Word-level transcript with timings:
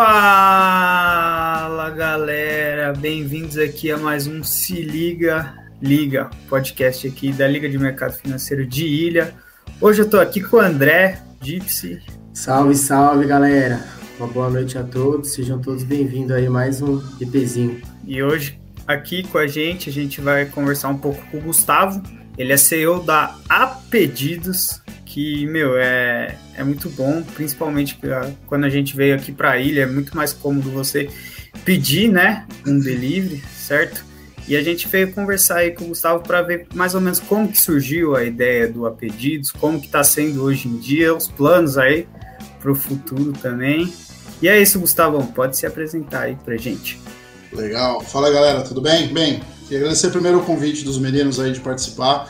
Fala 0.00 1.90
galera, 1.90 2.92
bem-vindos 2.92 3.58
aqui 3.58 3.90
a 3.90 3.96
mais 3.96 4.28
um 4.28 4.44
Se 4.44 4.80
Liga 4.80 5.52
Liga, 5.82 6.30
podcast 6.48 7.08
aqui 7.08 7.32
da 7.32 7.48
Liga 7.48 7.68
de 7.68 7.76
Mercado 7.76 8.12
Financeiro 8.12 8.64
de 8.64 8.86
Ilha. 8.86 9.34
Hoje 9.80 10.02
eu 10.02 10.08
tô 10.08 10.20
aqui 10.20 10.40
com 10.40 10.58
o 10.58 10.60
André 10.60 11.20
Gypsy. 11.42 12.00
Salve, 12.32 12.76
salve 12.76 13.26
galera, 13.26 13.84
uma 14.20 14.28
boa 14.28 14.48
noite 14.48 14.78
a 14.78 14.84
todos, 14.84 15.32
sejam 15.32 15.60
todos 15.60 15.82
bem-vindos 15.82 16.30
aí 16.30 16.48
mais 16.48 16.80
um 16.80 17.02
EPzinho. 17.20 17.82
E 18.06 18.22
hoje 18.22 18.56
aqui 18.86 19.24
com 19.24 19.38
a 19.38 19.48
gente, 19.48 19.90
a 19.90 19.92
gente 19.92 20.20
vai 20.20 20.46
conversar 20.46 20.90
um 20.90 20.98
pouco 20.98 21.20
com 21.28 21.38
o 21.38 21.40
Gustavo, 21.40 22.00
ele 22.38 22.52
é 22.52 22.56
CEO 22.56 23.02
da 23.02 23.36
Apedidos, 23.48 24.80
que, 25.18 25.46
meu, 25.48 25.76
é, 25.76 26.38
é 26.54 26.62
muito 26.62 26.88
bom, 26.90 27.24
principalmente 27.34 27.98
quando 28.46 28.64
a 28.64 28.68
gente 28.68 28.94
veio 28.94 29.16
aqui 29.16 29.32
para 29.32 29.50
a 29.50 29.58
ilha, 29.58 29.82
é 29.82 29.86
muito 29.86 30.16
mais 30.16 30.32
cômodo 30.32 30.70
você 30.70 31.10
pedir, 31.64 32.08
né, 32.08 32.46
um 32.64 32.78
delivery, 32.78 33.42
certo? 33.58 34.04
E 34.46 34.56
a 34.56 34.62
gente 34.62 34.86
veio 34.86 35.12
conversar 35.12 35.56
aí 35.56 35.72
com 35.72 35.86
o 35.86 35.88
Gustavo 35.88 36.22
para 36.22 36.40
ver 36.42 36.68
mais 36.72 36.94
ou 36.94 37.00
menos 37.00 37.18
como 37.18 37.48
que 37.48 37.60
surgiu 37.60 38.14
a 38.14 38.22
ideia 38.22 38.68
do 38.68 38.86
Apedidos, 38.86 39.50
como 39.50 39.80
que 39.80 39.86
está 39.86 40.04
sendo 40.04 40.44
hoje 40.44 40.68
em 40.68 40.78
dia, 40.78 41.12
os 41.12 41.26
planos 41.26 41.76
aí 41.76 42.06
para 42.60 42.70
o 42.70 42.76
futuro 42.76 43.32
também. 43.32 43.92
E 44.40 44.48
é 44.48 44.62
isso, 44.62 44.78
Gustavo, 44.78 45.20
pode 45.32 45.56
se 45.56 45.66
apresentar 45.66 46.22
aí 46.22 46.36
para 46.44 46.56
gente. 46.56 47.00
Legal. 47.52 48.00
Fala, 48.02 48.30
galera, 48.30 48.62
tudo 48.62 48.80
bem? 48.80 49.08
Bem, 49.08 49.42
queria 49.62 49.78
agradecer 49.78 50.10
primeiro 50.10 50.38
o 50.38 50.44
convite 50.44 50.84
dos 50.84 50.96
meninos 50.96 51.40
aí 51.40 51.50
de 51.50 51.58
participar. 51.58 52.28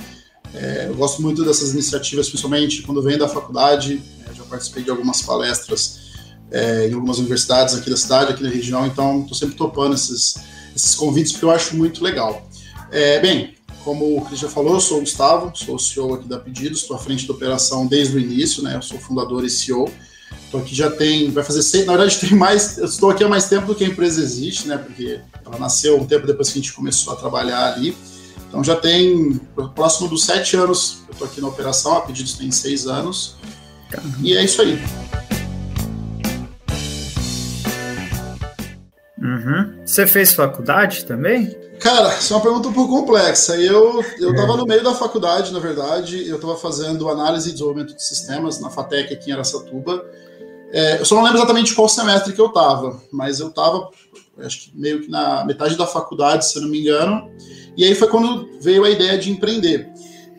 É, 0.55 0.87
eu 0.89 0.95
gosto 0.95 1.23
muito 1.23 1.45
dessas 1.45 1.73
iniciativas, 1.73 2.29
principalmente 2.29 2.83
quando 2.83 3.03
venho 3.03 3.19
da 3.19 3.29
faculdade. 3.29 4.03
É, 4.27 4.35
já 4.35 4.45
participei 4.45 4.83
de 4.83 4.91
algumas 4.91 5.23
palestras 5.23 6.09
é, 6.51 6.89
em 6.89 6.95
algumas 6.95 7.19
universidades 7.19 7.75
aqui 7.75 7.91
da 7.91 7.97
cidade, 7.97 8.33
aqui 8.33 8.43
da 8.43 8.49
região, 8.49 8.87
então 8.87 9.23
estou 9.23 9.37
sempre 9.37 9.55
topando 9.55 9.95
esses, 9.95 10.37
esses 10.75 10.95
convites 10.95 11.33
porque 11.33 11.45
eu 11.45 11.51
acho 11.51 11.77
muito 11.77 12.03
legal. 12.03 12.47
É, 12.91 13.21
bem, 13.21 13.55
como 13.85 14.17
o 14.17 14.25
Cris 14.25 14.41
já 14.41 14.49
falou, 14.49 14.75
eu 14.75 14.81
sou 14.81 14.99
o 14.99 15.01
Gustavo, 15.01 15.53
sou 15.55 15.77
o 15.77 15.79
CEO 15.79 16.15
aqui 16.15 16.29
da 16.29 16.39
Pedidos, 16.39 16.81
estou 16.81 16.97
à 16.97 16.99
frente 16.99 17.27
da 17.27 17.35
operação 17.35 17.87
desde 17.87 18.17
o 18.17 18.19
início, 18.19 18.63
né? 18.63 18.77
Eu 18.77 18.83
sou 18.83 18.99
fundador 18.99 19.45
e 19.45 19.51
CEO. 19.51 19.91
Estou 20.45 20.61
aqui 20.61 20.75
já 20.75 20.91
tem, 20.91 21.31
vai 21.31 21.45
fazer 21.45 21.63
seis, 21.63 21.87
na 21.87 21.97
verdade 21.97 22.19
tem 22.21 22.37
mais, 22.37 22.79
eu 22.79 22.87
estou 22.87 23.11
aqui 23.11 23.23
há 23.23 23.29
mais 23.29 23.49
tempo 23.49 23.67
do 23.67 23.75
que 23.75 23.85
a 23.85 23.87
empresa 23.87 24.23
existe, 24.23 24.67
né? 24.67 24.79
Porque 24.79 25.21
ela 25.45 25.59
nasceu 25.59 25.99
um 25.99 26.07
tempo 26.07 26.27
depois 26.27 26.51
que 26.51 26.59
a 26.59 26.63
gente 26.63 26.73
começou 26.73 27.13
a 27.13 27.17
trabalhar 27.17 27.75
ali. 27.75 27.97
Então 28.49 28.65
já 28.65 28.75
tem 28.75 29.41
próximo 29.75 30.09
dos 30.09 30.25
sete 30.25 30.57
anos 30.57 31.03
eu 31.07 31.13
estou 31.13 31.27
aqui 31.27 31.41
na 31.41 31.49
operação, 31.49 31.97
a 31.97 32.01
pedidos 32.01 32.35
tem 32.35 32.51
seis 32.51 32.87
anos. 32.87 33.37
E 34.23 34.37
é 34.37 34.45
isso 34.45 34.61
aí. 34.63 34.79
Uhum. 39.21 39.83
Você 39.85 40.07
fez 40.07 40.33
faculdade 40.33 41.05
também? 41.05 41.57
Cara, 41.81 42.17
isso 42.19 42.33
é 42.33 42.37
uma 42.37 42.43
pergunta 42.43 42.69
um 42.69 42.73
pouco 42.73 43.01
complexa. 43.01 43.57
Eu 43.57 44.05
eu 44.19 44.31
estava 44.31 44.55
é. 44.55 44.57
no 44.57 44.67
meio 44.67 44.83
da 44.83 44.95
faculdade, 44.95 45.53
na 45.53 45.59
verdade. 45.59 46.29
Eu 46.29 46.37
estava 46.37 46.57
fazendo 46.57 47.09
análise 47.09 47.49
e 47.49 47.53
desenvolvimento 47.53 47.95
de 47.95 48.03
sistemas 48.03 48.61
na 48.61 48.71
FATEC 48.71 49.15
aqui 49.15 49.31
em 49.31 49.35
Aracatuba. 49.35 50.05
É, 50.71 51.01
eu 51.01 51.05
só 51.05 51.15
não 51.15 51.23
lembro 51.23 51.39
exatamente 51.39 51.75
qual 51.75 51.89
semestre 51.89 52.33
que 52.33 52.41
eu 52.41 52.47
estava, 52.47 53.01
mas 53.11 53.41
eu 53.41 53.49
estava, 53.49 53.89
acho 54.41 54.65
que 54.65 54.79
meio 54.79 55.01
que 55.01 55.11
na 55.11 55.45
metade 55.45 55.77
da 55.77 55.87
faculdade, 55.87 56.47
se 56.47 56.59
eu 56.59 56.63
não 56.63 56.69
me 56.69 56.81
engano. 56.81 57.31
E 57.79 57.85
aí 57.85 57.95
foi 57.95 58.09
quando 58.09 58.59
veio 58.61 58.83
a 58.83 58.91
ideia 58.91 59.17
de 59.17 59.31
empreender. 59.31 59.89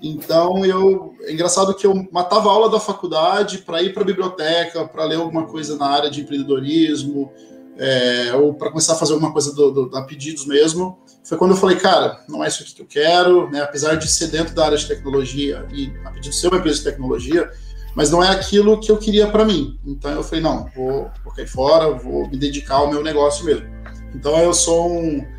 Então 0.04 0.66
eu 0.66 1.16
é 1.22 1.32
engraçado 1.32 1.74
que 1.74 1.88
eu 1.88 2.06
matava 2.12 2.50
aula 2.50 2.70
da 2.70 2.82
faculdade 2.82 3.60
para 3.60 3.82
ir 3.82 3.94
para 3.94 4.04
a 4.04 4.06
biblioteca, 4.06 4.86
para 4.86 5.06
ler 5.06 5.16
alguma 5.16 5.46
coisa 5.46 5.78
na 5.78 5.88
área 5.88 6.10
de 6.10 6.20
empreendedorismo, 6.20 7.32
é, 7.78 8.34
ou 8.36 8.54
para 8.54 8.70
começar 8.70 8.94
a 8.94 8.96
fazer 8.98 9.14
alguma 9.14 9.32
coisa 9.32 9.56
do, 9.56 9.72
do, 9.72 9.90
da 9.90 10.02
pedidos 10.02 10.46
mesmo. 10.46 11.00
Foi 11.24 11.38
quando 11.38 11.52
eu 11.52 11.58
falei, 11.58 11.78
cara, 11.78 12.22
não 12.28 12.44
é 12.44 12.50
isso 12.50 12.62
aqui 12.62 12.76
que 12.76 12.82
eu 12.82 12.86
quero, 12.86 13.50
né? 13.50 13.62
Apesar 13.62 13.96
de 13.96 14.10
ser 14.12 14.28
dentro 14.28 14.54
da 14.54 14.66
área 14.66 14.78
de 14.78 14.86
tecnologia 14.86 15.66
e 15.72 15.94
a 16.04 16.12
pedido 16.12 16.36
ser 16.36 16.50
uma 16.50 16.58
empresa 16.58 16.80
de 16.80 16.84
tecnologia, 16.84 17.50
mas 17.96 18.12
não 18.12 18.22
é 18.22 18.28
aquilo 18.28 18.82
que 18.82 18.92
eu 18.92 18.98
queria 18.98 19.28
para 19.28 19.46
mim. 19.46 19.80
Então 19.86 20.12
eu 20.12 20.24
falei, 20.24 20.44
não, 20.44 20.70
vou, 20.76 21.10
vou 21.24 21.34
cair 21.34 21.48
fora, 21.48 21.90
vou 21.92 22.28
me 22.28 22.36
dedicar 22.36 22.76
ao 22.76 22.90
meu 22.90 23.02
negócio 23.02 23.46
mesmo. 23.46 23.66
Então 24.14 24.38
eu 24.40 24.54
sou 24.54 24.92
um 24.92 25.39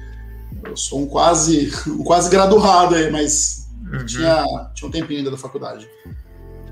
eu 0.65 0.77
sou 0.77 1.03
um 1.03 1.07
quase, 1.07 1.73
um 1.87 2.05
quase 2.05 2.31
graduado 2.31 2.95
aí, 2.95 3.11
mas 3.11 3.69
uhum. 3.91 4.07
tinha, 4.07 4.45
tinha 4.75 4.89
um 4.89 4.91
tempinho 4.91 5.21
ainda 5.21 5.31
da 5.31 5.37
faculdade. 5.37 5.89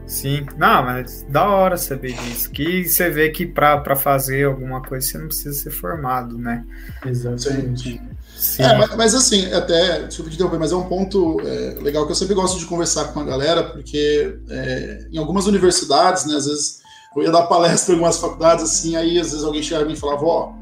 Sim, 0.08 0.46
não, 0.56 0.84
mas 0.84 1.22
da 1.28 1.46
hora 1.50 1.76
saber 1.76 2.14
disso. 2.14 2.50
Que 2.50 2.88
você 2.88 3.10
vê 3.10 3.28
que 3.28 3.46
para 3.46 3.94
fazer 3.94 4.46
alguma 4.46 4.80
coisa 4.80 5.06
você 5.06 5.18
não 5.18 5.28
precisa 5.28 5.52
ser 5.52 5.70
formado, 5.70 6.38
né? 6.38 6.64
Exatamente. 7.04 8.00
Sim. 8.34 8.62
É, 8.62 8.78
mas, 8.78 8.96
mas, 8.96 9.14
assim, 9.14 9.52
até, 9.52 10.04
desculpa 10.04 10.30
te 10.30 10.36
interromper, 10.36 10.58
mas 10.58 10.72
é 10.72 10.76
um 10.76 10.88
ponto 10.88 11.40
é, 11.44 11.76
legal 11.82 12.06
que 12.06 12.12
eu 12.12 12.16
sempre 12.16 12.34
gosto 12.34 12.58
de 12.58 12.64
conversar 12.64 13.12
com 13.12 13.20
a 13.20 13.24
galera, 13.24 13.64
porque 13.64 14.38
é, 14.48 15.08
em 15.12 15.18
algumas 15.18 15.46
universidades, 15.46 16.24
né, 16.24 16.36
às 16.36 16.46
vezes 16.46 16.80
eu 17.16 17.22
ia 17.24 17.32
dar 17.32 17.42
palestra 17.42 17.92
em 17.92 17.96
algumas 17.96 18.18
faculdades, 18.18 18.64
assim, 18.64 18.96
aí 18.96 19.18
às 19.18 19.32
vezes 19.32 19.44
alguém 19.44 19.62
chegava 19.62 19.84
e 19.84 19.88
me 19.88 19.96
falava, 19.96 20.24
ó, 20.24 20.52
oh, 20.52 20.57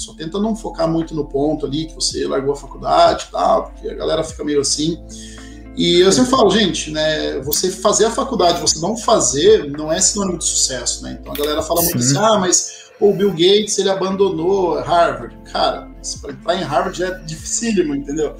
só 0.00 0.14
tenta 0.14 0.38
não 0.38 0.56
focar 0.56 0.88
muito 0.88 1.14
no 1.14 1.26
ponto 1.26 1.66
ali 1.66 1.86
que 1.86 1.94
você 1.94 2.26
largou 2.26 2.52
a 2.52 2.56
faculdade 2.56 3.26
e 3.28 3.32
tal, 3.32 3.64
porque 3.64 3.88
a 3.88 3.94
galera 3.94 4.24
fica 4.24 4.44
meio 4.44 4.60
assim. 4.60 4.98
E 5.76 6.00
eu 6.00 6.10
sempre 6.10 6.30
falo, 6.30 6.50
gente, 6.50 6.90
né, 6.90 7.38
você 7.40 7.70
fazer 7.70 8.06
a 8.06 8.10
faculdade, 8.10 8.60
você 8.60 8.78
não 8.80 8.96
fazer, 8.96 9.70
não 9.70 9.92
é 9.92 10.00
sinônimo 10.00 10.38
de 10.38 10.44
sucesso, 10.44 11.02
né? 11.02 11.18
Então 11.20 11.32
a 11.32 11.36
galera 11.36 11.62
fala 11.62 11.82
muito 11.82 11.98
assim, 11.98 12.16
ah, 12.18 12.38
mas 12.38 12.90
o 13.00 13.12
Bill 13.12 13.30
Gates, 13.30 13.78
ele 13.78 13.88
abandonou 13.88 14.78
Harvard. 14.80 15.36
Cara, 15.50 15.88
para 16.20 16.32
entrar 16.32 16.56
em 16.56 16.62
Harvard 16.62 17.02
é 17.02 17.18
dificílimo, 17.20 17.94
entendeu? 17.94 18.36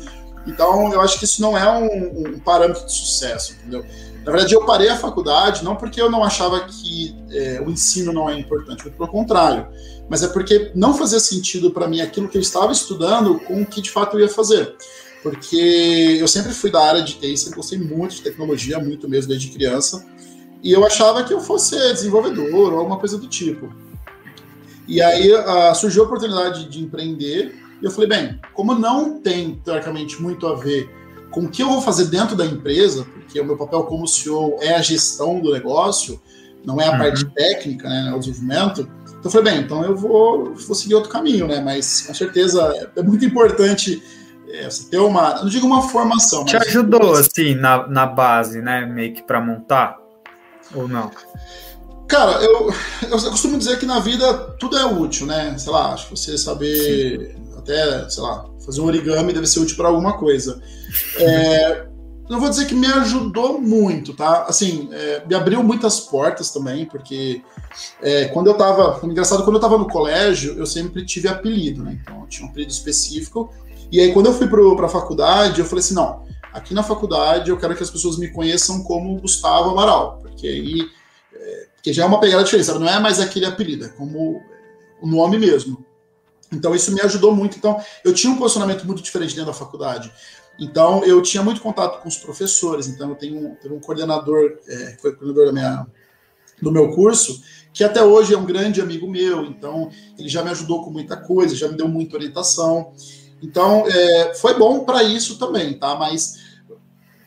Então 0.47 0.93
eu 0.93 1.00
acho 1.00 1.19
que 1.19 1.25
isso 1.25 1.41
não 1.41 1.56
é 1.56 1.70
um, 1.70 2.34
um 2.34 2.38
parâmetro 2.41 2.84
de 2.87 2.93
sucesso, 2.93 3.54
entendeu? 3.54 3.84
Na 4.25 4.32
verdade, 4.32 4.54
eu 4.54 4.64
parei 4.66 4.88
a 4.88 4.97
faculdade 4.97 5.64
não 5.64 5.76
porque 5.76 6.00
eu 6.00 6.10
não 6.10 6.22
achava 6.22 6.60
que 6.60 7.16
é, 7.31 7.62
o 7.64 7.70
ensino 7.70 8.12
não 8.12 8.28
é 8.28 8.38
importante, 8.38 8.82
muito 8.82 8.97
pelo 8.97 9.08
contrário, 9.08 9.66
mas 10.10 10.22
é 10.22 10.28
porque 10.28 10.70
não 10.75 10.94
fazia 10.94 11.19
sentido 11.19 11.70
para 11.70 11.88
mim 11.88 12.00
aquilo 12.00 12.28
que 12.28 12.36
eu 12.36 12.42
estava 12.42 12.70
estudando 12.70 13.41
com 13.41 13.62
o 13.62 13.66
que 13.66 13.81
de 13.81 13.91
fato 13.91 14.16
eu 14.16 14.20
ia 14.20 14.28
fazer. 14.28 14.75
Porque 15.22 16.16
eu 16.19 16.26
sempre 16.26 16.53
fui 16.53 16.70
da 16.70 16.82
área 16.82 17.03
de 17.03 17.14
TI, 17.14 17.36
sempre 17.36 17.56
gostei 17.56 17.78
muito 17.78 18.16
de 18.16 18.22
tecnologia, 18.22 18.78
muito 18.78 19.08
mesmo 19.08 19.28
desde 19.28 19.48
criança, 19.48 20.04
e 20.62 20.72
eu 20.72 20.84
achava 20.84 21.25
que 21.25 21.32
eu 21.32 21.41
fosse 21.41 21.76
desenvolvedor 21.92 22.72
ou 22.72 22.78
alguma 22.78 22.98
coisa 22.98 23.16
do 23.16 23.26
tipo. 23.26 23.72
E 24.87 25.00
aí 25.00 25.32
uh, 25.32 25.75
surgiu 25.75 26.02
a 26.02 26.06
oportunidade 26.06 26.69
de 26.69 26.82
empreender, 26.82 27.54
e 27.81 27.84
eu 27.84 27.91
falei, 27.91 28.08
bem, 28.08 28.41
como 28.54 28.75
não 28.75 29.20
tem, 29.20 29.60
teoricamente, 29.64 30.20
muito 30.20 30.47
a 30.47 30.54
ver 30.54 30.91
com 31.31 31.43
o 31.43 31.49
que 31.49 31.63
eu 31.63 31.69
vou 31.69 31.81
fazer 31.81 32.07
dentro 32.07 32.37
da 32.37 32.45
empresa, 32.45 33.05
porque 33.05 33.41
o 33.41 33.45
meu 33.45 33.57
papel 33.57 33.85
como 33.85 34.07
CEO 34.07 34.57
é 34.61 34.75
a 34.75 34.83
gestão 34.83 35.41
do 35.41 35.53
negócio, 35.53 36.21
não 36.65 36.81
é 36.81 36.87
a 36.87 36.93
uhum. 36.93 36.99
parte 36.99 37.25
técnica, 37.27 37.89
né, 37.89 38.13
o 38.15 38.19
desenvolvimento. 38.19 38.81
Então 39.07 39.23
eu 39.25 39.31
falei, 39.31 39.53
bem, 39.53 39.63
então 39.63 39.85
eu 39.85 39.97
vou, 39.97 40.55
vou 40.55 40.75
seguir 40.75 40.95
outro 40.95 41.11
caminho, 41.11 41.47
né? 41.47 41.61
Mas 41.61 42.03
com 42.03 42.15
certeza 42.15 42.91
é 42.97 43.03
muito 43.03 43.25
importante 43.25 44.03
é, 44.49 44.69
você 44.69 44.89
ter 44.91 44.99
uma, 44.99 45.37
não 45.37 45.49
digo 45.49 45.67
uma 45.67 45.83
formação. 45.83 46.45
Te 46.45 46.57
ajudou, 46.57 47.13
assim, 47.13 47.55
na, 47.55 47.87
na 47.87 48.07
base, 48.07 48.61
né, 48.61 48.85
meio 48.85 49.15
que 49.15 49.23
para 49.23 49.41
montar? 49.41 49.99
Ou 50.75 50.89
não? 50.89 51.11
Cara, 52.09 52.43
eu, 52.43 52.75
eu 53.03 53.31
costumo 53.31 53.57
dizer 53.57 53.79
que 53.79 53.87
na 53.87 54.01
vida 54.01 54.35
tudo 54.59 54.77
é 54.77 54.85
útil, 54.85 55.27
né? 55.27 55.57
Sei 55.57 55.73
lá, 55.73 55.93
acho 55.93 56.09
que 56.09 56.19
você 56.19 56.37
saber 56.37 57.37
Sim. 57.37 57.50
Até, 57.70 58.11
sei 58.11 58.22
lá, 58.22 58.44
fazer 58.64 58.81
um 58.81 58.87
origami 58.87 59.32
deve 59.32 59.46
ser 59.46 59.61
útil 59.61 59.76
para 59.76 59.88
alguma 59.88 60.19
coisa. 60.19 60.61
É, 61.17 61.87
não 62.28 62.40
vou 62.40 62.50
dizer 62.50 62.67
que 62.67 62.75
me 62.75 62.87
ajudou 62.87 63.61
muito, 63.61 64.12
tá? 64.12 64.44
Assim, 64.44 64.88
é, 64.93 65.25
me 65.26 65.34
abriu 65.34 65.62
muitas 65.62 66.00
portas 66.00 66.50
também, 66.50 66.84
porque 66.84 67.43
é, 68.02 68.26
quando 68.26 68.49
eu 68.49 68.55
tava. 68.55 69.00
Engraçado, 69.06 69.44
quando 69.44 69.56
eu 69.56 69.61
tava 69.61 69.78
no 69.78 69.88
colégio, 69.88 70.58
eu 70.58 70.67
sempre 70.67 71.05
tive 71.06 71.28
apelido, 71.28 71.82
né? 71.82 71.99
Então, 72.02 72.22
eu 72.22 72.26
tinha 72.26 72.46
um 72.46 72.50
apelido 72.50 72.72
específico. 72.72 73.52
E 73.90 74.00
aí, 74.00 74.12
quando 74.12 74.26
eu 74.26 74.34
fui 74.34 74.49
pro, 74.49 74.76
pra 74.76 74.88
faculdade, 74.88 75.61
eu 75.61 75.66
falei 75.66 75.84
assim: 75.84 75.94
não, 75.94 76.25
aqui 76.52 76.75
na 76.75 76.82
faculdade 76.82 77.50
eu 77.50 77.56
quero 77.56 77.76
que 77.76 77.82
as 77.82 77.90
pessoas 77.90 78.19
me 78.19 78.28
conheçam 78.28 78.82
como 78.82 79.20
Gustavo 79.20 79.70
Amaral, 79.70 80.19
porque 80.20 80.46
aí. 80.46 80.88
É, 81.32 81.70
porque 81.75 81.94
já 81.94 82.02
é 82.02 82.06
uma 82.06 82.20
pegada 82.20 82.44
diferente, 82.44 82.66
sabe? 82.66 82.78
Não 82.78 82.88
é 82.88 83.00
mais 83.00 83.19
aquele 83.19 83.46
apelido, 83.46 83.87
é 83.87 83.88
como 83.88 84.43
o 85.00 85.06
nome 85.06 85.38
mesmo. 85.38 85.82
Então, 86.52 86.75
isso 86.75 86.93
me 86.93 87.00
ajudou 87.00 87.35
muito. 87.35 87.56
Então, 87.56 87.81
eu 88.05 88.12
tinha 88.12 88.32
um 88.32 88.37
posicionamento 88.37 88.85
muito 88.85 89.02
diferente 89.02 89.35
dentro 89.35 89.52
da 89.52 89.56
faculdade. 89.56 90.12
Então, 90.58 91.05
eu 91.05 91.23
tinha 91.23 91.43
muito 91.43 91.61
contato 91.61 92.02
com 92.02 92.08
os 92.08 92.17
professores. 92.17 92.87
Então, 92.88 93.11
eu 93.11 93.14
tenho, 93.14 93.56
tenho 93.62 93.76
um 93.76 93.81
coordenador, 93.81 94.58
é, 94.69 94.97
foi 95.00 95.12
coordenador 95.12 95.47
da 95.47 95.52
minha, 95.52 95.87
do 96.61 96.73
meu 96.73 96.91
curso, 96.91 97.41
que 97.73 97.85
até 97.85 98.02
hoje 98.02 98.35
é 98.35 98.38
um 98.38 98.44
grande 98.44 98.81
amigo 98.81 99.08
meu. 99.08 99.44
Então, 99.44 99.91
ele 100.19 100.29
já 100.29 100.43
me 100.43 100.50
ajudou 100.50 100.85
com 100.85 100.91
muita 100.91 101.17
coisa, 101.17 101.55
já 101.55 101.69
me 101.69 101.76
deu 101.76 101.88
muita 101.88 102.17
orientação. 102.17 102.93
Então, 103.43 103.85
é, 103.87 104.35
foi 104.35 104.58
bom 104.58 104.85
para 104.85 105.02
isso 105.02 105.38
também, 105.38 105.79
tá? 105.79 105.94
Mas 105.94 106.39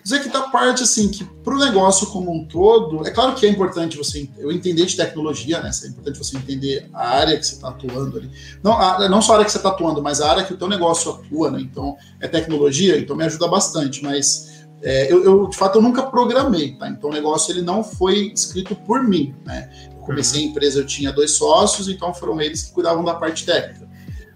dizer 0.03 0.21
que 0.21 0.29
da 0.29 0.41
parte 0.43 0.83
assim 0.83 1.09
que 1.09 1.23
para 1.23 1.55
o 1.55 1.59
negócio 1.59 2.07
como 2.07 2.31
um 2.31 2.45
todo, 2.45 3.07
é 3.07 3.11
claro 3.11 3.33
que 3.35 3.45
é 3.45 3.49
importante 3.49 3.97
você 3.97 4.29
eu 4.37 4.51
entender 4.51 4.85
de 4.85 4.97
tecnologia, 4.97 5.61
né? 5.61 5.71
É 5.83 5.87
importante 5.87 6.17
você 6.17 6.37
entender 6.37 6.89
a 6.93 7.07
área 7.07 7.37
que 7.37 7.45
você 7.45 7.55
está 7.55 7.69
atuando 7.69 8.17
ali. 8.17 8.29
Não, 8.61 8.73
a, 8.73 9.07
não 9.07 9.21
só 9.21 9.33
a 9.33 9.35
área 9.35 9.45
que 9.45 9.51
você 9.51 9.57
está 9.57 9.69
atuando, 9.69 10.01
mas 10.01 10.19
a 10.19 10.29
área 10.29 10.43
que 10.43 10.53
o 10.53 10.57
teu 10.57 10.67
negócio 10.67 11.11
atua, 11.11 11.51
né? 11.51 11.61
Então 11.61 11.95
é 12.19 12.27
tecnologia, 12.27 12.97
então 12.97 13.15
me 13.15 13.23
ajuda 13.23 13.47
bastante, 13.47 14.03
mas 14.03 14.65
é, 14.81 15.11
eu, 15.11 15.23
eu, 15.23 15.47
de 15.47 15.55
fato 15.55 15.77
eu 15.77 15.81
nunca 15.81 16.03
programei, 16.03 16.73
tá? 16.73 16.89
Então 16.89 17.09
o 17.09 17.13
negócio 17.13 17.51
ele 17.53 17.61
não 17.61 17.83
foi 17.83 18.33
escrito 18.33 18.75
por 18.75 19.01
mim, 19.01 19.33
né? 19.45 19.69
Eu 19.95 19.99
comecei 19.99 20.43
a 20.43 20.45
empresa, 20.45 20.79
eu 20.79 20.85
tinha 20.85 21.13
dois 21.13 21.31
sócios, 21.31 21.87
então 21.87 22.13
foram 22.13 22.41
eles 22.41 22.63
que 22.63 22.73
cuidavam 22.73 23.03
da 23.03 23.15
parte 23.15 23.45
técnica. 23.45 23.87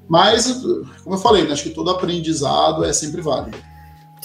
Mas, 0.07 0.61
como 1.03 1.15
eu 1.15 1.19
falei, 1.19 1.43
né, 1.43 1.51
acho 1.51 1.63
que 1.63 1.71
todo 1.71 1.89
aprendizado 1.89 2.85
é 2.85 2.93
sempre 2.93 3.21
válido. 3.21 3.57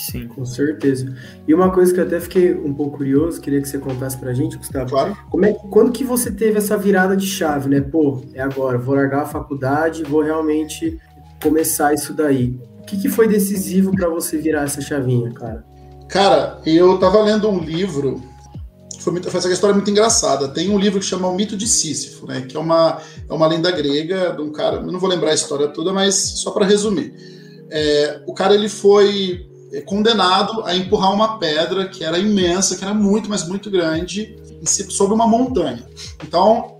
Sim, 0.03 0.27
com 0.27 0.45
certeza. 0.45 1.15
E 1.47 1.55
uma 1.55 1.71
coisa 1.71 1.95
que 1.95 2.01
eu 2.01 2.05
até 2.05 2.19
fiquei 2.19 2.53
um 2.53 2.75
pouco 2.75 2.97
curioso, 2.97 3.41
queria 3.41 3.63
que 3.63 3.69
você 3.69 3.79
contasse 3.79 4.17
pra 4.17 4.35
gente, 4.35 4.59
Gustavo. 4.59 4.91
Claro. 4.91 5.17
Como 5.31 5.45
é, 5.45 5.53
quando 5.53 5.93
que 5.93 6.03
você 6.03 6.29
teve 6.29 6.59
essa 6.59 6.77
virada 6.77 7.17
de 7.17 7.25
chave, 7.25 7.69
né? 7.69 7.81
Pô, 7.81 8.21
é 8.35 8.43
agora, 8.43 8.77
vou 8.79 8.97
largar 8.97 9.23
a 9.23 9.27
faculdade, 9.27 10.03
vou 10.03 10.21
realmente 10.21 11.01
começar 11.41 11.95
isso 11.95 12.13
daí. 12.13 12.59
O 12.81 12.85
que, 12.85 13.01
que 13.01 13.09
foi 13.09 13.29
decisivo 13.29 13.93
para 13.95 14.09
você 14.09 14.37
virar 14.37 14.65
essa 14.65 14.81
chavinha, 14.81 15.31
cara? 15.31 15.65
Cara, 16.09 16.61
eu 16.67 16.99
tava 16.99 17.23
lendo 17.23 17.49
um 17.49 17.61
livro, 17.61 18.21
foi, 18.99 19.13
muito, 19.13 19.31
foi 19.31 19.39
essa 19.39 19.53
história 19.53 19.75
muito 19.75 19.91
engraçada. 19.91 20.49
Tem 20.49 20.69
um 20.69 20.81
livro 20.81 20.99
que 20.99 21.07
chama 21.07 21.29
O 21.29 21.35
Mito 21.37 21.57
de 21.57 21.69
Sísifo, 21.69 22.27
né? 22.27 22.41
Que 22.41 22.57
é 22.57 22.61
uma, 22.61 23.01
é 23.31 23.33
uma 23.33 23.47
lenda 23.47 23.71
grega 23.71 24.33
de 24.33 24.43
um 24.43 24.51
cara, 24.51 24.79
eu 24.79 24.91
não 24.91 24.99
vou 24.99 25.09
lembrar 25.09 25.31
a 25.31 25.35
história 25.35 25.69
toda, 25.69 25.93
mas 25.93 26.17
só 26.17 26.51
para 26.51 26.67
resumir. 26.67 27.15
É, 27.71 28.21
o 28.27 28.35
cara 28.35 28.53
ele 28.53 28.69
foi 28.69 29.52
condenado 29.81 30.63
a 30.65 30.77
empurrar 30.77 31.13
uma 31.13 31.39
pedra 31.39 31.89
que 31.89 32.05
era 32.05 32.19
imensa, 32.19 32.77
que 32.77 32.85
era 32.85 32.93
muito, 32.93 33.29
mas 33.29 33.49
muito 33.49 33.71
grande, 33.71 34.37
sobre 34.91 35.15
uma 35.15 35.27
montanha. 35.27 35.87
Então, 36.23 36.79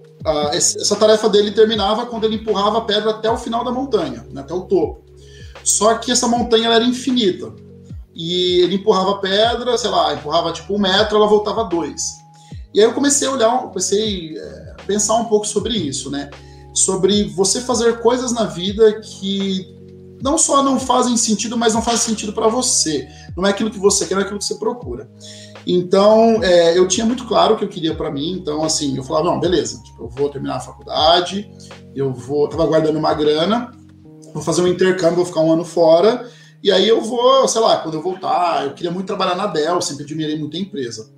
essa 0.53 0.95
tarefa 0.97 1.29
dele 1.29 1.51
terminava 1.51 2.07
quando 2.07 2.25
ele 2.25 2.37
empurrava 2.37 2.79
a 2.79 2.83
pedra 2.83 3.11
até 3.11 3.31
o 3.31 3.37
final 3.37 3.65
da 3.65 3.73
montanha, 3.73 4.27
né, 4.31 4.43
até 4.43 4.55
o 4.55 4.63
topo. 4.63 5.03
Só 5.65 5.95
que 5.95 6.13
essa 6.13 6.29
montanha 6.29 6.69
era 6.69 6.85
infinita. 6.85 7.53
E 8.15 8.61
ele 8.61 8.77
empurrava 8.77 9.13
a 9.13 9.19
pedra, 9.19 9.77
sei 9.79 9.91
lá, 9.91 10.13
empurrava 10.13 10.53
tipo 10.53 10.75
um 10.75 10.79
metro, 10.79 11.17
ela 11.17 11.27
voltava 11.27 11.65
dois. 11.65 12.03
E 12.75 12.81
aí 12.81 12.87
eu 12.87 12.93
comecei 12.93 13.27
a 13.27 13.33
olhar, 13.33 13.63
comecei 13.63 14.37
é, 14.37 14.75
a 14.79 14.83
pensar 14.87 15.17
um 15.17 15.25
pouco 15.25 15.47
sobre 15.47 15.75
isso, 15.75 16.11
né? 16.11 16.31
Sobre 16.75 17.25
você 17.25 17.61
fazer 17.61 18.01
coisas 18.01 18.33
na 18.33 18.45
vida 18.45 19.01
que 19.01 19.75
não 20.23 20.39
só 20.39 20.63
não 20.63 20.79
fazem 20.79 21.17
sentido, 21.17 21.59
mas 21.59 21.75
não 21.75 21.83
fazem 21.83 22.11
sentido 22.11 22.33
para 22.33 22.47
você. 22.47 23.09
Não 23.37 23.45
é 23.45 23.51
aquilo 23.51 23.71
que 23.71 23.79
você 23.79 24.07
quer, 24.07 24.15
não 24.15 24.23
é 24.23 24.25
aquilo 24.25 24.39
que 24.39 24.45
você 24.45 24.55
procura. 24.55 25.11
Então, 25.67 26.43
é, 26.43 26.79
eu 26.79 26.87
tinha 26.87 27.05
muito 27.05 27.27
claro 27.27 27.55
o 27.55 27.59
que 27.59 27.65
eu 27.65 27.69
queria 27.69 27.95
para 27.95 28.11
mim. 28.11 28.33
Então, 28.33 28.63
assim, 28.63 28.97
eu 28.97 29.03
falava, 29.03 29.31
não, 29.31 29.41
beleza, 29.41 29.83
tipo, 29.83 30.05
eu 30.05 30.09
vou 30.09 30.29
terminar 30.29 30.57
a 30.57 30.61
faculdade, 30.61 31.51
eu 31.95 32.13
vou, 32.13 32.49
tava 32.49 32.67
guardando 32.67 32.99
uma 32.99 33.13
grana, 33.15 33.73
vou 34.33 34.43
fazer 34.43 34.63
um 34.63 34.69
intercâmbio, 34.69 35.17
vou 35.17 35.27
ficar 35.27 35.41
um 35.41 35.53
ano 35.53 35.65
fora, 35.65 36.29
e 36.63 36.71
aí 36.71 36.89
eu 36.89 37.01
vou, 37.01 37.49
sei 37.49 37.61
lá, 37.61 37.79
quando 37.79 37.95
eu 37.95 38.03
voltar, 38.03 38.65
eu 38.65 38.75
queria 38.75 38.91
muito 38.91 39.09
trabalhar 39.09 39.35
na 39.35 39.49
Dell, 39.49 39.81
sempre 39.81 40.05
admirei 40.05 40.39
muito 40.39 40.57
a 40.57 40.61
empresa. 40.61 41.11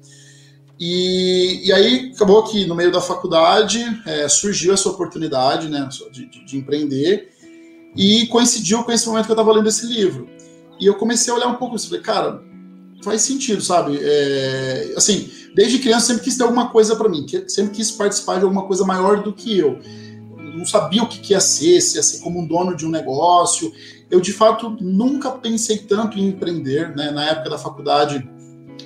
E, 0.80 1.60
e 1.66 1.72
aí 1.72 2.12
acabou 2.14 2.42
que 2.42 2.66
no 2.66 2.74
meio 2.74 2.90
da 2.90 3.00
faculdade 3.00 3.80
é, 4.06 4.28
surgiu 4.28 4.72
essa 4.72 4.88
oportunidade, 4.88 5.68
né, 5.68 5.88
de, 6.10 6.28
de, 6.28 6.44
de 6.44 6.56
empreender, 6.56 7.33
e 7.96 8.26
coincidiu 8.26 8.82
com 8.82 8.92
esse 8.92 9.06
momento 9.06 9.26
que 9.26 9.30
eu 9.30 9.34
estava 9.34 9.52
lendo 9.52 9.68
esse 9.68 9.86
livro. 9.86 10.28
E 10.80 10.86
eu 10.86 10.94
comecei 10.94 11.32
a 11.32 11.36
olhar 11.36 11.48
um 11.48 11.54
pouco 11.54 11.76
isso. 11.76 11.88
Falei, 11.88 12.02
cara, 12.02 12.42
faz 13.02 13.22
sentido, 13.22 13.62
sabe? 13.62 13.98
É, 14.00 14.94
assim, 14.96 15.30
desde 15.54 15.78
criança 15.78 16.06
sempre 16.06 16.24
quis 16.24 16.36
ter 16.36 16.42
alguma 16.42 16.70
coisa 16.70 16.96
para 16.96 17.08
mim, 17.08 17.24
sempre 17.46 17.74
quis 17.74 17.90
participar 17.90 18.38
de 18.38 18.44
alguma 18.44 18.66
coisa 18.66 18.84
maior 18.84 19.22
do 19.22 19.32
que 19.32 19.58
eu. 19.58 19.78
Não 20.36 20.64
sabia 20.64 21.02
o 21.02 21.08
que, 21.08 21.18
que 21.18 21.32
ia 21.32 21.40
ser, 21.40 21.80
se 21.80 21.96
ia 21.96 22.02
ser 22.02 22.20
como 22.20 22.40
um 22.40 22.46
dono 22.46 22.76
de 22.76 22.86
um 22.86 22.90
negócio. 22.90 23.72
Eu, 24.10 24.20
de 24.20 24.32
fato, 24.32 24.76
nunca 24.80 25.30
pensei 25.30 25.78
tanto 25.78 26.18
em 26.18 26.28
empreender. 26.28 26.94
Né? 26.96 27.10
Na 27.10 27.24
época 27.24 27.50
da 27.50 27.58
faculdade, 27.58 28.28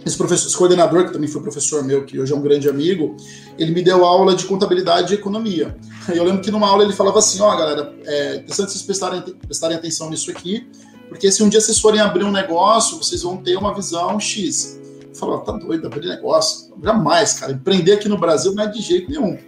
esse, 0.04 0.16
professor, 0.16 0.46
esse 0.46 0.56
coordenador, 0.56 1.06
que 1.06 1.12
também 1.12 1.28
foi 1.28 1.42
professor 1.42 1.82
meu, 1.84 2.04
que 2.04 2.18
hoje 2.18 2.32
é 2.32 2.36
um 2.36 2.40
grande 2.40 2.68
amigo, 2.68 3.16
ele 3.58 3.72
me 3.72 3.82
deu 3.82 4.04
aula 4.04 4.34
de 4.34 4.44
contabilidade 4.44 5.12
e 5.12 5.16
economia. 5.16 5.76
Eu 6.08 6.24
lembro 6.24 6.40
que 6.40 6.50
numa 6.50 6.68
aula 6.68 6.84
ele 6.84 6.92
falava 6.92 7.18
assim: 7.18 7.40
ó, 7.40 7.52
oh, 7.52 7.56
galera, 7.56 7.94
é 8.04 8.36
interessante 8.36 8.72
vocês 8.72 8.82
prestarem, 8.82 9.20
prestarem 9.20 9.76
atenção 9.76 10.08
nisso 10.10 10.30
aqui, 10.30 10.66
porque 11.08 11.30
se 11.32 11.42
um 11.42 11.48
dia 11.48 11.60
vocês 11.60 11.78
forem 11.78 12.00
abrir 12.00 12.24
um 12.24 12.30
negócio, 12.30 12.96
vocês 12.98 13.22
vão 13.22 13.36
ter 13.38 13.56
uma 13.56 13.74
visão 13.74 14.18
X. 14.20 14.78
Eu 15.02 15.14
falava, 15.14 15.42
tá 15.42 15.52
doido, 15.52 15.86
abrir 15.86 16.06
negócio? 16.06 16.72
Jamais, 16.82 17.34
cara. 17.34 17.52
Empreender 17.52 17.92
aqui 17.92 18.08
no 18.08 18.18
Brasil 18.18 18.54
não 18.54 18.62
é 18.64 18.66
de 18.66 18.80
jeito 18.80 19.10
nenhum. 19.10 19.38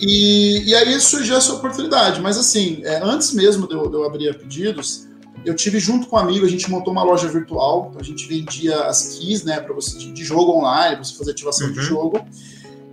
E, 0.00 0.64
e 0.66 0.74
aí 0.74 0.98
surgiu 0.98 1.36
essa 1.36 1.52
oportunidade. 1.52 2.20
Mas 2.20 2.38
assim, 2.38 2.80
é, 2.84 3.00
antes 3.02 3.32
mesmo 3.32 3.68
de 3.68 3.74
eu, 3.74 3.88
de 3.88 3.94
eu 3.94 4.04
abrir 4.04 4.30
a 4.30 4.34
pedidos, 4.34 5.06
eu 5.44 5.54
tive 5.54 5.78
junto 5.78 6.06
com 6.06 6.16
um 6.16 6.18
amigo, 6.18 6.46
a 6.46 6.48
gente 6.48 6.70
montou 6.70 6.92
uma 6.92 7.02
loja 7.02 7.26
virtual, 7.28 7.92
a 7.98 8.02
gente 8.02 8.26
vendia 8.28 8.84
as 8.84 9.18
keys, 9.18 9.42
né, 9.42 9.60
para 9.60 9.74
você 9.74 9.98
de, 9.98 10.12
de, 10.12 10.24
jogo 10.24 10.52
online, 10.52 10.96
para 10.96 11.04
você 11.04 11.16
fazer 11.16 11.32
ativação 11.32 11.68
uhum. 11.68 11.72
de 11.72 11.80
jogo. 11.80 12.24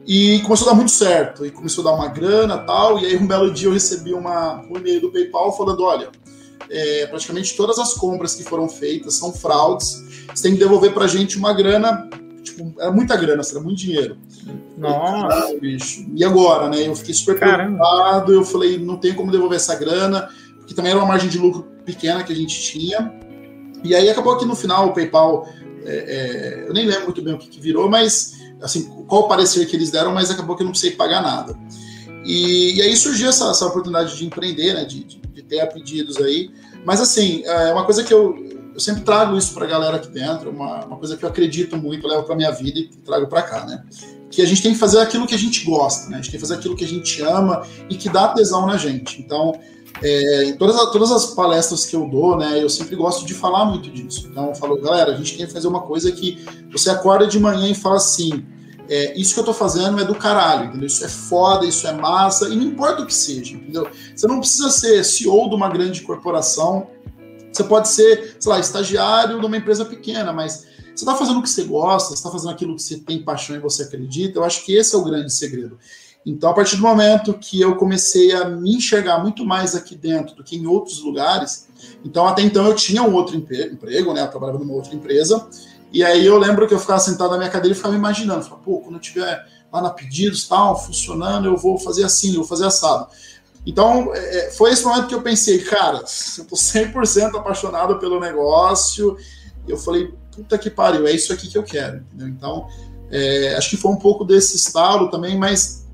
E 0.08 0.40
começou 0.40 0.68
a 0.68 0.72
dar 0.72 0.76
muito 0.76 0.92
certo, 0.92 1.46
e 1.46 1.52
começou 1.52 1.86
a 1.86 1.92
dar 1.92 1.96
uma 1.96 2.08
grana 2.08 2.58
tal. 2.58 2.98
E 3.00 3.06
aí, 3.06 3.18
um 3.18 3.28
belo 3.28 3.54
dia, 3.54 3.68
eu 3.68 3.74
recebi 3.74 4.14
uma, 4.14 4.62
um 4.68 4.78
e-mail 4.78 5.02
do 5.02 5.12
PayPal 5.12 5.56
falando: 5.56 5.84
olha, 5.84 6.10
é, 6.70 7.06
praticamente 7.06 7.56
todas 7.56 7.78
as 7.78 7.94
compras 7.94 8.34
que 8.34 8.44
foram 8.44 8.68
feitas 8.68 9.16
são 9.16 9.32
fraudes, 9.32 10.04
você 10.34 10.44
tem 10.44 10.54
que 10.54 10.60
devolver 10.60 10.94
para 10.94 11.06
a 11.06 11.08
gente 11.08 11.38
uma 11.38 11.54
grana. 11.54 12.10
Tipo, 12.42 12.74
era 12.80 12.92
muita 12.92 13.16
grana, 13.16 13.44
era 13.48 13.60
muito 13.60 13.78
dinheiro. 13.78 14.18
Nossa, 14.76 15.54
e, 15.54 15.60
bicho. 15.60 16.06
E 16.16 16.24
agora, 16.24 16.70
né? 16.70 16.88
Eu 16.88 16.96
fiquei 16.96 17.14
super 17.14 17.38
Caramba. 17.38 17.78
preocupado. 17.78 18.34
Eu 18.34 18.44
falei: 18.44 18.80
não 18.80 18.98
tem 18.98 19.14
como 19.14 19.32
devolver 19.32 19.58
essa 19.58 19.76
grana, 19.76 20.28
porque 20.58 20.74
também 20.74 20.92
era 20.92 21.00
uma 21.00 21.08
margem 21.08 21.30
de 21.30 21.38
lucro 21.38 21.68
pequena 21.90 22.24
que 22.24 22.32
a 22.32 22.36
gente 22.36 22.60
tinha. 22.60 23.12
E 23.84 23.96
aí 23.96 24.10
acabou 24.10 24.38
que 24.38 24.46
no 24.46 24.56
final 24.56 24.88
o 24.88 24.94
PayPal, 24.94 25.48
é, 25.86 25.96
é, 25.96 26.66
eu 26.68 26.74
nem 26.74 26.86
lembro 26.86 27.06
muito 27.06 27.22
bem 27.22 27.34
o 27.34 27.38
que, 27.38 27.48
que, 27.48 27.60
virou, 27.60 27.90
mas 27.90 28.34
assim, 28.62 28.90
qual 29.08 29.24
o 29.24 29.28
parecer 29.28 29.66
que 29.66 29.76
eles 29.76 29.90
deram, 29.90 30.14
mas 30.14 30.30
acabou 30.30 30.56
que 30.56 30.62
eu 30.62 30.66
não 30.66 30.72
precisei 30.72 30.96
pagar 30.96 31.22
nada. 31.22 31.58
E, 32.26 32.78
e 32.78 32.82
aí 32.82 32.96
surgiu 32.96 33.30
essa, 33.30 33.50
essa, 33.50 33.66
oportunidade 33.66 34.18
de 34.18 34.26
empreender, 34.26 34.74
né, 34.74 34.84
de, 34.84 35.04
de, 35.04 35.20
de, 35.20 35.42
ter 35.42 35.66
pedidos 35.68 36.18
aí. 36.18 36.52
Mas 36.86 37.00
assim, 37.00 37.44
é 37.46 37.72
uma 37.72 37.86
coisa 37.86 38.04
que 38.04 38.14
eu, 38.14 38.36
eu 38.74 38.80
sempre 38.80 39.02
trago 39.02 39.38
isso 39.38 39.54
para 39.54 39.66
a 39.66 39.70
galera 39.70 39.98
aqui 39.98 40.10
dentro, 40.10 40.50
uma, 40.50 40.86
uma 40.86 40.98
coisa 40.98 41.16
que 41.16 41.24
eu 41.24 41.30
acredito 41.30 41.78
muito, 41.78 42.08
levo 42.08 42.24
para 42.24 42.36
minha 42.36 42.52
vida 42.52 42.80
e 42.80 42.88
trago 42.88 43.28
para 43.28 43.42
cá, 43.42 43.66
né? 43.66 43.84
Que 44.30 44.42
a 44.42 44.46
gente 44.46 44.62
tem 44.62 44.74
que 44.74 44.78
fazer 44.78 45.00
aquilo 45.00 45.26
que 45.26 45.34
a 45.34 45.38
gente 45.40 45.66
gosta, 45.66 46.10
né? 46.10 46.18
A 46.18 46.22
gente 46.22 46.32
tem 46.32 46.40
que 46.40 46.46
fazer 46.46 46.56
aquilo 46.56 46.76
que 46.76 46.84
a 46.84 46.88
gente 46.88 47.22
ama 47.22 47.66
e 47.90 47.96
que 47.96 48.10
dá 48.10 48.28
tesão 48.28 48.66
na 48.66 48.78
gente. 48.78 49.22
Então, 49.22 49.60
é, 50.02 50.46
em 50.46 50.58
todas, 50.58 50.76
as, 50.76 50.92
todas 50.92 51.12
as 51.12 51.26
palestras 51.28 51.86
que 51.86 51.96
eu 51.96 52.08
dou, 52.08 52.38
né, 52.38 52.62
eu 52.62 52.70
sempre 52.70 52.96
gosto 52.96 53.26
de 53.26 53.34
falar 53.34 53.66
muito 53.66 53.90
disso. 53.90 54.28
Então, 54.30 54.50
eu 54.50 54.56
falo, 54.56 54.80
galera, 54.82 55.12
a 55.12 55.16
gente 55.16 55.38
tem 55.38 55.46
que 55.46 55.52
fazer 55.52 55.68
uma 55.68 55.82
coisa 55.82 56.12
que 56.12 56.44
você 56.72 56.90
acorda 56.90 57.28
de 57.28 57.40
manhã 57.40 57.68
e 57.68 57.76
fala 57.76 57.98
assim: 57.98 58.46
é, 58.90 59.18
isso 59.20 59.34
que 59.34 59.40
eu 59.40 59.44
tô 59.44 59.54
fazendo 59.54 60.00
é 60.00 60.04
do 60.04 60.16
caralho, 60.16 60.70
entendeu? 60.70 60.88
Isso 60.88 61.04
é 61.06 61.10
foda, 61.10 61.66
isso 61.66 61.86
é 61.88 61.94
massa, 61.94 62.50
e 62.50 62.56
não 62.56 62.64
importa 62.64 63.04
o 63.04 63.06
que 63.06 63.14
seja, 63.14 63.56
entendeu? 63.56 63.88
Você 64.16 64.28
não 64.28 64.40
precisa 64.40 64.70
ser 64.70 65.04
CEO 65.04 65.50
de 65.50 65.56
uma 65.56 65.70
grande 65.70 66.02
corporação, 66.02 66.88
você 67.52 67.64
pode 67.64 67.90
ser, 67.90 68.38
sei 68.40 68.52
lá, 68.52 68.60
estagiário 68.60 69.40
de 69.40 69.46
uma 69.46 69.58
empresa 69.58 69.84
pequena, 69.84 70.32
mas 70.32 70.66
você 70.96 71.04
está 71.04 71.16
fazendo 71.16 71.40
o 71.40 71.44
que 71.44 71.50
você 71.50 71.64
gosta, 71.64 72.10
você 72.10 72.16
está 72.16 72.32
fazendo 72.32 72.52
aquilo 72.52 72.76
que 72.76 72.82
você 72.82 72.98
tem 72.98 73.24
paixão 73.24 73.56
e 73.56 73.60
você 73.60 73.84
acredita, 73.84 74.40
eu 74.40 74.44
acho 74.44 74.66
que 74.66 74.76
esse 74.76 74.96
é 74.96 74.98
o 74.98 75.04
grande 75.04 75.32
segredo. 75.34 75.78
Então, 76.26 76.50
a 76.50 76.54
partir 76.54 76.76
do 76.76 76.82
momento 76.82 77.34
que 77.34 77.60
eu 77.62 77.76
comecei 77.76 78.34
a 78.34 78.46
me 78.46 78.76
enxergar 78.76 79.20
muito 79.20 79.46
mais 79.46 79.74
aqui 79.74 79.96
dentro 79.96 80.36
do 80.36 80.44
que 80.44 80.56
em 80.58 80.68
outros 80.68 81.02
lugares, 81.02 81.68
então 82.04 82.28
até 82.28 82.42
então 82.42 82.66
eu 82.66 82.76
tinha 82.76 83.02
um 83.02 83.14
outro 83.14 83.36
emprego, 83.36 84.14
né? 84.14 84.22
Eu 84.22 84.28
trabalhava 84.28 84.60
numa 84.60 84.74
outra 84.74 84.94
empresa, 84.94 85.48
e 85.92 86.04
aí 86.04 86.26
eu 86.26 86.38
lembro 86.38 86.68
que 86.68 86.74
eu 86.74 86.80
ficava 86.80 87.00
sentado 87.00 87.32
na 87.32 87.38
minha 87.38 87.50
cadeira 87.50 87.74
e 87.74 87.76
ficava 87.76 87.94
me 87.94 88.00
imaginando, 88.00 88.44
falava, 88.44 88.62
pô, 88.64 88.80
quando 88.80 88.96
eu 88.96 89.02
tiver 89.02 89.44
lá 89.72 89.82
na 89.82 89.90
pedidos, 89.90 90.48
tal, 90.48 90.80
funcionando, 90.80 91.48
eu 91.48 91.58
vou 91.58 91.78
fazer 91.78 92.04
assim, 92.04 92.30
eu 92.30 92.40
vou 92.40 92.48
fazer 92.48 92.66
assado. 92.66 93.08
Então, 93.66 94.14
é, 94.14 94.48
é 94.48 94.52
foi 94.52 94.72
esse 94.72 94.84
momento 94.84 95.08
que 95.08 95.16
eu 95.16 95.22
pensei, 95.22 95.60
cara, 95.60 96.04
eu 96.38 96.46
tô 96.46 96.56
100% 96.56 97.36
apaixonado 97.36 97.98
pelo 97.98 98.20
negócio. 98.20 99.18
Eu 99.68 99.78
falei, 99.78 100.14
puta 100.36 100.58
que 100.58 100.70
pariu, 100.70 101.08
é 101.08 101.12
isso 101.12 101.32
aqui 101.32 101.48
que 101.48 101.58
eu 101.58 101.64
quero, 101.64 101.98
entendeu? 101.98 102.28
Então, 102.28 102.68
é, 103.12 103.56
acho 103.56 103.70
que 103.70 103.78
foi 103.78 103.92
um 103.92 103.98
pouco 103.98 104.24
desse 104.24 104.56
estalo 104.56 105.10
também, 105.10 105.38
mas 105.38 105.88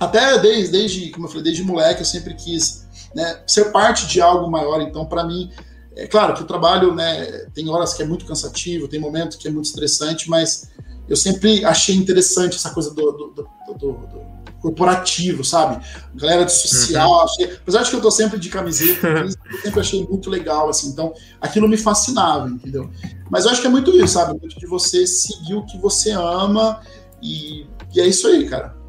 até 0.00 0.38
desde, 0.38 0.72
desde, 0.72 1.10
como 1.10 1.26
eu 1.26 1.28
falei, 1.28 1.44
desde 1.44 1.62
moleque 1.62 2.00
eu 2.00 2.06
sempre 2.06 2.32
quis 2.34 2.86
né, 3.14 3.42
ser 3.46 3.66
parte 3.66 4.06
de 4.06 4.20
algo 4.20 4.50
maior. 4.50 4.80
Então, 4.80 5.04
para 5.04 5.22
mim, 5.24 5.50
é 5.94 6.06
claro 6.06 6.32
que 6.34 6.42
o 6.42 6.46
trabalho, 6.46 6.94
né, 6.94 7.26
tem 7.54 7.68
horas 7.68 7.92
que 7.92 8.02
é 8.02 8.06
muito 8.06 8.24
cansativo, 8.24 8.88
tem 8.88 8.98
momentos 8.98 9.36
que 9.36 9.46
é 9.46 9.50
muito 9.50 9.66
estressante, 9.66 10.30
mas 10.30 10.70
eu 11.06 11.16
sempre 11.16 11.64
achei 11.66 11.94
interessante 11.94 12.56
essa 12.56 12.70
coisa 12.70 12.94
do, 12.94 13.12
do, 13.12 13.34
do, 13.34 13.74
do 13.76 14.40
corporativo, 14.60 15.44
sabe? 15.44 15.84
Galera 16.14 16.44
de 16.44 16.52
social, 16.52 17.10
uhum. 17.10 17.20
achei, 17.20 17.52
apesar 17.54 17.82
de 17.82 17.90
que 17.90 17.96
eu 17.96 18.00
tô 18.00 18.10
sempre 18.10 18.38
de 18.38 18.48
camiseta, 18.48 19.06
eu 19.52 19.58
sempre 19.62 19.80
achei 19.80 20.06
muito 20.06 20.30
legal, 20.30 20.68
assim, 20.68 20.88
então 20.88 21.12
aquilo 21.40 21.68
me 21.68 21.76
fascinava, 21.76 22.48
entendeu? 22.48 22.90
Mas 23.28 23.44
eu 23.44 23.50
acho 23.50 23.60
que 23.60 23.66
é 23.66 23.70
muito 23.70 23.90
isso, 23.90 24.14
sabe? 24.14 24.38
Muito 24.38 24.58
de 24.58 24.66
você 24.66 25.06
seguir 25.06 25.54
o 25.54 25.64
que 25.64 25.78
você 25.78 26.12
ama 26.12 26.80
e, 27.22 27.66
e 27.94 28.00
é 28.00 28.06
isso 28.06 28.26
aí, 28.26 28.48
cara. 28.48 28.79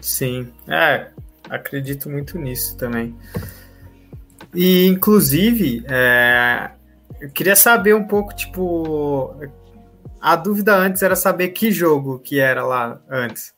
Sim, 0.00 0.52
é, 0.66 1.08
acredito 1.48 2.08
muito 2.08 2.38
nisso 2.38 2.76
também. 2.76 3.16
E, 4.54 4.86
inclusive, 4.86 5.84
é, 5.88 6.70
eu 7.20 7.30
queria 7.30 7.56
saber 7.56 7.94
um 7.94 8.06
pouco, 8.06 8.34
tipo, 8.34 9.34
a 10.20 10.36
dúvida 10.36 10.76
antes 10.76 11.02
era 11.02 11.16
saber 11.16 11.48
que 11.48 11.70
jogo 11.70 12.18
que 12.18 12.38
era 12.38 12.64
lá 12.64 13.00
antes 13.10 13.52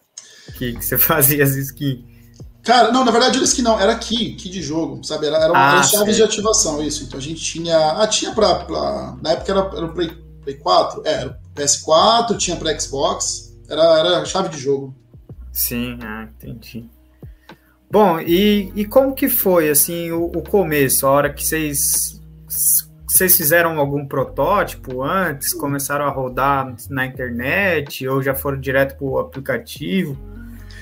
que, 0.50 0.74
que 0.74 0.84
você 0.84 0.96
fazia 0.98 1.44
as 1.44 1.54
skins. 1.56 2.04
Cara, 2.62 2.92
não, 2.92 3.04
na 3.04 3.10
verdade 3.10 3.36
era 3.36 3.44
skin 3.44 3.62
não, 3.62 3.80
era 3.80 3.96
key, 3.96 4.34
key 4.34 4.50
de 4.50 4.62
jogo, 4.62 5.02
sabe? 5.02 5.26
Era, 5.26 5.38
era, 5.38 5.52
ah, 5.56 5.72
era 5.72 5.82
chaves 5.82 6.16
de 6.16 6.22
ativação, 6.22 6.82
isso. 6.82 7.04
Então 7.04 7.18
a 7.18 7.22
gente 7.22 7.42
tinha. 7.42 7.76
Ah, 7.92 8.06
tinha 8.06 8.32
pra. 8.32 8.56
pra 8.56 9.16
na 9.22 9.32
época 9.32 9.50
era, 9.50 9.60
era 9.60 9.86
o 9.86 9.94
Play, 9.94 10.10
Play 10.42 10.56
4, 10.56 11.02
é, 11.06 11.12
era 11.12 11.28
o 11.28 11.58
PS4, 11.58 12.36
tinha 12.36 12.56
pra 12.56 12.78
Xbox, 12.78 13.56
era, 13.68 13.82
era 13.98 14.24
chave 14.26 14.50
de 14.50 14.58
jogo. 14.58 14.94
Sim, 15.52 15.98
ah, 16.02 16.28
entendi. 16.30 16.88
Bom, 17.90 18.20
e, 18.20 18.72
e 18.76 18.84
como 18.84 19.14
que 19.14 19.28
foi, 19.28 19.68
assim, 19.68 20.12
o, 20.12 20.26
o 20.26 20.42
começo, 20.42 21.06
a 21.06 21.10
hora 21.10 21.32
que 21.32 21.44
vocês 21.44 22.20
vocês 23.06 23.36
fizeram 23.36 23.78
algum 23.78 24.06
protótipo 24.06 25.02
antes? 25.02 25.52
Começaram 25.52 26.06
a 26.06 26.10
rodar 26.10 26.74
na 26.88 27.04
internet 27.04 28.06
ou 28.06 28.22
já 28.22 28.34
foram 28.34 28.60
direto 28.60 28.96
para 28.96 29.04
o 29.04 29.18
aplicativo? 29.18 30.16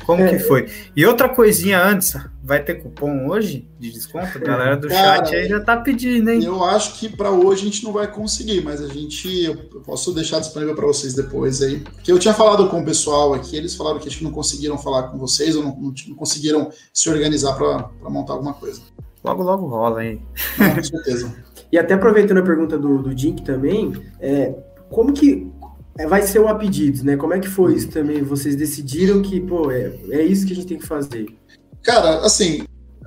Como 0.09 0.23
é, 0.23 0.29
que 0.31 0.39
foi? 0.39 0.67
E 0.97 1.05
outra 1.05 1.29
coisinha 1.29 1.85
antes, 1.85 2.17
vai 2.43 2.65
ter 2.65 2.77
cupom 2.77 3.29
hoje 3.29 3.69
de 3.79 3.93
desconto? 3.93 4.39
A 4.39 4.41
galera 4.41 4.75
do 4.75 4.89
cara, 4.89 5.27
chat 5.27 5.37
aí 5.37 5.47
já 5.47 5.61
tá 5.61 5.77
pedindo, 5.77 6.31
hein? 6.31 6.43
Eu 6.43 6.65
acho 6.65 6.99
que 6.99 7.15
para 7.15 7.31
hoje 7.31 7.61
a 7.61 7.65
gente 7.67 7.85
não 7.85 7.93
vai 7.93 8.11
conseguir, 8.11 8.65
mas 8.65 8.81
a 8.81 8.89
gente 8.89 9.45
eu 9.45 9.83
posso 9.83 10.15
deixar 10.15 10.39
disponível 10.41 10.75
para 10.75 10.87
vocês 10.87 11.13
depois 11.13 11.61
aí. 11.61 11.85
Que 12.03 12.11
eu 12.11 12.19
tinha 12.19 12.33
falado 12.33 12.71
com 12.71 12.81
o 12.81 12.85
pessoal 12.87 13.35
aqui, 13.35 13.55
eles 13.55 13.75
falaram 13.75 13.99
que 13.99 14.09
acho 14.09 14.17
que 14.17 14.25
não 14.25 14.31
conseguiram 14.31 14.79
falar 14.79 15.09
com 15.09 15.19
vocês 15.19 15.55
ou 15.55 15.63
não, 15.63 15.77
não 16.09 16.17
conseguiram 16.17 16.71
se 16.91 17.11
organizar 17.11 17.53
para 17.53 17.91
montar 18.09 18.33
alguma 18.33 18.55
coisa. 18.55 18.81
Logo, 19.23 19.43
logo 19.43 19.67
rola 19.67 20.01
aí. 20.01 20.19
Não, 20.59 20.75
com 20.75 20.83
certeza. 20.85 21.37
e 21.71 21.79
até 21.79 21.93
aproveitando 21.93 22.39
a 22.39 22.43
pergunta 22.43 22.79
do, 22.79 23.03
do 23.03 23.15
Dink 23.15 23.45
também, 23.45 23.93
é, 24.19 24.55
como 24.89 25.13
que 25.13 25.53
vai 26.07 26.23
ser 26.23 26.39
o 26.39 26.49
a 26.49 26.55
pedidos, 26.55 27.03
né? 27.03 27.17
Como 27.17 27.35
é 27.35 27.41
que 27.41 27.49
foi 27.49 27.75
isso 27.75 27.89
também? 27.89 28.23
Vocês 28.23 28.55
decidiram 28.55 29.21
que, 29.23 29.41
pô, 29.41 29.71
é, 29.71 29.93
é 30.11 30.23
isso 30.23 30.47
que 30.47 30.53
a 30.53 30.57
gente 30.57 30.69
tem 30.69 30.79
que 30.79 30.87
fazer? 30.87 31.27
Cara, 31.83 32.21
assim, 32.21 32.65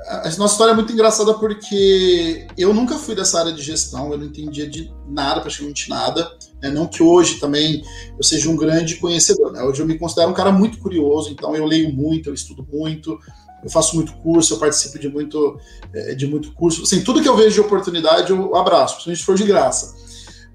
a 0.08 0.24
nossa 0.38 0.54
história 0.54 0.72
é 0.72 0.76
muito 0.76 0.92
engraçada 0.92 1.34
porque 1.36 2.48
eu 2.58 2.74
nunca 2.74 2.98
fui 2.98 3.16
dessa 3.16 3.40
área 3.40 3.54
de 3.54 3.62
gestão, 3.62 4.12
eu 4.12 4.18
não 4.18 4.26
entendia 4.26 4.68
de 4.68 4.92
nada, 5.08 5.42
praticamente 5.42 5.90
nada. 5.90 6.30
Né? 6.62 6.70
Não 6.70 6.88
que 6.88 7.04
hoje 7.04 7.40
também 7.40 7.84
eu 8.18 8.24
seja 8.24 8.50
um 8.50 8.56
grande 8.56 8.96
conhecedor. 8.96 9.52
Né? 9.52 9.62
Hoje 9.64 9.82
eu 9.82 9.86
me 9.86 9.98
considero 9.98 10.30
um 10.30 10.34
cara 10.34 10.52
muito 10.52 10.80
curioso, 10.80 11.32
então 11.32 11.56
eu 11.56 11.66
leio 11.66 11.94
muito, 11.94 12.30
eu 12.30 12.34
estudo 12.34 12.68
muito, 12.72 13.18
eu 13.64 13.70
faço 13.70 13.96
muito 13.96 14.14
curso, 14.18 14.54
eu 14.54 14.58
participo 14.58 14.98
de 14.98 15.08
muito, 15.08 15.60
é, 15.94 16.16
de 16.16 16.26
muito 16.26 16.52
curso. 16.54 16.84
Assim, 16.84 17.04
tudo 17.04 17.22
que 17.22 17.30
eu 17.30 17.38
vejo 17.38 17.56
de 17.56 17.62
oportunidade 17.62 18.32
eu 18.32 18.56
abraço, 18.56 18.96
principalmente 18.96 19.20
se 19.20 19.26
for 19.26 19.36
de 19.36 19.44
graça. 19.44 20.01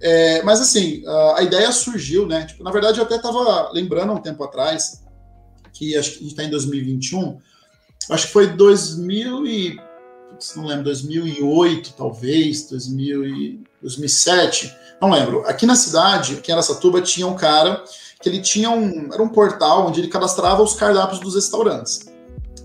É, 0.01 0.43
mas 0.43 0.61
assim, 0.61 1.03
a 1.37 1.43
ideia 1.43 1.73
surgiu, 1.73 2.27
né? 2.27 2.45
Tipo, 2.45 2.63
na 2.63 2.71
verdade, 2.71 2.99
eu 2.99 3.05
até 3.05 3.17
estava 3.17 3.71
lembrando 3.73 4.13
um 4.13 4.21
tempo 4.21 4.45
atrás, 4.45 5.03
que 5.73 5.97
acho 5.97 6.11
que 6.11 6.17
a 6.17 6.21
gente 6.21 6.31
está 6.31 6.45
em 6.45 6.51
2021, 6.51 7.39
acho 8.11 8.27
que 8.27 8.33
foi 8.33 8.49
2000 8.49 9.47
e. 9.47 9.81
Não 10.55 10.67
lembro, 10.67 10.85
2008, 10.85 11.95
talvez, 11.97 12.69
2000 12.69 13.25
e 13.25 13.65
2007, 13.81 14.75
não 15.01 15.11
lembro. 15.11 15.47
Aqui 15.47 15.65
na 15.65 15.75
cidade, 15.75 16.35
aqui 16.35 16.51
em 16.51 16.55
Aracatuba, 16.55 17.01
tinha 17.01 17.27
um 17.27 17.35
cara 17.35 17.83
que 18.21 18.29
ele 18.29 18.41
tinha 18.41 18.71
um. 18.71 19.13
Era 19.13 19.23
um 19.23 19.29
portal 19.29 19.87
onde 19.87 20.01
ele 20.01 20.09
cadastrava 20.09 20.63
os 20.63 20.75
cardápios 20.75 21.21
dos 21.21 21.35
restaurantes. 21.35 22.01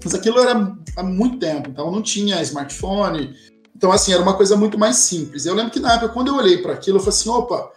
Mas 0.03 0.13
aquilo 0.13 0.39
era 0.39 0.75
há 0.97 1.03
muito 1.03 1.37
tempo, 1.37 1.69
então 1.69 1.91
não 1.91 2.01
tinha 2.01 2.41
smartphone, 2.41 3.35
então, 3.81 3.91
assim, 3.91 4.13
era 4.13 4.21
uma 4.21 4.35
coisa 4.35 4.55
muito 4.55 4.77
mais 4.77 4.97
simples. 4.97 5.47
Eu 5.47 5.55
lembro 5.55 5.71
que 5.71 5.79
na 5.79 5.93
época, 5.95 6.09
quando 6.09 6.27
eu 6.27 6.35
olhei 6.35 6.59
para 6.59 6.73
aquilo, 6.73 6.97
eu 6.97 7.01
falei 7.01 7.17
assim: 7.17 7.29
opa, 7.29 7.71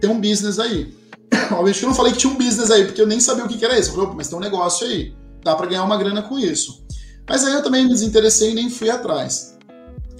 tem 0.00 0.08
um 0.08 0.18
business 0.18 0.58
aí. 0.58 0.96
Obviamente 1.52 1.80
que 1.80 1.84
eu 1.84 1.88
não 1.90 1.94
falei 1.94 2.12
que 2.14 2.18
tinha 2.18 2.32
um 2.32 2.38
business 2.38 2.70
aí, 2.70 2.86
porque 2.86 3.02
eu 3.02 3.06
nem 3.06 3.20
sabia 3.20 3.44
o 3.44 3.48
que 3.48 3.62
era 3.62 3.78
isso. 3.78 3.90
Eu 3.90 3.92
falei, 3.92 4.06
opa, 4.06 4.16
mas 4.16 4.28
tem 4.28 4.38
um 4.38 4.40
negócio 4.40 4.86
aí, 4.86 5.14
dá 5.44 5.54
para 5.54 5.66
ganhar 5.66 5.84
uma 5.84 5.98
grana 5.98 6.22
com 6.22 6.38
isso. 6.38 6.82
Mas 7.28 7.44
aí 7.44 7.52
eu 7.52 7.62
também 7.62 7.82
me 7.82 7.90
desinteressei 7.90 8.52
e 8.52 8.54
nem 8.54 8.70
fui 8.70 8.88
atrás. 8.88 9.58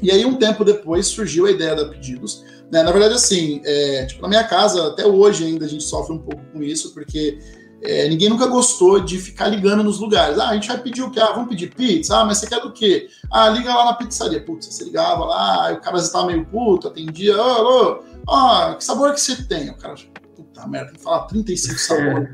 E 0.03 0.11
aí, 0.11 0.27
um 0.27 0.37
tempo 0.37 0.63
depois, 0.63 1.07
surgiu 1.07 1.47
a 1.47 1.51
ideia 1.51 1.75
da 1.75 1.87
Pedidos. 1.89 2.45
Né? 2.71 2.83
Na 2.83 2.93
verdade, 2.93 3.15
assim, 3.15 3.63
é, 3.65 4.05
tipo, 4.05 4.21
na 4.21 4.29
minha 4.29 4.45
casa, 4.45 4.89
até 4.89 5.07
hoje 5.07 5.47
ainda 5.47 5.65
a 5.65 5.69
gente 5.69 5.85
sofre 5.85 6.13
um 6.15 6.19
pouco 6.19 6.43
com 6.53 6.63
isso, 6.63 6.93
porque 6.93 7.39
é, 7.83 8.09
ninguém 8.09 8.29
nunca 8.29 8.47
gostou 8.47 9.01
de 9.01 9.19
ficar 9.19 9.49
ligando 9.49 9.83
nos 9.83 9.99
lugares. 9.99 10.39
Ah, 10.39 10.51
a 10.51 10.55
gente 10.55 10.69
vai 10.69 10.79
pedir 10.79 11.03
o 11.03 11.11
quê? 11.11 11.21
Ah, 11.21 11.33
vamos 11.33 11.49
pedir 11.49 11.75
pizza? 11.75 12.19
Ah, 12.19 12.25
mas 12.25 12.39
você 12.39 12.47
quer 12.47 12.61
do 12.61 12.73
quê? 12.73 13.09
Ah, 13.31 13.49
liga 13.49 13.75
lá 13.75 13.87
na 13.87 13.95
pizzaria. 13.95 14.43
Putz, 14.43 14.67
você 14.67 14.85
ligava 14.85 15.25
lá, 15.25 15.73
o 15.73 15.81
cara 15.81 15.97
estava 15.97 16.27
meio 16.27 16.45
puto, 16.45 16.89
atendia. 16.89 17.37
Ô, 17.37 17.41
alô, 17.41 18.05
ah, 18.29 18.75
que 18.77 18.85
sabor 18.85 19.13
que 19.13 19.21
você 19.21 19.43
tem? 19.45 19.71
O 19.71 19.77
cara, 19.77 19.95
puta 20.37 20.67
merda, 20.67 20.89
tem 20.89 20.99
que 20.99 21.03
falar 21.03 21.21
35 21.21 21.79
sabores. 21.79 22.29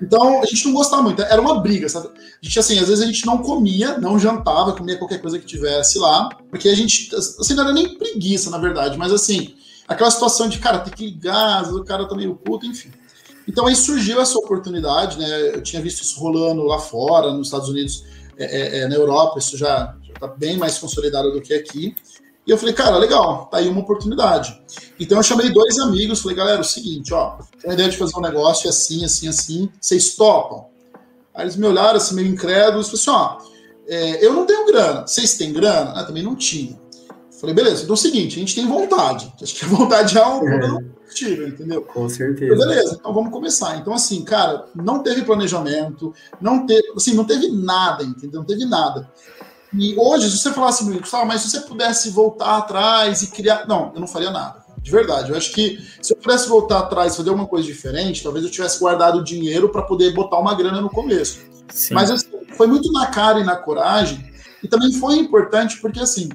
Então, 0.00 0.42
a 0.42 0.46
gente 0.46 0.66
não 0.66 0.74
gostava 0.74 1.02
muito. 1.02 1.22
Era 1.22 1.40
uma 1.40 1.60
briga, 1.60 1.88
sabe? 1.88 2.08
A 2.08 2.44
gente, 2.44 2.58
assim, 2.58 2.78
às 2.78 2.88
vezes 2.88 3.04
a 3.04 3.06
gente 3.06 3.24
não 3.24 3.38
comia, 3.38 3.98
não 3.98 4.18
jantava, 4.18 4.72
comia 4.72 4.98
qualquer 4.98 5.20
coisa 5.20 5.38
que 5.38 5.46
tivesse 5.46 5.98
lá, 5.98 6.28
porque 6.50 6.68
a 6.68 6.74
gente, 6.74 7.14
assim, 7.14 7.54
não 7.54 7.64
era 7.64 7.72
nem 7.72 7.96
preguiça, 7.96 8.50
na 8.50 8.58
verdade, 8.58 8.98
mas 8.98 9.12
assim, 9.12 9.54
aquela 9.86 10.10
situação 10.10 10.48
de, 10.48 10.58
cara, 10.58 10.80
tem 10.80 10.92
que 10.92 11.06
ligar, 11.06 11.72
o 11.72 11.84
cara 11.84 12.08
tá 12.08 12.16
meio 12.16 12.34
puto, 12.34 12.66
enfim. 12.66 12.90
Então 13.48 13.66
aí 13.66 13.74
surgiu 13.74 14.20
essa 14.20 14.38
oportunidade, 14.38 15.18
né? 15.18 15.54
Eu 15.54 15.62
tinha 15.62 15.82
visto 15.82 16.02
isso 16.02 16.18
rolando 16.20 16.62
lá 16.62 16.78
fora, 16.78 17.32
nos 17.32 17.48
Estados 17.48 17.68
Unidos, 17.68 18.04
é, 18.36 18.44
é, 18.44 18.78
é 18.80 18.88
na 18.88 18.94
Europa, 18.94 19.38
isso 19.38 19.56
já 19.56 19.94
está 20.14 20.26
bem 20.26 20.56
mais 20.56 20.78
consolidado 20.78 21.32
do 21.32 21.40
que 21.40 21.54
aqui. 21.54 21.94
E 22.46 22.50
eu 22.50 22.58
falei, 22.58 22.74
cara, 22.74 22.98
legal, 22.98 23.46
tá 23.46 23.58
aí 23.58 23.68
uma 23.68 23.80
oportunidade. 23.80 24.60
Então 24.98 25.18
eu 25.18 25.22
chamei 25.22 25.50
dois 25.50 25.78
amigos, 25.78 26.20
falei, 26.20 26.36
galera, 26.36 26.58
é 26.58 26.60
o 26.60 26.64
seguinte, 26.64 27.14
ó, 27.14 27.38
tem 27.60 27.70
a 27.70 27.74
ideia 27.74 27.88
de 27.88 27.96
fazer 27.96 28.16
um 28.16 28.20
negócio 28.20 28.68
assim, 28.68 29.04
assim, 29.04 29.28
assim, 29.28 29.70
vocês 29.80 30.16
topam? 30.16 30.66
Aí 31.34 31.44
eles 31.44 31.56
me 31.56 31.66
olharam 31.66 31.96
assim, 31.96 32.14
meio 32.14 32.28
incrédulos, 32.28 32.88
falei 32.88 33.00
assim, 33.00 33.10
ó, 33.10 33.52
é, 33.86 34.24
eu 34.24 34.32
não 34.32 34.44
tenho 34.44 34.66
grana, 34.66 35.06
vocês 35.06 35.36
têm 35.36 35.52
grana? 35.52 35.92
Ah, 35.92 36.04
também 36.04 36.22
não 36.22 36.34
tinha. 36.34 36.81
Falei, 37.42 37.56
beleza, 37.56 37.82
então 37.82 37.94
é 37.94 37.98
o 37.98 38.00
seguinte, 38.00 38.36
a 38.36 38.38
gente 38.38 38.54
tem 38.54 38.68
vontade. 38.68 39.34
Acho 39.42 39.52
que 39.56 39.64
a 39.64 39.68
vontade 39.68 40.16
é 40.16 40.24
um 40.24 40.48
é. 40.48 40.60
combustível, 40.60 41.48
entendeu? 41.48 41.82
Com 41.82 42.08
certeza. 42.08 42.54
Beleza, 42.54 42.96
então 43.00 43.12
vamos 43.12 43.32
começar. 43.32 43.78
Então, 43.78 43.92
assim, 43.92 44.22
cara, 44.22 44.66
não 44.76 45.02
teve 45.02 45.22
planejamento, 45.22 46.14
não 46.40 46.64
teve, 46.64 46.92
assim, 46.94 47.14
não 47.14 47.24
teve 47.24 47.48
nada, 47.50 48.04
entendeu? 48.04 48.38
Não 48.42 48.46
teve 48.46 48.64
nada. 48.64 49.10
E 49.76 49.92
hoje, 49.98 50.30
se 50.30 50.38
você 50.38 50.52
falasse 50.52 50.84
comigo, 50.84 51.00
Gustavo, 51.00 51.26
mas 51.26 51.40
se 51.40 51.50
você 51.50 51.62
pudesse 51.62 52.10
voltar 52.10 52.58
atrás 52.58 53.22
e 53.22 53.32
criar. 53.32 53.66
Não, 53.66 53.90
eu 53.92 54.00
não 54.00 54.06
faria 54.06 54.30
nada. 54.30 54.62
De 54.80 54.92
verdade. 54.92 55.32
Eu 55.32 55.36
acho 55.36 55.50
que 55.52 55.80
se 56.00 56.12
eu 56.12 56.16
pudesse 56.18 56.48
voltar 56.48 56.78
atrás 56.78 57.14
e 57.14 57.16
fazer 57.16 57.30
alguma 57.30 57.48
coisa 57.48 57.66
diferente, 57.66 58.22
talvez 58.22 58.44
eu 58.44 58.50
tivesse 58.52 58.78
guardado 58.78 59.24
dinheiro 59.24 59.68
para 59.68 59.82
poder 59.82 60.14
botar 60.14 60.38
uma 60.38 60.54
grana 60.54 60.80
no 60.80 60.88
começo. 60.88 61.40
Sim. 61.68 61.94
Mas 61.94 62.08
assim, 62.08 62.28
foi 62.56 62.68
muito 62.68 62.92
na 62.92 63.06
cara 63.06 63.40
e 63.40 63.44
na 63.44 63.56
coragem. 63.56 64.30
E 64.62 64.68
também 64.68 64.92
foi 64.92 65.16
importante 65.16 65.80
porque, 65.80 65.98
assim, 65.98 66.28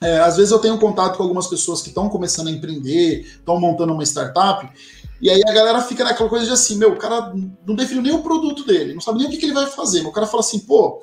é, 0.00 0.18
às 0.20 0.36
vezes 0.36 0.52
eu 0.52 0.58
tenho 0.58 0.78
contato 0.78 1.16
com 1.16 1.22
algumas 1.22 1.46
pessoas 1.46 1.82
que 1.82 1.88
estão 1.88 2.08
começando 2.08 2.48
a 2.48 2.50
empreender, 2.50 3.20
estão 3.20 3.58
montando 3.58 3.92
uma 3.92 4.04
startup, 4.04 4.68
e 5.20 5.28
aí 5.28 5.42
a 5.46 5.52
galera 5.52 5.80
fica 5.80 6.04
naquela 6.04 6.28
coisa 6.28 6.46
de 6.46 6.52
assim, 6.52 6.76
meu, 6.76 6.92
o 6.92 6.96
cara 6.96 7.34
não 7.66 7.74
definiu 7.74 8.02
nem 8.02 8.12
o 8.12 8.22
produto 8.22 8.64
dele, 8.64 8.94
não 8.94 9.00
sabe 9.00 9.18
nem 9.18 9.26
o 9.26 9.30
que, 9.30 9.36
que 9.36 9.46
ele 9.46 9.54
vai 9.54 9.66
fazer. 9.66 10.06
O 10.06 10.12
cara 10.12 10.26
fala 10.26 10.40
assim, 10.40 10.60
pô, 10.60 11.00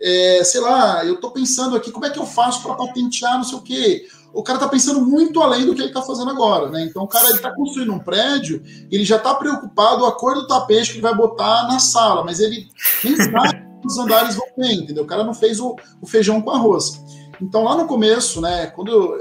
é, 0.00 0.42
sei 0.44 0.60
lá, 0.60 1.04
eu 1.04 1.20
tô 1.20 1.30
pensando 1.30 1.76
aqui, 1.76 1.90
como 1.90 2.06
é 2.06 2.10
que 2.10 2.18
eu 2.18 2.24
faço 2.24 2.62
para 2.62 2.74
patentear, 2.74 3.36
não 3.36 3.44
sei 3.44 3.58
o 3.58 3.62
quê. 3.62 4.06
O 4.32 4.42
cara 4.42 4.58
tá 4.58 4.68
pensando 4.68 5.00
muito 5.00 5.40
além 5.42 5.66
do 5.66 5.74
que 5.74 5.82
ele 5.82 5.92
tá 5.92 6.00
fazendo 6.00 6.30
agora, 6.30 6.70
né? 6.70 6.84
Então 6.84 7.02
o 7.02 7.08
cara 7.08 7.28
ele 7.30 7.38
tá 7.38 7.54
construindo 7.54 7.92
um 7.92 7.98
prédio, 7.98 8.62
ele 8.90 9.04
já 9.04 9.18
tá 9.18 9.34
preocupado 9.34 10.06
a 10.06 10.12
cor 10.12 10.34
do 10.34 10.46
tapete 10.46 10.90
que 10.90 10.96
ele 10.96 11.02
vai 11.02 11.14
botar 11.14 11.66
na 11.66 11.78
sala, 11.78 12.24
mas 12.24 12.38
ele 12.40 12.68
nem 13.04 13.16
sabe 13.16 13.66
os 13.84 13.98
andares 13.98 14.34
vão 14.34 14.46
ter, 14.56 14.72
entendeu? 14.72 15.04
O 15.04 15.06
cara 15.06 15.24
não 15.24 15.34
fez 15.34 15.60
o, 15.60 15.76
o 16.00 16.06
feijão 16.06 16.40
com 16.40 16.50
arroz. 16.50 17.00
Então, 17.40 17.62
lá 17.64 17.76
no 17.76 17.86
começo, 17.86 18.40
né, 18.40 18.66
quando 18.66 19.16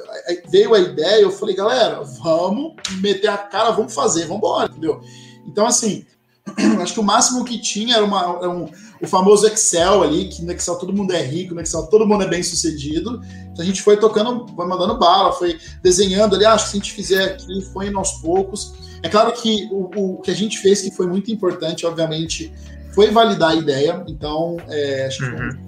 veio 0.49 0.73
a 0.73 0.79
ideia, 0.79 1.21
eu 1.21 1.31
falei, 1.31 1.55
galera, 1.55 2.01
vamos 2.23 2.73
meter 2.99 3.27
a 3.27 3.37
cara, 3.37 3.71
vamos 3.71 3.93
fazer, 3.93 4.21
vamos 4.21 4.37
embora, 4.37 4.69
entendeu? 4.69 5.01
Então, 5.45 5.65
assim, 5.67 6.05
acho 6.81 6.93
que 6.93 6.99
o 6.99 7.03
máximo 7.03 7.45
que 7.45 7.59
tinha 7.59 7.95
era, 7.95 8.05
uma, 8.05 8.21
era 8.39 8.49
um, 8.49 8.69
o 9.01 9.07
famoso 9.07 9.45
Excel 9.47 10.03
ali, 10.03 10.29
que 10.29 10.43
no 10.43 10.51
Excel 10.51 10.75
todo 10.75 10.93
mundo 10.93 11.13
é 11.13 11.21
rico, 11.21 11.53
no 11.53 11.61
Excel 11.61 11.87
todo 11.87 12.07
mundo 12.07 12.23
é 12.23 12.27
bem 12.27 12.41
sucedido. 12.41 13.21
Então 13.51 13.63
a 13.63 13.65
gente 13.65 13.81
foi 13.81 13.97
tocando, 13.97 14.47
foi 14.55 14.67
mandando 14.67 14.97
bala, 14.97 15.31
foi 15.33 15.59
desenhando 15.83 16.35
ali, 16.35 16.45
ah, 16.45 16.53
acho 16.53 16.65
que 16.65 16.71
se 16.71 16.77
a 16.77 16.79
gente 16.79 16.93
fizer 16.93 17.23
aqui, 17.25 17.61
foi 17.73 17.87
indo 17.87 17.97
aos 17.97 18.13
poucos. 18.13 18.73
É 19.03 19.09
claro 19.09 19.31
que 19.33 19.67
o, 19.71 20.15
o 20.15 20.21
que 20.21 20.31
a 20.31 20.35
gente 20.35 20.57
fez, 20.57 20.81
que 20.81 20.91
foi 20.91 21.07
muito 21.07 21.31
importante, 21.31 21.85
obviamente, 21.85 22.51
foi 22.93 23.11
validar 23.11 23.51
a 23.51 23.55
ideia. 23.55 24.03
Então, 24.07 24.57
é, 24.67 25.05
acho 25.05 25.19
que 25.19 25.25
uhum. 25.25 25.66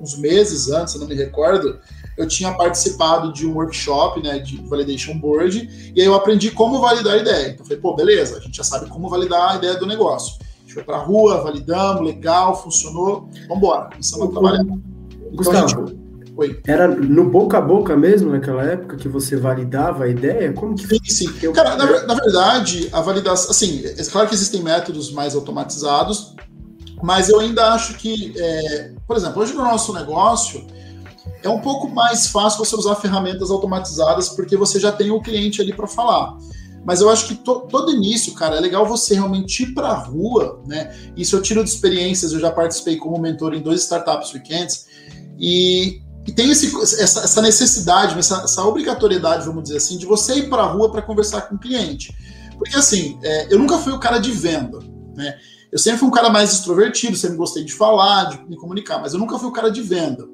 Uns, 0.00 0.16
meses 0.18 0.70
antes, 0.70 0.94
eu 0.94 1.00
não 1.00 1.06
me 1.06 1.14
recordo, 1.14 1.78
eu 2.16 2.26
tinha 2.26 2.52
participado 2.52 3.32
de 3.32 3.46
um 3.46 3.54
workshop, 3.54 4.22
né, 4.22 4.38
de 4.38 4.56
validation 4.66 5.18
board, 5.18 5.92
e 5.94 6.00
aí 6.00 6.06
eu 6.06 6.14
aprendi 6.14 6.50
como 6.50 6.80
validar 6.80 7.14
a 7.14 7.18
ideia. 7.18 7.48
Então, 7.48 7.60
eu 7.60 7.64
falei, 7.64 7.78
pô, 7.80 7.94
beleza, 7.94 8.38
a 8.38 8.40
gente 8.40 8.56
já 8.56 8.64
sabe 8.64 8.88
como 8.88 9.08
validar 9.08 9.52
a 9.52 9.56
ideia 9.56 9.76
do 9.76 9.86
negócio. 9.86 10.38
A 10.40 10.60
gente 10.62 10.74
foi 10.74 10.82
pra 10.82 10.98
rua, 10.98 11.42
validamos, 11.42 12.06
legal, 12.06 12.60
funcionou, 12.62 13.28
vamos 13.48 13.56
embora, 13.56 13.90
começamos 13.90 14.28
a 14.28 14.30
trabalhar. 14.30 14.62
Então, 14.62 14.82
Gustavo, 15.32 15.68
gente... 15.68 16.10
Oi. 16.40 16.58
Era 16.66 16.88
no 16.88 17.28
boca 17.28 17.58
a 17.58 17.60
boca 17.60 17.94
mesmo 17.94 18.30
naquela 18.30 18.62
época 18.62 18.96
que 18.96 19.06
você 19.06 19.36
validava 19.36 20.04
a 20.04 20.08
ideia? 20.08 20.50
Como 20.54 20.74
que 20.74 20.86
Sim, 20.86 21.28
sim. 21.28 21.52
Cara, 21.52 21.76
na, 21.76 22.06
na, 22.06 22.14
verdade, 22.14 22.88
a 22.92 23.02
validação. 23.02 23.50
Assim, 23.50 23.82
é 23.84 24.02
claro 24.04 24.26
que 24.26 24.34
existem 24.34 24.62
métodos 24.62 25.12
mais 25.12 25.34
automatizados, 25.34 26.34
mas 27.02 27.28
eu 27.28 27.40
ainda 27.40 27.72
acho 27.72 27.94
que, 27.94 28.34
é, 28.36 28.92
por 29.06 29.16
exemplo, 29.16 29.42
hoje 29.42 29.52
no 29.54 29.62
nosso 29.62 29.92
negócio, 29.92 30.66
é 31.42 31.48
um 31.48 31.60
pouco 31.60 31.88
mais 31.88 32.26
fácil 32.26 32.64
você 32.64 32.76
usar 32.76 32.96
ferramentas 32.96 33.50
automatizadas 33.50 34.28
porque 34.30 34.56
você 34.56 34.78
já 34.78 34.92
tem 34.92 35.10
o 35.10 35.20
cliente 35.20 35.60
ali 35.60 35.72
para 35.72 35.86
falar. 35.86 36.36
Mas 36.84 37.00
eu 37.00 37.10
acho 37.10 37.28
que 37.28 37.34
to, 37.34 37.66
todo 37.68 37.92
início, 37.92 38.34
cara, 38.34 38.56
é 38.56 38.60
legal 38.60 38.86
você 38.86 39.14
realmente 39.14 39.62
ir 39.62 39.74
para 39.74 39.88
a 39.88 39.94
rua, 39.94 40.62
né? 40.66 40.94
Isso 41.16 41.36
eu 41.36 41.42
tiro 41.42 41.62
de 41.62 41.70
experiências, 41.70 42.32
eu 42.32 42.40
já 42.40 42.50
participei 42.50 42.96
como 42.96 43.18
mentor 43.18 43.54
em 43.54 43.60
dois 43.60 43.82
startups 43.82 44.32
weekends 44.32 44.86
e, 45.38 46.00
e 46.26 46.32
tem 46.32 46.50
esse, 46.50 46.74
essa, 47.02 47.20
essa, 47.20 47.42
necessidade, 47.42 48.18
essa, 48.18 48.42
essa, 48.42 48.64
obrigatoriedade, 48.64 49.44
vamos 49.44 49.64
dizer 49.64 49.76
assim, 49.76 49.98
de 49.98 50.06
você 50.06 50.36
ir 50.36 50.48
para 50.48 50.62
a 50.62 50.66
rua 50.66 50.90
para 50.90 51.02
conversar 51.02 51.42
com 51.42 51.56
o 51.56 51.58
cliente. 51.58 52.14
Porque 52.56 52.76
assim, 52.76 53.18
é, 53.22 53.52
eu 53.52 53.58
nunca 53.58 53.78
fui 53.78 53.92
o 53.92 53.98
cara 53.98 54.18
de 54.18 54.30
venda, 54.30 54.78
né? 55.14 55.36
Eu 55.72 55.78
sempre 55.78 56.00
fui 56.00 56.08
um 56.08 56.12
cara 56.12 56.30
mais 56.30 56.52
extrovertido, 56.52 57.16
sempre 57.16 57.36
gostei 57.36 57.64
de 57.64 57.72
falar, 57.72 58.24
de 58.24 58.48
me 58.48 58.56
comunicar, 58.56 58.98
mas 58.98 59.12
eu 59.12 59.18
nunca 59.18 59.38
fui 59.38 59.48
o 59.48 59.52
cara 59.52 59.70
de 59.70 59.80
venda. 59.80 60.28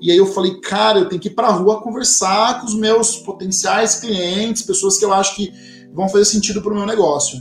E 0.00 0.10
aí 0.10 0.16
eu 0.16 0.26
falei, 0.26 0.60
cara, 0.60 0.98
eu 0.98 1.08
tenho 1.08 1.20
que 1.20 1.28
ir 1.28 1.34
para 1.34 1.48
a 1.48 1.52
rua 1.52 1.80
conversar 1.80 2.60
com 2.60 2.66
os 2.66 2.74
meus 2.74 3.16
potenciais 3.16 4.00
clientes, 4.00 4.62
pessoas 4.62 4.98
que 4.98 5.04
eu 5.04 5.12
acho 5.12 5.36
que 5.36 5.52
vão 5.94 6.08
fazer 6.08 6.26
sentido 6.26 6.60
para 6.60 6.72
o 6.72 6.76
meu 6.76 6.84
negócio. 6.84 7.38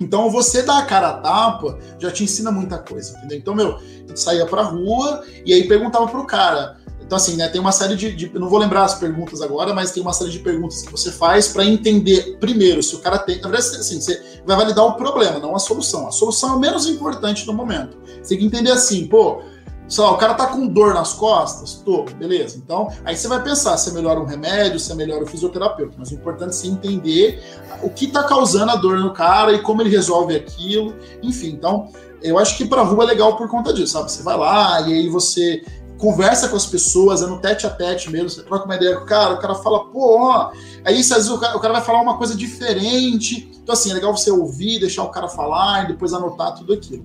Então 0.00 0.30
você 0.30 0.62
dar 0.62 0.78
a 0.78 0.86
cara 0.86 1.10
a 1.10 1.18
tapa 1.18 1.78
já 1.98 2.10
te 2.10 2.24
ensina 2.24 2.50
muita 2.50 2.78
coisa, 2.78 3.18
entendeu? 3.18 3.38
Então, 3.38 3.54
meu, 3.54 3.76
a 3.76 3.80
gente 3.80 4.20
saía 4.20 4.46
pra 4.46 4.62
rua 4.62 5.22
e 5.44 5.52
aí 5.52 5.68
perguntava 5.68 6.08
pro 6.08 6.26
cara. 6.26 6.79
Então, 7.10 7.16
assim, 7.16 7.34
né, 7.34 7.48
tem 7.48 7.60
uma 7.60 7.72
série 7.72 7.96
de, 7.96 8.14
de. 8.14 8.38
Não 8.38 8.48
vou 8.48 8.60
lembrar 8.60 8.84
as 8.84 8.94
perguntas 8.94 9.42
agora, 9.42 9.74
mas 9.74 9.90
tem 9.90 10.00
uma 10.00 10.12
série 10.12 10.30
de 10.30 10.38
perguntas 10.38 10.82
que 10.82 10.92
você 10.92 11.10
faz 11.10 11.48
para 11.48 11.64
entender, 11.64 12.36
primeiro, 12.38 12.80
se 12.84 12.94
o 12.94 13.00
cara 13.00 13.18
tem. 13.18 13.40
Na 13.40 13.48
verdade, 13.48 13.78
assim, 13.78 14.00
você 14.00 14.40
vai 14.46 14.56
validar 14.56 14.84
o 14.84 14.94
problema, 14.94 15.40
não 15.40 15.56
a 15.56 15.58
solução. 15.58 16.06
A 16.06 16.12
solução 16.12 16.50
é 16.50 16.54
o 16.54 16.60
menos 16.60 16.86
importante 16.86 17.44
no 17.48 17.52
momento. 17.52 17.98
Você 18.22 18.36
tem 18.36 18.38
que 18.38 18.44
entender 18.44 18.70
assim, 18.70 19.08
pô, 19.08 19.42
sei 19.88 20.04
lá, 20.04 20.12
o 20.12 20.18
cara 20.18 20.34
tá 20.34 20.46
com 20.46 20.68
dor 20.68 20.94
nas 20.94 21.12
costas, 21.12 21.82
tô, 21.84 22.04
beleza. 22.04 22.56
Então, 22.56 22.92
aí 23.04 23.16
você 23.16 23.26
vai 23.26 23.42
pensar 23.42 23.76
se 23.76 23.90
é 23.90 23.92
melhor 23.92 24.16
um 24.16 24.24
remédio, 24.24 24.78
se 24.78 24.92
é 24.92 24.94
melhor 24.94 25.20
o 25.20 25.26
fisioterapeuta. 25.26 25.96
Mas 25.98 26.12
o 26.12 26.14
importante 26.14 26.50
é 26.50 26.52
você 26.52 26.68
entender 26.68 27.42
o 27.82 27.90
que 27.90 28.06
tá 28.06 28.22
causando 28.22 28.70
a 28.70 28.76
dor 28.76 29.00
no 29.00 29.12
cara 29.12 29.52
e 29.52 29.60
como 29.60 29.82
ele 29.82 29.90
resolve 29.90 30.36
aquilo. 30.36 30.94
Enfim, 31.24 31.48
então, 31.48 31.88
eu 32.22 32.38
acho 32.38 32.56
que 32.56 32.66
pra 32.66 32.82
rua 32.82 33.04
é 33.04 33.06
legal 33.08 33.36
por 33.36 33.48
conta 33.48 33.72
disso, 33.72 33.94
sabe? 33.94 34.12
Você 34.12 34.22
vai 34.22 34.36
lá 34.36 34.80
e 34.82 34.92
aí 34.92 35.08
você 35.08 35.62
conversa 36.00 36.48
com 36.48 36.56
as 36.56 36.64
pessoas, 36.64 37.20
é 37.20 37.26
no 37.26 37.38
tete 37.38 37.66
a 37.66 37.70
tete 37.70 38.10
mesmo, 38.10 38.30
você 38.30 38.42
troca 38.42 38.64
uma 38.64 38.74
ideia 38.74 38.96
com 38.96 39.04
o 39.04 39.06
cara, 39.06 39.34
o 39.34 39.38
cara 39.38 39.54
fala, 39.54 39.84
pô, 39.84 40.18
ó. 40.18 40.50
Aí 40.84 40.98
às 40.98 41.08
vezes 41.08 41.28
o 41.28 41.38
cara, 41.38 41.56
o 41.56 41.60
cara 41.60 41.74
vai 41.74 41.82
falar 41.82 42.00
uma 42.00 42.16
coisa 42.16 42.34
diferente. 42.34 43.50
Então, 43.62 43.74
assim, 43.74 43.90
é 43.90 43.94
legal 43.94 44.16
você 44.16 44.30
ouvir, 44.30 44.80
deixar 44.80 45.04
o 45.04 45.10
cara 45.10 45.28
falar 45.28 45.84
e 45.84 45.88
depois 45.88 46.14
anotar 46.14 46.54
tudo 46.54 46.72
aquilo. 46.72 47.04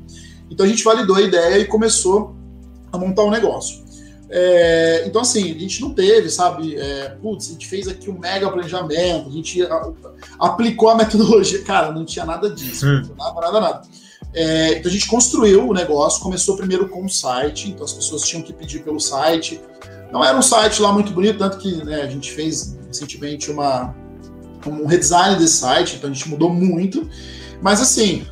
Então 0.50 0.66
a 0.66 0.70
gente 0.70 0.84
validou 0.84 1.18
a 1.18 1.22
ideia 1.22 1.60
e 1.60 1.66
começou 1.66 2.34
a 2.92 2.98
montar 2.98 3.24
um 3.24 3.30
negócio. 3.30 3.84
É, 4.30 5.04
então, 5.06 5.22
assim, 5.22 5.54
a 5.54 5.60
gente 5.60 5.82
não 5.82 5.94
teve, 5.94 6.30
sabe? 6.30 6.76
É, 6.76 7.10
putz, 7.22 7.50
a 7.50 7.52
gente 7.52 7.68
fez 7.68 7.88
aqui 7.88 8.10
um 8.10 8.18
mega 8.18 8.50
planejamento, 8.50 9.28
a 9.28 9.32
gente 9.32 9.62
a, 9.62 9.92
aplicou 10.40 10.90
a 10.90 10.96
metodologia. 10.96 11.62
Cara, 11.68 11.92
não 11.92 12.06
tinha 12.06 12.26
nada 12.26 12.50
disso, 12.50 12.88
hum. 12.88 13.14
nada, 13.18 13.42
nada, 13.42 13.60
nada. 13.60 13.82
É, 14.36 14.78
então 14.78 14.90
a 14.90 14.94
gente 14.94 15.08
construiu 15.08 15.66
o 15.66 15.74
negócio, 15.74 16.22
começou 16.22 16.58
primeiro 16.58 16.90
com 16.90 17.06
o 17.06 17.10
site, 17.10 17.70
então 17.70 17.86
as 17.86 17.94
pessoas 17.94 18.22
tinham 18.24 18.44
que 18.44 18.52
pedir 18.52 18.84
pelo 18.84 19.00
site. 19.00 19.62
Não 20.12 20.24
era 20.24 20.38
um 20.38 20.42
site 20.42 20.82
lá 20.82 20.92
muito 20.92 21.14
bonito, 21.14 21.38
tanto 21.40 21.58
que 21.58 21.84
né, 21.86 22.02
a 22.02 22.08
gente 22.08 22.32
fez 22.32 22.78
recentemente 22.86 23.50
uma, 23.50 23.96
um 24.68 24.86
redesign 24.86 25.38
desse 25.38 25.58
site, 25.58 25.96
então 25.96 26.10
a 26.10 26.14
gente 26.14 26.28
mudou 26.28 26.50
muito. 26.50 27.10
Mas 27.62 27.82
assim, 27.82 28.28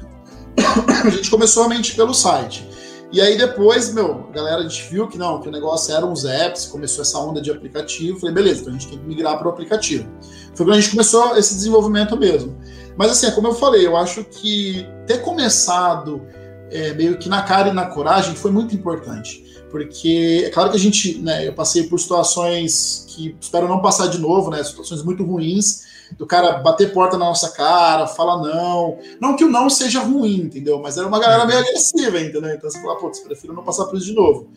a 1.05 1.09
gente 1.09 1.31
começou 1.31 1.63
realmente 1.63 1.95
pelo 1.95 2.13
site. 2.13 2.67
E 3.13 3.21
aí 3.21 3.37
depois, 3.37 3.93
meu, 3.93 4.25
a 4.29 4.31
galera 4.33 4.57
a 4.57 4.67
gente 4.67 4.89
viu 4.89 5.07
que 5.07 5.17
não, 5.17 5.39
que 5.39 5.47
o 5.47 5.51
negócio 5.51 5.95
eram 5.95 6.11
os 6.11 6.25
apps, 6.25 6.65
começou 6.65 7.03
essa 7.03 7.17
onda 7.19 7.39
de 7.39 7.51
aplicativo. 7.51 8.19
Falei, 8.19 8.33
beleza, 8.33 8.61
então 8.61 8.73
a 8.73 8.77
gente 8.77 8.89
tem 8.89 8.97
que 8.97 9.05
migrar 9.05 9.37
para 9.37 9.47
o 9.47 9.51
aplicativo. 9.51 10.09
Foi 10.53 10.65
quando 10.65 10.73
a 10.73 10.81
gente 10.81 10.91
começou 10.91 11.37
esse 11.37 11.53
desenvolvimento 11.53 12.17
mesmo. 12.17 12.57
Mas 12.97 13.11
assim, 13.11 13.31
como 13.31 13.47
eu 13.47 13.55
falei, 13.55 13.85
eu 13.85 13.97
acho 13.97 14.23
que 14.23 14.87
ter 15.05 15.21
começado 15.21 16.21
é, 16.69 16.93
meio 16.93 17.17
que 17.17 17.29
na 17.29 17.41
cara 17.43 17.69
e 17.69 17.73
na 17.73 17.85
coragem 17.85 18.35
foi 18.35 18.51
muito 18.51 18.75
importante. 18.75 19.43
Porque 19.69 20.43
é 20.45 20.49
claro 20.49 20.69
que 20.69 20.77
a 20.77 20.79
gente, 20.79 21.17
né, 21.17 21.47
eu 21.47 21.53
passei 21.53 21.83
por 21.83 21.99
situações 21.99 23.05
que 23.09 23.35
espero 23.39 23.67
não 23.67 23.81
passar 23.81 24.07
de 24.07 24.19
novo, 24.19 24.51
né, 24.51 24.63
situações 24.63 25.03
muito 25.03 25.23
ruins, 25.23 25.83
do 26.17 26.27
cara 26.27 26.59
bater 26.59 26.93
porta 26.93 27.17
na 27.17 27.25
nossa 27.25 27.49
cara, 27.49 28.07
falar 28.07 28.37
não. 28.37 28.99
Não 29.19 29.35
que 29.35 29.43
o 29.43 29.49
não 29.49 29.69
seja 29.69 29.99
ruim, 29.99 30.41
entendeu? 30.41 30.79
Mas 30.79 30.97
era 30.97 31.07
uma 31.07 31.19
galera 31.19 31.45
meio 31.45 31.59
agressiva, 31.59 32.19
entendeu? 32.19 32.51
Então 32.51 32.69
você 32.69 32.79
fala, 32.79 32.97
putz, 32.97 33.19
prefiro 33.19 33.53
não 33.53 33.63
passar 33.63 33.85
por 33.85 33.97
isso 33.97 34.05
de 34.05 34.13
novo. 34.13 34.47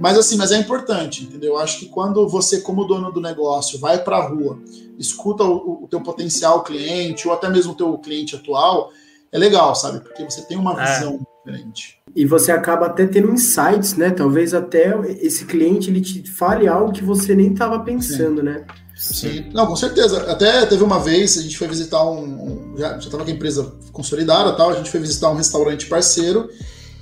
Mas 0.00 0.16
assim, 0.16 0.38
mas 0.38 0.50
é 0.50 0.56
importante, 0.56 1.24
entendeu? 1.24 1.50
Eu 1.50 1.58
acho 1.58 1.78
que 1.78 1.86
quando 1.86 2.26
você, 2.26 2.62
como 2.62 2.86
dono 2.86 3.12
do 3.12 3.20
negócio, 3.20 3.78
vai 3.78 4.02
para 4.02 4.16
a 4.16 4.26
rua, 4.26 4.58
escuta 4.98 5.44
o, 5.44 5.84
o 5.84 5.88
teu 5.88 6.00
potencial 6.00 6.62
cliente, 6.62 7.28
ou 7.28 7.34
até 7.34 7.50
mesmo 7.50 7.72
o 7.72 7.76
teu 7.76 7.98
cliente 7.98 8.34
atual, 8.34 8.90
é 9.30 9.38
legal, 9.38 9.74
sabe? 9.74 10.00
Porque 10.00 10.24
você 10.24 10.40
tem 10.40 10.56
uma 10.56 10.72
é. 10.82 10.86
visão 10.86 11.20
é. 11.20 11.50
diferente. 11.50 12.00
E 12.16 12.24
você 12.24 12.50
acaba 12.50 12.86
até 12.86 13.06
tendo 13.06 13.30
insights, 13.30 13.94
né? 13.94 14.08
Talvez 14.08 14.54
até 14.54 14.98
esse 15.20 15.44
cliente 15.44 15.90
ele 15.90 16.00
te 16.00 16.28
fale 16.30 16.66
algo 16.66 16.92
que 16.92 17.04
você 17.04 17.34
nem 17.34 17.52
estava 17.52 17.78
pensando, 17.80 18.38
Sim. 18.38 18.46
né? 18.46 18.64
Sim, 18.96 19.50
não, 19.52 19.66
com 19.66 19.76
certeza. 19.76 20.30
Até 20.30 20.64
teve 20.64 20.82
uma 20.82 20.98
vez, 20.98 21.36
a 21.36 21.42
gente 21.42 21.58
foi 21.58 21.68
visitar 21.68 22.02
um. 22.04 22.72
um 22.72 22.76
já 22.76 22.96
estava 22.96 23.22
com 23.22 23.30
a 23.30 23.34
empresa 23.34 23.74
consolidada 23.92 24.52
tal, 24.52 24.70
a 24.70 24.76
gente 24.76 24.90
foi 24.90 25.00
visitar 25.00 25.30
um 25.30 25.36
restaurante 25.36 25.86
parceiro. 25.86 26.48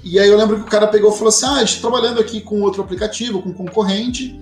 E 0.02 0.18
aí 0.18 0.28
eu 0.28 0.36
lembro 0.36 0.56
que 0.56 0.62
o 0.62 0.70
cara 0.70 0.86
pegou 0.86 1.10
e 1.12 1.14
falou 1.14 1.28
assim: 1.28 1.46
Ah, 1.46 1.62
está 1.62 1.80
trabalhando 1.80 2.20
aqui 2.20 2.40
com 2.40 2.60
outro 2.62 2.82
aplicativo, 2.82 3.42
com 3.42 3.50
um 3.50 3.54
concorrente. 3.54 4.38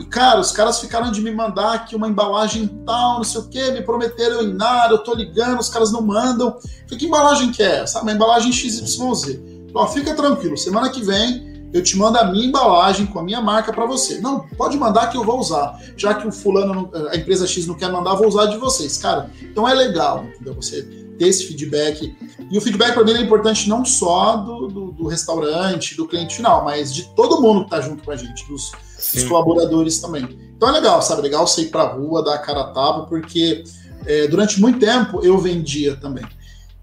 E, 0.00 0.04
cara, 0.06 0.40
os 0.40 0.50
caras 0.50 0.80
ficaram 0.80 1.12
de 1.12 1.20
me 1.20 1.30
mandar 1.30 1.74
aqui 1.74 1.94
uma 1.94 2.08
embalagem 2.08 2.66
tal, 2.84 3.18
não 3.18 3.24
sei 3.24 3.40
o 3.40 3.48
quê, 3.48 3.70
me 3.70 3.80
prometeram 3.80 4.42
em 4.42 4.52
nada, 4.52 4.94
eu 4.94 4.98
tô 4.98 5.14
ligando, 5.14 5.60
os 5.60 5.68
caras 5.68 5.92
não 5.92 6.02
mandam. 6.02 6.58
falei, 6.84 6.98
que 6.98 7.06
embalagem 7.06 7.52
que 7.52 7.62
é? 7.62 7.86
Sabe, 7.86 8.06
uma 8.06 8.12
embalagem 8.12 8.50
XYZ. 8.50 9.40
Ó, 9.72 9.86
fica 9.86 10.14
tranquilo, 10.14 10.56
semana 10.56 10.90
que 10.90 11.02
vem 11.02 11.54
eu 11.74 11.82
te 11.82 11.98
mando 11.98 12.16
a 12.18 12.24
minha 12.24 12.46
embalagem 12.46 13.04
com 13.04 13.18
a 13.18 13.22
minha 13.22 13.40
marca 13.40 13.72
para 13.72 13.84
você. 13.84 14.20
Não, 14.20 14.46
pode 14.56 14.78
mandar 14.78 15.08
que 15.08 15.16
eu 15.16 15.24
vou 15.24 15.40
usar. 15.40 15.76
Já 15.96 16.14
que 16.14 16.24
o 16.24 16.30
fulano, 16.30 16.88
a 17.10 17.16
empresa 17.16 17.48
X 17.48 17.66
não 17.66 17.74
quer 17.74 17.90
mandar, 17.90 18.14
vou 18.14 18.28
usar 18.28 18.46
de 18.46 18.56
vocês. 18.56 18.96
Cara, 18.96 19.28
então 19.42 19.68
é 19.68 19.74
legal, 19.74 20.24
entendeu? 20.24 20.54
Você 20.54 21.03
ter 21.18 21.28
esse 21.28 21.46
feedback. 21.46 22.16
E 22.50 22.58
o 22.58 22.60
feedback 22.60 22.94
para 22.94 23.04
mim 23.04 23.12
é 23.12 23.20
importante 23.20 23.68
não 23.68 23.84
só 23.84 24.36
do, 24.36 24.68
do, 24.68 24.92
do, 24.92 25.06
restaurante, 25.06 25.96
do 25.96 26.06
cliente 26.06 26.36
final, 26.36 26.64
mas 26.64 26.94
de 26.94 27.14
todo 27.14 27.40
mundo 27.40 27.60
que 27.60 27.66
está 27.66 27.80
junto 27.80 28.02
com 28.02 28.10
a 28.10 28.16
gente, 28.16 28.46
dos, 28.48 28.72
dos, 29.12 29.24
colaboradores 29.24 30.00
também. 30.00 30.28
Então 30.56 30.68
é 30.68 30.72
legal, 30.72 31.00
sabe? 31.02 31.22
Legal 31.22 31.46
você 31.46 31.62
ir 31.62 31.70
para 31.70 31.82
a 31.82 31.92
rua, 31.92 32.24
dar 32.24 32.34
a 32.34 32.38
cara 32.38 32.60
a 32.60 32.72
tapa, 32.72 33.06
porque 33.06 33.64
é, 34.06 34.26
durante 34.26 34.60
muito 34.60 34.78
tempo 34.78 35.24
eu 35.24 35.38
vendia 35.38 35.96
também. 35.96 36.24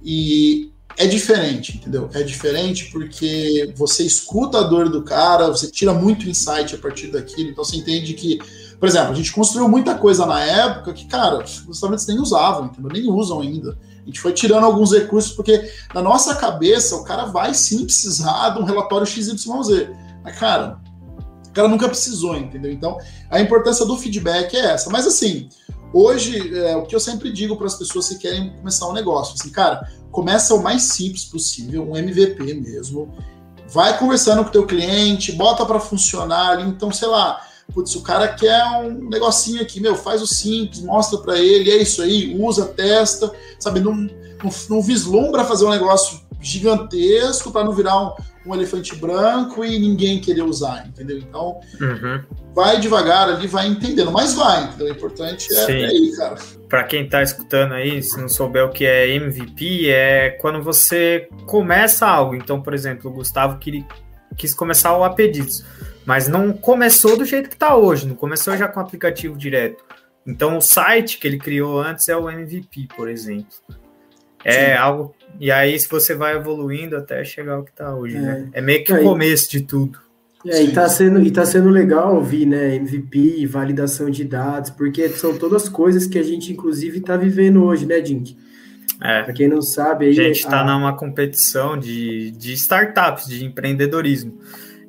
E 0.02 0.72
é 0.98 1.08
diferente, 1.08 1.78
entendeu? 1.78 2.10
É 2.14 2.24
diferente 2.24 2.92
porque 2.92 3.74
você 3.76 4.04
escuta 4.04 4.60
a 4.60 4.64
dor 4.64 4.90
do 4.90 5.04
cara, 5.04 5.48
você 5.48 5.70
tira 5.70 5.94
muito 5.94 6.28
insight 6.28 6.76
a 6.76 6.78
partir 6.78 7.08
daquilo, 7.08 7.50
então 7.50 7.64
você 7.64 7.78
entende 7.78 8.14
que, 8.14 8.40
por 8.80 8.88
exemplo, 8.88 9.12
a 9.12 9.16
gente 9.16 9.32
construiu 9.32 9.68
muita 9.68 9.96
coisa 9.96 10.26
na 10.26 10.44
época 10.44 10.94
que, 10.94 11.06
cara, 11.06 11.44
os 11.44 11.66
restaurantes 11.66 12.06
nem 12.08 12.20
usavam, 12.20 12.66
entendeu? 12.66 12.92
Nem 12.92 13.10
usam 13.10 13.42
ainda. 13.42 13.78
A 14.02 14.06
gente 14.06 14.20
foi 14.20 14.34
tirando 14.34 14.66
alguns 14.66 14.92
recursos, 14.92 15.32
porque 15.32 15.72
na 15.94 16.02
nossa 16.02 16.36
cabeça 16.36 16.96
o 16.96 17.04
cara 17.04 17.26
vai 17.26 17.54
sim 17.54 17.86
precisar 17.86 18.50
de 18.50 18.60
um 18.60 18.66
relatório 18.66 19.06
XYZ. 19.06 19.90
Mas, 20.24 20.38
cara, 20.38 20.80
o 21.48 21.52
cara 21.52 21.68
nunca 21.68 21.88
precisou, 21.88 22.36
entendeu? 22.36 22.72
Então, 22.72 22.98
a 23.30 23.40
importância 23.40 23.86
do 23.86 23.98
feedback 23.98 24.56
é 24.56 24.72
essa. 24.72 24.90
Mas 24.90 25.06
assim, 25.06 25.50
Hoje, 25.94 26.58
é, 26.58 26.76
o 26.78 26.84
que 26.84 26.96
eu 26.96 27.00
sempre 27.00 27.32
digo 27.32 27.58
para 27.58 27.68
as 27.68 27.76
pessoas 27.76 28.08
que 28.08 28.16
querem 28.16 28.56
começar 28.56 28.88
um 28.88 28.94
negócio, 28.94 29.36
assim, 29.38 29.50
cara, 29.50 29.92
começa 30.10 30.54
o 30.56 30.64
mais 30.64 30.84
simples 30.84 31.26
possível, 31.26 31.90
um 31.90 31.98
MVP 31.98 32.54
mesmo. 32.54 33.14
Vai 33.68 33.98
conversando 33.98 34.44
com 34.44 34.50
o 34.50 34.52
teu 34.52 34.66
cliente, 34.66 35.34
bota 35.34 35.66
para 35.66 35.80
funcionar 35.80 36.52
ali. 36.52 36.64
Então, 36.64 36.92
sei 36.92 37.10
lá, 37.10 37.42
putz, 37.74 37.96
o 37.96 38.02
cara 38.02 38.28
quer 38.30 38.64
um 38.78 39.10
negocinho 39.10 39.62
aqui, 39.62 39.80
meu, 39.80 39.96
faz 39.96 40.22
o 40.22 40.28
simples, 40.28 40.82
mostra 40.82 41.20
para 41.20 41.40
ele, 41.40 41.72
é 41.72 41.78
isso 41.78 42.02
aí, 42.02 42.36
usa, 42.40 42.66
testa, 42.68 43.32
sabe? 43.60 43.80
Não, 43.80 43.96
não, 43.96 44.52
não 44.70 44.82
vislumbra 44.82 45.44
fazer 45.44 45.66
um 45.66 45.70
negócio 45.70 46.22
gigantesco 46.42 47.52
para 47.52 47.64
não 47.64 47.72
virar 47.72 48.02
um, 48.02 48.14
um, 48.48 48.56
elefante 48.56 48.96
branco 48.96 49.64
e 49.64 49.78
ninguém 49.80 50.20
querer 50.20 50.42
usar, 50.42 50.88
entendeu? 50.88 51.18
Então, 51.20 51.60
uhum. 51.80 52.22
vai 52.54 52.80
devagar 52.80 53.30
ali, 53.30 53.48
vai 53.48 53.68
entendendo, 53.68 54.12
mas 54.12 54.34
vai, 54.34 54.66
entendeu? 54.66 54.88
O 54.88 54.92
importante 54.92 55.54
é, 55.54 55.82
é 55.82 55.86
aí, 55.86 56.12
cara. 56.18 56.36
Para 56.68 56.84
quem 56.86 57.06
está 57.06 57.22
escutando 57.22 57.74
aí, 57.74 58.02
se 58.02 58.20
não 58.20 58.28
souber 58.28 58.66
o 58.66 58.72
que 58.72 58.86
é 58.86 59.14
MVP, 59.16 59.90
é 59.90 60.32
quando 60.42 60.62
você 60.64 61.30
começa 61.46 62.08
algo. 62.08 62.34
Então, 62.34 62.62
por 62.62 62.74
exemplo, 62.74 63.12
o 63.12 63.14
Gustavo 63.14 63.60
queria, 63.60 63.86
quis 64.36 64.54
começar 64.56 64.98
o 64.98 65.04
Apedidos, 65.04 65.64
mas 66.06 66.28
não 66.28 66.54
começou 66.54 67.18
do 67.18 67.26
jeito 67.26 67.50
que 67.50 67.56
está 67.56 67.76
hoje, 67.76 68.08
não 68.08 68.16
começou 68.16 68.56
já 68.58 68.68
com 68.68 68.80
o 68.80 68.84
aplicativo 68.84 69.38
direto. 69.38 69.84
Então, 70.26 70.58
o 70.58 70.62
site 70.62 71.18
que 71.18 71.28
ele 71.28 71.38
criou 71.38 71.80
antes 71.82 72.08
é 72.08 72.16
o 72.16 72.30
MVP, 72.30 72.90
por 72.96 73.10
exemplo. 73.10 73.48
É 74.44 74.68
Sim. 74.68 74.74
algo. 74.74 75.16
E 75.40 75.52
aí, 75.52 75.80
se 75.80 75.88
você 75.88 76.16
vai 76.16 76.36
evoluindo 76.36 76.96
até 76.96 77.24
chegar 77.24 77.54
ao 77.54 77.64
que 77.64 77.72
está 77.72 77.96
hoje, 77.96 78.18
é. 78.18 78.20
né? 78.20 78.50
É 78.54 78.62
meio 78.62 78.84
que 78.84 78.94
o 78.94 79.02
começo 79.02 79.50
de 79.50 79.62
tudo. 79.62 80.00
É, 80.46 80.64
e 80.64 80.72
tá, 80.72 80.90
sendo, 80.90 81.22
e 81.22 81.30
tá 81.30 81.46
sendo 81.46 81.70
legal 81.70 82.16
ouvir, 82.16 82.48
né? 82.48 82.76
MVP, 82.76 83.46
validação 83.46 84.10
de 84.10 84.24
dados, 84.24 84.72
porque 84.72 85.08
são 85.10 85.38
todas 85.38 85.70
coisas 85.70 86.08
que 86.08 86.18
a 86.18 86.24
gente, 86.24 86.52
inclusive, 86.52 86.98
está 86.98 87.16
vivendo 87.16 87.64
hoje, 87.64 87.86
né, 87.86 88.00
Dink? 88.00 88.36
É. 89.04 89.24
Para 89.24 89.34
quem 89.34 89.48
não 89.48 89.62
sabe, 89.62 90.06
aí, 90.06 90.12
a 90.12 90.14
gente 90.14 90.40
está 90.40 90.62
a... 90.62 90.64
numa 90.64 90.96
competição 90.96 91.78
de, 91.78 92.32
de 92.32 92.54
startups, 92.54 93.28
de 93.28 93.46
empreendedorismo. 93.46 94.40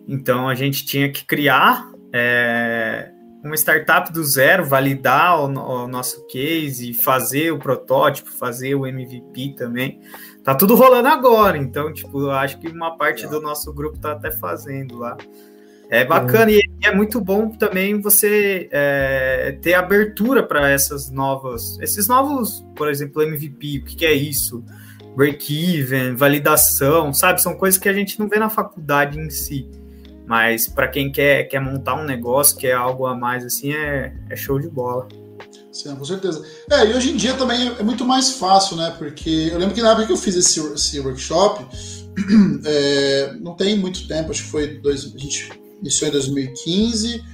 Então 0.07 0.49
a 0.49 0.55
gente 0.55 0.85
tinha 0.85 1.11
que 1.11 1.25
criar 1.25 1.91
é, 2.13 3.11
uma 3.43 3.57
startup 3.57 4.13
do 4.13 4.23
zero, 4.25 4.65
validar 4.65 5.41
o, 5.41 5.47
o, 5.47 5.89
nosso 5.89 6.27
case, 6.27 6.95
fazer 6.95 7.51
o 7.53 7.59
protótipo, 7.59 8.31
fazer 8.31 8.75
o 8.75 8.87
MVP 8.87 9.55
também. 9.57 10.01
Tá 10.45 10.55
tudo 10.55 10.75
rolando 10.75 11.09
agora, 11.09 11.59
então, 11.59 11.93
tipo, 11.93 12.21
eu 12.21 12.31
acho 12.31 12.59
que 12.59 12.69
uma 12.69 12.97
parte 12.97 13.27
do 13.27 13.41
nosso 13.41 13.73
grupo 13.73 13.99
tá 13.99 14.13
até 14.13 14.31
fazendo 14.31 14.99
lá. 14.99 15.17
É 15.91 16.05
bacana 16.05 16.51
é. 16.51 16.55
e 16.55 16.63
é 16.85 16.95
muito 16.95 17.21
bom 17.21 17.51
também 17.51 18.01
você 18.01 18.69
é, 18.73 19.59
ter 19.61 19.75
abertura 19.75 20.43
para 20.43 20.71
essas 20.71 21.11
novas, 21.11 21.79
esses 21.81 22.09
novos, 22.09 22.65
por 22.75 22.89
exemplo, 22.89 23.23
MVP, 23.23 23.79
o 23.79 23.85
que, 23.85 23.97
que 23.97 24.07
é 24.07 24.13
isso? 24.13 24.65
Break-even, 25.15 26.15
validação, 26.15 27.13
sabe? 27.13 27.43
São 27.43 27.55
coisas 27.55 27.79
que 27.79 27.89
a 27.89 27.93
gente 27.93 28.19
não 28.19 28.27
vê 28.27 28.39
na 28.39 28.49
faculdade 28.49 29.21
em 29.21 29.29
si. 29.29 29.69
Mas 30.27 30.69
para 30.69 30.89
quem 30.89 31.11
quer, 31.11 31.45
quer 31.45 31.61
montar 31.61 31.95
um 31.95 32.05
negócio, 32.05 32.57
quer 32.57 32.75
algo 32.75 33.07
a 33.07 33.15
mais 33.15 33.45
assim, 33.45 33.73
é, 33.73 34.15
é 34.31 34.37
show 34.37 34.59
de 34.59 34.69
bola. 34.69 35.09
Sim, 35.73 35.97
com 35.97 36.05
certeza. 36.05 36.45
É, 36.71 36.87
e 36.87 36.95
hoje 36.95 37.11
em 37.11 37.17
dia 37.17 37.35
também 37.35 37.69
é, 37.69 37.81
é 37.81 37.83
muito 37.83 38.05
mais 38.05 38.33
fácil, 38.33 38.77
né? 38.77 38.95
Porque 38.99 39.49
eu 39.51 39.59
lembro 39.59 39.75
que 39.75 39.81
na 39.81 39.91
época 39.91 40.07
que 40.07 40.13
eu 40.13 40.17
fiz 40.17 40.37
esse, 40.37 40.61
esse 40.75 41.01
workshop, 41.01 41.67
é, 42.65 43.35
não 43.41 43.55
tem 43.57 43.79
muito 43.79 44.07
tempo, 44.07 44.31
acho 44.31 44.45
que 44.45 44.51
foi. 44.51 44.79
Dois, 44.79 45.13
a 45.15 45.19
gente 45.19 45.51
iniciou 45.81 46.09
em 46.09 46.13
2015. 46.13 47.25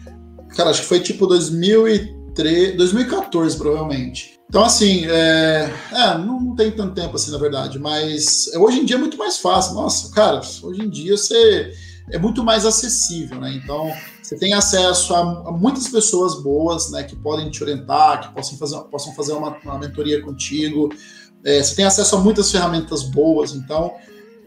Cara, 0.56 0.70
acho 0.70 0.82
que 0.82 0.86
foi 0.86 1.00
tipo 1.00 1.26
2003, 1.26 2.76
2014, 2.76 3.56
provavelmente. 3.56 4.38
Então, 4.48 4.64
assim, 4.64 5.04
é, 5.06 5.70
é, 5.92 6.18
não, 6.18 6.40
não, 6.40 6.56
tem 6.56 6.70
tanto 6.70 6.94
tempo 6.94 7.16
assim, 7.16 7.30
na 7.30 7.38
verdade, 7.38 7.78
mas 7.78 8.50
hoje 8.56 8.78
em 8.78 8.84
dia 8.84 8.96
é 8.96 8.98
muito 8.98 9.18
mais 9.18 9.36
fácil. 9.36 9.74
Nossa, 9.74 10.10
cara, 10.14 10.40
hoje 10.62 10.80
em 10.80 10.88
dia 10.88 11.16
você 11.16 11.70
é 12.10 12.18
muito 12.18 12.44
mais 12.44 12.64
acessível, 12.64 13.40
né? 13.40 13.52
Então, 13.62 13.92
você 14.22 14.36
tem 14.36 14.52
acesso 14.54 15.14
a, 15.14 15.20
a, 15.20 15.52
muitas 15.52 15.88
pessoas 15.88 16.42
boas, 16.42 16.90
né, 16.90 17.02
que 17.02 17.16
podem 17.16 17.50
te 17.50 17.62
orientar, 17.62 18.20
que 18.20 18.34
possam 18.34 18.58
fazer, 18.58 18.78
possam 18.90 19.14
fazer 19.14 19.32
uma, 19.32 19.56
uma 19.64 19.78
mentoria 19.78 20.20
contigo. 20.20 20.90
É, 21.44 21.62
você 21.62 21.74
tem 21.74 21.84
acesso 21.84 22.16
a 22.16 22.20
muitas 22.20 22.50
ferramentas 22.50 23.02
boas, 23.04 23.52
então 23.52 23.94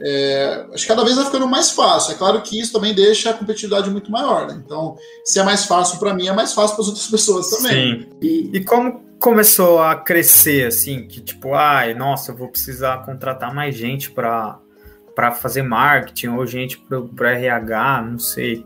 é, 0.04 0.66
acho 0.74 0.84
que 0.84 0.88
cada 0.88 1.04
vez 1.04 1.16
vai 1.16 1.26
ficando 1.26 1.48
mais 1.48 1.72
fácil. 1.72 2.14
É 2.14 2.16
claro 2.16 2.42
que 2.42 2.60
isso 2.60 2.74
também 2.74 2.94
deixa 2.94 3.30
a 3.30 3.34
competitividade 3.34 3.90
muito 3.90 4.12
maior, 4.12 4.48
né? 4.48 4.62
Então, 4.64 4.98
se 5.24 5.40
é 5.40 5.44
mais 5.44 5.66
fácil 5.66 6.00
para 6.00 6.14
mim, 6.14 6.28
é 6.28 6.34
mais 6.34 6.54
fácil 6.54 6.76
para 6.76 6.84
as 6.84 6.88
outras 6.90 7.08
pessoas 7.08 7.50
também. 7.50 8.02
Sim. 8.02 8.10
E, 8.22 8.50
e 8.54 8.64
como 8.64 9.02
começou 9.20 9.80
a 9.80 9.96
crescer 9.96 10.66
assim, 10.66 11.08
que 11.08 11.22
tipo, 11.22 11.54
ai, 11.54 11.94
nossa, 11.94 12.32
eu 12.32 12.36
vou 12.36 12.50
precisar 12.50 13.06
contratar 13.06 13.54
mais 13.54 13.76
gente 13.76 14.10
para 14.10 14.60
para 15.16 15.32
fazer 15.32 15.62
marketing 15.62 16.28
ou 16.28 16.46
gente 16.46 16.84
para 17.16 17.32
RH, 17.32 18.02
não 18.04 18.20
sei. 18.20 18.66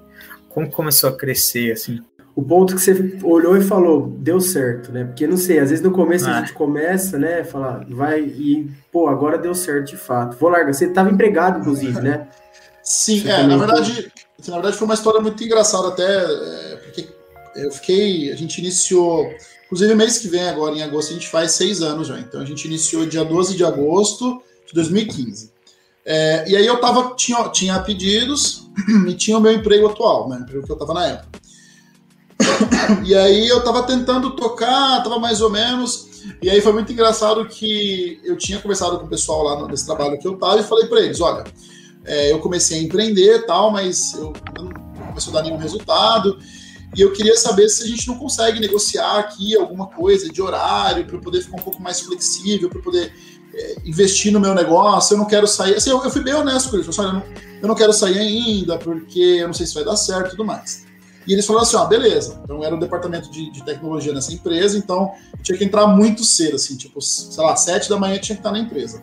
Como 0.49 0.69
começou 0.69 1.09
a 1.09 1.15
crescer 1.15 1.71
assim? 1.71 2.01
O 2.35 2.43
ponto 2.43 2.75
que 2.75 2.81
você 2.81 3.17
olhou 3.23 3.55
e 3.55 3.61
falou, 3.61 4.07
deu 4.19 4.41
certo, 4.41 4.91
né? 4.91 5.05
Porque 5.05 5.25
não 5.25 5.37
sei, 5.37 5.59
às 5.59 5.69
vezes 5.69 5.83
no 5.83 5.91
começo 5.91 6.27
ah. 6.27 6.37
a 6.37 6.39
gente 6.41 6.51
começa, 6.51 7.17
né, 7.17 7.45
falar, 7.45 7.85
vai 7.89 8.21
e 8.21 8.69
pô, 8.91 9.07
agora 9.07 9.37
deu 9.37 9.55
certo 9.55 9.91
de 9.91 9.97
fato. 9.97 10.37
Vou 10.37 10.49
largar. 10.49 10.73
Você 10.73 10.85
estava 10.85 11.09
empregado, 11.09 11.59
inclusive, 11.59 12.01
né? 12.01 12.27
Sim, 12.83 13.21
você 13.21 13.29
é, 13.29 13.47
na 13.47 13.57
verdade, 13.57 14.11
na 14.47 14.53
verdade 14.53 14.77
foi 14.77 14.85
uma 14.85 14.93
história 14.93 15.21
muito 15.21 15.41
engraçada 15.41 15.87
até, 15.87 16.03
é, 16.03 16.75
porque 16.83 17.07
eu 17.55 17.71
fiquei, 17.71 18.31
a 18.31 18.35
gente 18.35 18.59
iniciou, 18.59 19.33
inclusive 19.65 19.95
mês 19.95 20.17
que 20.17 20.27
vem 20.27 20.47
agora, 20.47 20.75
em 20.75 20.83
agosto, 20.83 21.11
a 21.11 21.13
gente 21.13 21.29
faz 21.29 21.53
seis 21.53 21.81
anos 21.81 22.07
já. 22.07 22.19
Então 22.19 22.41
a 22.41 22.45
gente 22.45 22.65
iniciou 22.65 23.05
dia 23.05 23.23
12 23.23 23.55
de 23.55 23.63
agosto 23.63 24.41
de 24.67 24.73
2015. 24.73 25.54
É, 26.05 26.47
e 26.47 26.55
aí 26.55 26.65
eu 26.65 26.79
tava, 26.79 27.15
tinha, 27.15 27.49
tinha 27.49 27.79
pedidos 27.79 28.69
e 29.07 29.13
tinha 29.15 29.37
o 29.37 29.41
meu 29.41 29.51
emprego 29.51 29.87
atual, 29.87 30.29
né? 30.29 30.37
O 30.37 30.41
emprego 30.41 30.65
que 30.65 30.71
eu 30.71 30.77
tava 30.77 30.93
na 30.93 31.05
época. 31.07 31.39
E 33.03 33.15
aí 33.15 33.47
eu 33.47 33.63
tava 33.63 33.83
tentando 33.83 34.35
tocar, 34.35 35.01
tava 35.03 35.17
mais 35.19 35.41
ou 35.41 35.49
menos. 35.49 36.07
E 36.41 36.49
aí 36.49 36.61
foi 36.61 36.73
muito 36.73 36.91
engraçado 36.91 37.45
que 37.47 38.19
eu 38.23 38.37
tinha 38.37 38.59
conversado 38.59 38.99
com 38.99 39.05
o 39.05 39.09
pessoal 39.09 39.43
lá 39.43 39.67
nesse 39.67 39.85
trabalho 39.85 40.19
que 40.19 40.27
eu 40.27 40.37
tava 40.37 40.59
e 40.59 40.63
falei 40.63 40.85
para 40.85 41.01
eles: 41.01 41.19
olha, 41.21 41.43
é, 42.05 42.31
eu 42.31 42.39
comecei 42.39 42.79
a 42.79 42.83
empreender 42.83 43.45
tal, 43.45 43.71
mas 43.71 44.13
eu, 44.13 44.33
não 44.57 45.07
comecei 45.07 45.31
a 45.31 45.35
dar 45.35 45.43
nenhum 45.43 45.57
resultado. 45.57 46.37
E 46.95 47.01
eu 47.01 47.11
queria 47.11 47.35
saber 47.35 47.67
se 47.67 47.83
a 47.83 47.87
gente 47.87 48.07
não 48.07 48.17
consegue 48.17 48.59
negociar 48.59 49.19
aqui 49.19 49.55
alguma 49.55 49.87
coisa 49.87 50.29
de 50.29 50.41
horário 50.41 51.05
para 51.05 51.17
poder 51.19 51.41
ficar 51.41 51.57
um 51.57 51.63
pouco 51.63 51.81
mais 51.81 51.99
flexível, 51.99 52.69
para 52.69 52.81
poder 52.81 53.13
investir 53.85 54.31
no 54.31 54.39
meu 54.39 54.53
negócio, 54.53 55.13
eu 55.13 55.17
não 55.17 55.25
quero 55.25 55.47
sair. 55.47 55.75
Assim, 55.75 55.89
eu, 55.89 56.03
eu 56.03 56.09
fui 56.09 56.21
bem 56.21 56.33
honesto 56.33 56.69
com 56.69 56.77
eles. 56.77 56.97
Eu, 56.97 57.03
não, 57.03 57.23
eu 57.61 57.67
não 57.67 57.75
quero 57.75 57.93
sair 57.93 58.17
ainda, 58.17 58.77
porque 58.77 59.19
eu 59.19 59.47
não 59.47 59.53
sei 59.53 59.65
se 59.65 59.73
vai 59.73 59.83
dar 59.83 59.95
certo 59.95 60.27
e 60.27 60.29
tudo 60.31 60.45
mais. 60.45 60.85
E 61.27 61.33
eles 61.33 61.45
falaram 61.45 61.65
assim: 61.65 61.75
ó, 61.75 61.85
beleza. 61.85 62.39
Então 62.43 62.63
era 62.63 62.75
o 62.75 62.79
departamento 62.79 63.29
de, 63.31 63.51
de, 63.51 63.63
tecnologia 63.63 64.13
nessa 64.13 64.33
empresa, 64.33 64.77
então 64.77 65.11
tinha 65.41 65.57
que 65.57 65.63
entrar 65.63 65.87
muito 65.87 66.23
cedo, 66.23 66.55
assim, 66.55 66.75
tipo, 66.75 67.01
sei 67.01 67.43
lá, 67.43 67.55
sete 67.55 67.89
da 67.89 67.97
manhã 67.97 68.17
tinha 68.19 68.35
que 68.35 68.41
estar 68.41 68.51
na 68.51 68.59
empresa. 68.59 69.01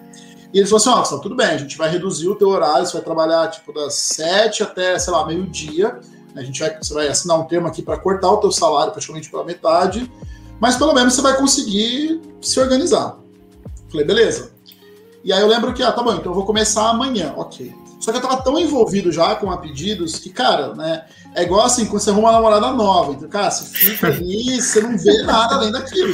E 0.52 0.58
eles 0.58 0.70
falaram 0.70 1.02
assim: 1.02 1.14
ó, 1.14 1.18
tudo 1.18 1.34
bem, 1.34 1.46
a 1.46 1.56
gente 1.56 1.76
vai 1.76 1.90
reduzir 1.90 2.28
o 2.28 2.34
teu 2.34 2.48
horário, 2.48 2.86
você 2.86 2.92
vai 2.92 3.02
trabalhar, 3.02 3.50
tipo, 3.50 3.72
das 3.72 3.94
sete 3.94 4.62
até, 4.62 4.98
sei 4.98 5.12
lá, 5.12 5.26
meio-dia. 5.26 5.98
A 6.34 6.42
gente 6.42 6.60
vai, 6.60 6.76
você 6.78 6.94
vai 6.94 7.08
assinar 7.08 7.38
um 7.38 7.44
termo 7.44 7.66
aqui 7.66 7.82
para 7.82 7.98
cortar 7.98 8.30
o 8.30 8.38
teu 8.38 8.50
salário 8.50 8.92
praticamente 8.92 9.30
pela 9.30 9.44
metade, 9.44 10.10
mas 10.58 10.76
pelo 10.76 10.94
menos 10.94 11.14
você 11.14 11.20
vai 11.20 11.36
conseguir 11.36 12.20
se 12.40 12.58
organizar. 12.58 13.21
Falei, 13.92 14.06
beleza. 14.06 14.50
E 15.22 15.32
aí 15.32 15.40
eu 15.40 15.46
lembro 15.46 15.72
que, 15.72 15.82
ah, 15.82 15.92
tá 15.92 16.02
bom, 16.02 16.14
então 16.14 16.32
eu 16.32 16.34
vou 16.34 16.46
começar 16.46 16.88
amanhã, 16.88 17.34
ok. 17.36 17.72
Só 18.00 18.10
que 18.10 18.18
eu 18.18 18.22
tava 18.22 18.42
tão 18.42 18.58
envolvido 18.58 19.12
já 19.12 19.36
com 19.36 19.50
a 19.50 19.58
pedidos 19.58 20.18
que, 20.18 20.30
cara, 20.30 20.74
né? 20.74 21.04
É 21.36 21.44
igual 21.44 21.64
assim, 21.64 21.86
quando 21.86 22.00
você 22.00 22.10
arruma 22.10 22.30
uma 22.30 22.32
namorada 22.32 22.72
nova. 22.72 23.12
Então, 23.12 23.28
cara, 23.28 23.50
você 23.50 23.64
fica 23.64 24.08
ali, 24.10 24.60
você 24.60 24.80
não 24.80 24.98
vê 24.98 25.22
nada 25.22 25.54
além 25.54 25.70
daquilo. 25.70 26.12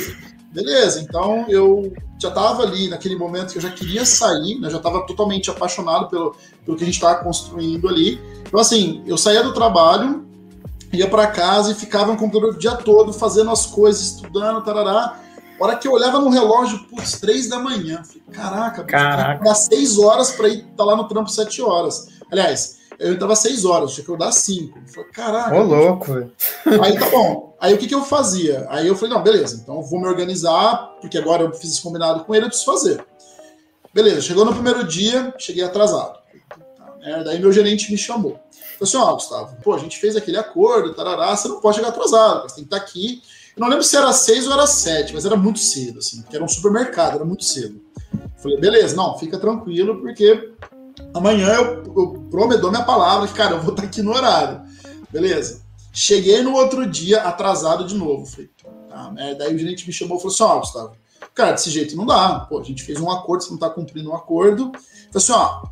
Beleza, 0.53 1.01
então 1.01 1.47
eu 1.49 1.91
já 2.19 2.31
tava 2.31 2.65
ali 2.65 2.89
naquele 2.89 3.17
momento 3.17 3.53
que 3.53 3.59
eu 3.59 3.63
já 3.63 3.71
queria 3.71 4.05
sair, 4.05 4.59
né? 4.61 4.69
Já 4.69 4.79
tava 4.79 5.07
totalmente 5.07 5.51
apaixonado 5.51 6.09
pelo, 6.09 6.37
pelo 6.65 6.77
que 6.77 6.83
a 6.83 6.87
gente 6.87 7.01
tava 7.01 7.23
construindo 7.23 7.89
ali. 7.89 8.21
Então, 8.43 8.61
assim, 8.61 9.03
eu 9.07 9.17
saía 9.17 9.43
do 9.43 9.55
trabalho, 9.55 10.27
ia 10.93 11.09
para 11.09 11.27
casa 11.29 11.73
e 11.73 11.75
ficava 11.75 12.13
no 12.13 12.19
computador 12.19 12.55
o 12.55 12.59
dia 12.59 12.75
todo 12.77 13.15
fazendo 13.15 13.51
as 13.51 13.65
coisas, 13.65 14.03
estudando, 14.03 14.63
tarará 14.63 15.19
hora 15.65 15.77
que 15.77 15.89
eu 15.89 15.93
olhava 15.93 16.19
no 16.19 16.29
relógio, 16.29 16.85
putz, 16.85 17.19
três 17.21 17.49
da 17.49 17.59
manhã. 17.59 18.03
Falei, 18.05 18.23
caraca, 18.33 18.85
caraca. 18.85 19.45
dá 19.45 19.55
seis 19.55 19.99
horas 19.99 20.31
para 20.33 20.49
ir 20.49 20.59
estar 20.59 20.77
tá 20.77 20.85
lá 20.85 20.97
no 20.97 21.09
trampo 21.09 21.31
sete 21.31 21.61
horas. 21.61 22.09
Aliás, 22.31 22.79
eu 22.99 23.13
entrava 23.13 23.37
seis 23.37 23.65
horas, 23.65 23.93
tinha 23.93 24.05
que 24.05 24.11
eu 24.11 24.17
dar 24.17 24.33
cinco. 24.33 24.79
falei, 24.87 25.11
caraca. 25.11 25.55
Ô, 25.55 25.63
louco, 25.63 26.13
velho. 26.13 26.33
Aí 26.83 26.99
tá 26.99 27.09
bom. 27.11 27.57
Aí 27.61 27.75
o 27.75 27.79
que, 27.79 27.87
que 27.87 27.95
eu 27.95 28.05
fazia? 28.05 28.67
Aí 28.71 28.87
eu 28.87 28.97
falei, 28.97 29.15
não, 29.15 29.23
beleza, 29.23 29.61
então 29.63 29.77
eu 29.77 29.83
vou 29.83 30.01
me 30.01 30.07
organizar, 30.07 30.97
porque 31.01 31.19
agora 31.19 31.43
eu 31.43 31.53
fiz 31.53 31.73
esse 31.73 31.83
combinado 31.83 32.25
com 32.25 32.35
ele, 32.35 32.45
eu 32.45 32.49
preciso 32.49 32.71
fazer. 32.71 33.05
Beleza, 33.93 34.21
chegou 34.21 34.45
no 34.45 34.53
primeiro 34.53 34.85
dia, 34.85 35.35
cheguei 35.39 35.65
atrasado. 35.65 36.19
Merda. 37.01 37.31
Aí 37.31 37.39
meu 37.39 37.53
gerente 37.53 37.91
me 37.91 37.99
chamou. 37.99 38.39
Falei 38.51 38.77
assim, 38.81 38.97
ó, 38.97 39.11
oh, 39.11 39.15
Gustavo, 39.15 39.57
pô, 39.63 39.75
a 39.75 39.79
gente 39.79 39.99
fez 39.99 40.15
aquele 40.15 40.37
acordo, 40.37 40.95
tarará, 40.95 41.37
você 41.37 41.49
não 41.49 41.61
pode 41.61 41.77
chegar 41.77 41.89
atrasado, 41.89 42.49
você 42.49 42.57
tem 42.57 42.65
que 42.65 42.75
estar 42.75 42.77
aqui 42.77 43.23
não 43.59 43.69
lembro 43.69 43.85
se 43.85 43.97
era 43.97 44.13
seis 44.13 44.47
ou 44.47 44.53
era 44.53 44.67
sete, 44.67 45.15
mas 45.15 45.25
era 45.25 45.37
muito 45.37 45.59
cedo, 45.59 45.99
assim, 45.99 46.23
porque 46.23 46.37
era 46.37 46.45
um 46.45 46.49
supermercado, 46.49 47.17
era 47.17 47.25
muito 47.25 47.45
cedo. 47.45 47.81
Falei, 48.37 48.59
beleza, 48.59 48.95
não, 48.95 49.19
fica 49.19 49.39
tranquilo, 49.39 50.01
porque 50.01 50.53
amanhã 51.13 51.49
eu, 51.55 51.83
eu 51.85 52.27
prometo 52.31 52.71
minha 52.71 52.85
palavra 52.85 53.27
que, 53.27 53.35
cara, 53.35 53.57
eu 53.57 53.61
vou 53.61 53.71
estar 53.71 53.85
aqui 53.85 54.03
no 54.03 54.13
horário. 54.13 54.63
Beleza. 55.11 55.63
Cheguei 55.93 56.43
no 56.43 56.55
outro 56.55 56.87
dia 56.87 57.23
atrasado 57.23 57.85
de 57.85 57.97
novo. 57.97 58.27
Falei, 58.27 58.51
tá, 58.89 59.11
merda. 59.11 59.45
Daí 59.45 59.55
o 59.55 59.59
gerente 59.59 59.87
me 59.87 59.93
chamou 59.93 60.19
e 60.19 60.21
falou 60.21 60.33
assim: 60.33 60.43
ó, 60.45 60.59
Gustavo, 60.61 60.93
cara, 61.35 61.53
desse 61.53 61.71
jeito 61.71 61.97
não 61.97 62.07
dá. 62.07 62.41
Pô, 62.41 62.61
a 62.61 62.63
gente 62.63 62.83
fez 62.85 63.01
um 63.01 63.11
acordo, 63.11 63.43
você 63.43 63.51
não 63.51 63.59
tá 63.59 63.71
cumprindo 63.71 64.11
um 64.11 64.15
acordo. 64.15 64.71
Falei 64.71 65.11
assim: 65.15 65.33
ó, 65.33 65.63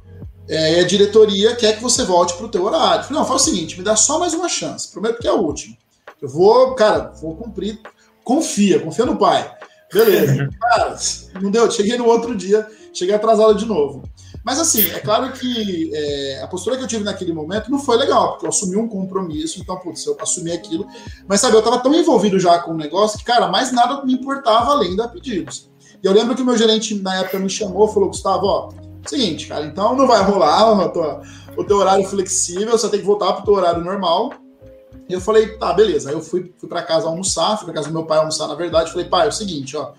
é, 0.48 0.80
a 0.80 0.84
diretoria 0.84 1.54
quer 1.54 1.76
que 1.76 1.82
você 1.82 2.04
volte 2.04 2.34
pro 2.34 2.48
teu 2.48 2.64
horário. 2.64 3.04
Falei, 3.04 3.18
não, 3.18 3.26
faz 3.26 3.42
o 3.42 3.44
seguinte, 3.44 3.76
me 3.78 3.84
dá 3.84 3.94
só 3.94 4.18
mais 4.18 4.34
uma 4.34 4.48
chance. 4.48 4.90
Prometo 4.90 5.20
que 5.20 5.28
é 5.28 5.30
a 5.30 5.34
última. 5.34 5.76
Eu 6.20 6.28
vou, 6.28 6.74
cara, 6.74 7.12
vou 7.20 7.36
cumprir. 7.36 7.80
Confia, 8.24 8.80
confia 8.80 9.06
no 9.06 9.16
pai. 9.16 9.50
Beleza. 9.92 10.48
Cara, 10.60 10.96
não 11.40 11.50
deu. 11.50 11.70
Cheguei 11.70 11.96
no 11.96 12.06
outro 12.06 12.34
dia, 12.34 12.66
cheguei 12.92 13.14
atrasado 13.14 13.54
de 13.54 13.66
novo. 13.66 14.02
Mas 14.44 14.60
assim, 14.60 14.88
é 14.90 15.00
claro 15.00 15.32
que 15.32 15.90
é, 15.92 16.40
a 16.42 16.46
postura 16.46 16.76
que 16.76 16.82
eu 16.84 16.86
tive 16.86 17.02
naquele 17.02 17.32
momento 17.32 17.68
não 17.68 17.80
foi 17.80 17.96
legal, 17.96 18.30
porque 18.30 18.46
eu 18.46 18.50
assumi 18.50 18.76
um 18.76 18.86
compromisso, 18.86 19.60
então, 19.60 19.76
putz, 19.76 20.06
eu 20.06 20.16
assumi 20.20 20.52
aquilo. 20.52 20.86
Mas 21.26 21.40
sabe, 21.40 21.56
eu 21.56 21.62
tava 21.62 21.80
tão 21.80 21.92
envolvido 21.92 22.38
já 22.38 22.60
com 22.60 22.70
o 22.70 22.76
negócio 22.76 23.18
que, 23.18 23.24
cara, 23.24 23.48
mais 23.48 23.72
nada 23.72 24.04
me 24.04 24.14
importava 24.14 24.70
além 24.70 24.94
da 24.94 25.08
pedidos. 25.08 25.68
E 26.00 26.06
eu 26.06 26.12
lembro 26.12 26.36
que 26.36 26.42
o 26.42 26.44
meu 26.44 26.56
gerente 26.56 26.94
na 26.94 27.16
época 27.16 27.40
me 27.40 27.50
chamou, 27.50 27.88
falou, 27.88 28.08
Gustavo, 28.08 28.46
ó, 28.46 28.68
seguinte, 29.04 29.48
cara, 29.48 29.66
então 29.66 29.96
não 29.96 30.06
vai 30.06 30.22
rolar 30.22 30.90
tua, 30.90 31.22
o 31.56 31.64
teu 31.64 31.78
horário 31.78 32.06
flexível, 32.06 32.70
você 32.70 32.88
tem 32.88 33.00
que 33.00 33.06
voltar 33.06 33.32
pro 33.32 33.44
teu 33.44 33.54
horário 33.54 33.82
normal. 33.82 34.30
E 35.08 35.12
eu 35.12 35.20
falei, 35.20 35.56
tá, 35.56 35.72
beleza. 35.72 36.08
Aí 36.08 36.14
eu 36.14 36.20
fui, 36.20 36.52
fui 36.58 36.68
para 36.68 36.82
casa 36.82 37.06
almoçar, 37.06 37.56
fui 37.56 37.66
pra 37.66 37.74
casa 37.74 37.88
do 37.88 37.92
meu 37.92 38.04
pai 38.04 38.18
almoçar, 38.18 38.48
na 38.48 38.54
verdade. 38.54 38.90
Falei, 38.90 39.08
pai, 39.08 39.26
é 39.26 39.28
o 39.28 39.32
seguinte, 39.32 39.76
ó, 39.76 39.92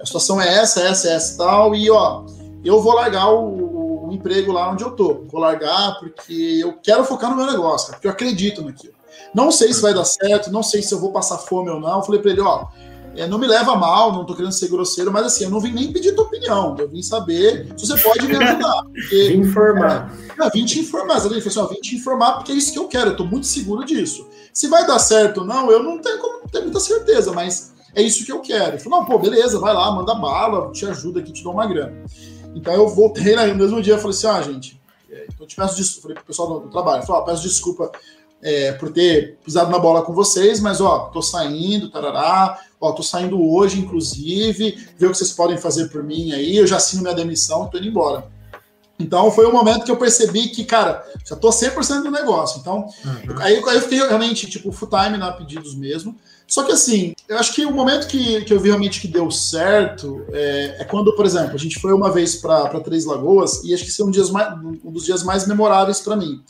a 0.00 0.04
situação 0.04 0.40
é 0.40 0.58
essa, 0.58 0.80
essa, 0.80 1.08
essa 1.10 1.34
e 1.34 1.36
tal, 1.38 1.74
e 1.74 1.90
ó, 1.90 2.24
eu 2.64 2.80
vou 2.80 2.94
largar 2.94 3.30
o, 3.32 4.06
o, 4.06 4.12
emprego 4.12 4.52
lá 4.52 4.70
onde 4.70 4.82
eu 4.82 4.90
tô. 4.90 5.24
Vou 5.26 5.40
largar 5.40 5.98
porque 5.98 6.60
eu 6.62 6.74
quero 6.82 7.04
focar 7.04 7.30
no 7.30 7.36
meu 7.36 7.46
negócio, 7.46 7.92
porque 7.92 8.06
eu 8.06 8.10
acredito 8.10 8.62
naquilo. 8.62 8.94
Não 9.34 9.50
sei 9.50 9.72
se 9.72 9.82
vai 9.82 9.92
dar 9.92 10.04
certo, 10.04 10.50
não 10.50 10.62
sei 10.62 10.82
se 10.82 10.92
eu 10.92 10.98
vou 10.98 11.12
passar 11.12 11.38
fome 11.38 11.70
ou 11.70 11.80
não. 11.80 11.98
Eu 11.98 12.02
falei 12.02 12.20
para 12.20 12.30
ele, 12.30 12.40
ó, 12.40 12.66
é, 13.16 13.26
não 13.26 13.38
me 13.38 13.46
leva 13.46 13.74
mal, 13.74 14.12
não 14.12 14.24
tô 14.24 14.34
querendo 14.34 14.52
ser 14.52 14.68
grosseiro, 14.68 15.10
mas 15.10 15.26
assim, 15.26 15.44
eu 15.44 15.50
não 15.50 15.60
vim 15.60 15.72
nem 15.72 15.92
pedir 15.92 16.14
tua 16.14 16.24
opinião, 16.24 16.76
eu 16.78 16.88
vim 16.88 17.02
saber 17.02 17.66
se 17.76 17.86
você 17.86 18.02
pode 18.02 18.26
me 18.26 18.36
ajudar. 18.36 18.82
Porque, 18.92 19.28
vim 19.32 19.40
informar. 19.40 20.14
É, 20.40 20.50
vim 20.50 20.64
te 20.64 20.80
informar, 20.80 21.16
ele 21.24 21.40
falou 21.40 21.46
assim, 21.46 21.58
ó, 21.58 21.66
vim 21.66 21.80
te 21.80 21.96
informar 21.96 22.32
porque 22.34 22.52
é 22.52 22.54
isso 22.54 22.72
que 22.72 22.78
eu 22.78 22.88
quero, 22.88 23.10
eu 23.10 23.16
tô 23.16 23.24
muito 23.24 23.46
seguro 23.46 23.84
disso. 23.84 24.26
Se 24.56 24.68
vai 24.68 24.86
dar 24.86 24.98
certo 24.98 25.42
ou 25.42 25.46
não, 25.46 25.70
eu 25.70 25.82
não 25.82 25.98
tenho 25.98 26.18
como 26.18 26.48
ter 26.48 26.62
muita 26.62 26.80
certeza, 26.80 27.30
mas 27.30 27.74
é 27.94 28.00
isso 28.00 28.24
que 28.24 28.32
eu 28.32 28.40
quero. 28.40 28.70
Ele 28.70 28.78
falou, 28.78 29.00
não, 29.00 29.06
pô, 29.06 29.18
beleza, 29.18 29.60
vai 29.60 29.74
lá, 29.74 29.92
manda 29.92 30.14
bala, 30.14 30.72
te 30.72 30.86
ajuda 30.86 31.20
aqui, 31.20 31.30
te 31.30 31.44
dou 31.44 31.52
uma 31.52 31.66
grana. 31.66 32.02
Então 32.54 32.72
eu 32.72 32.88
voltei 32.88 33.36
no 33.36 33.54
mesmo 33.54 33.82
dia, 33.82 33.98
falei 33.98 34.16
assim, 34.16 34.26
ah, 34.26 34.40
gente, 34.40 34.80
é, 35.10 35.24
então 35.24 35.40
eu 35.40 35.46
te 35.46 35.56
peço 35.56 35.76
desculpa, 35.76 36.00
falei 36.00 36.14
pro 36.14 36.24
pessoal 36.24 36.48
do, 36.48 36.60
do 36.60 36.70
trabalho, 36.70 37.02
falei, 37.02 37.20
ó, 37.20 37.24
peço 37.26 37.42
desculpa 37.42 37.92
é, 38.40 38.72
por 38.72 38.90
ter 38.90 39.36
pisado 39.44 39.70
na 39.70 39.78
bola 39.78 40.00
com 40.00 40.14
vocês, 40.14 40.58
mas 40.58 40.80
ó, 40.80 41.00
tô 41.12 41.20
saindo, 41.20 41.90
tarará, 41.90 42.58
ó, 42.80 42.92
tô 42.92 43.02
saindo 43.02 43.38
hoje, 43.38 43.78
inclusive, 43.78 44.88
ver 44.96 45.06
o 45.06 45.10
que 45.10 45.18
vocês 45.18 45.32
podem 45.32 45.58
fazer 45.58 45.90
por 45.90 46.02
mim 46.02 46.32
aí, 46.32 46.56
eu 46.56 46.66
já 46.66 46.78
assino 46.78 47.02
minha 47.02 47.14
demissão, 47.14 47.68
tô 47.68 47.76
indo 47.76 47.88
embora. 47.88 48.26
Então 48.98 49.30
foi 49.30 49.46
o 49.46 49.52
momento 49.52 49.84
que 49.84 49.90
eu 49.90 49.96
percebi 49.96 50.48
que, 50.48 50.64
cara, 50.64 51.04
já 51.24 51.36
tô 51.36 51.50
100% 51.50 52.02
do 52.02 52.10
negócio. 52.10 52.60
Então, 52.60 52.86
uhum. 53.04 53.40
aí, 53.40 53.56
aí 53.56 53.76
eu 53.76 53.82
fiquei 53.82 53.98
realmente, 53.98 54.48
tipo, 54.48 54.72
full 54.72 54.88
time 54.88 55.18
na 55.18 55.32
pedidos 55.32 55.74
mesmo. 55.74 56.16
Só 56.46 56.62
que 56.62 56.72
assim, 56.72 57.12
eu 57.28 57.38
acho 57.38 57.52
que 57.52 57.66
o 57.66 57.72
momento 57.72 58.06
que, 58.06 58.44
que 58.44 58.52
eu 58.52 58.60
vi 58.60 58.68
realmente 58.68 59.00
que 59.00 59.08
deu 59.08 59.30
certo 59.30 60.24
é, 60.32 60.76
é 60.78 60.84
quando, 60.84 61.14
por 61.16 61.26
exemplo, 61.26 61.54
a 61.54 61.58
gente 61.58 61.80
foi 61.80 61.92
uma 61.92 62.10
vez 62.10 62.36
para 62.36 62.80
Três 62.80 63.04
Lagoas 63.04 63.64
e 63.64 63.74
acho 63.74 63.82
que 63.82 63.90
esse 63.90 64.00
é 64.00 64.04
um, 64.04 64.10
dias 64.10 64.30
mais, 64.30 64.56
um 64.62 64.92
dos 64.92 65.04
dias 65.04 65.24
mais 65.24 65.46
memoráveis 65.46 66.00
para 66.00 66.16
mim. 66.16 66.40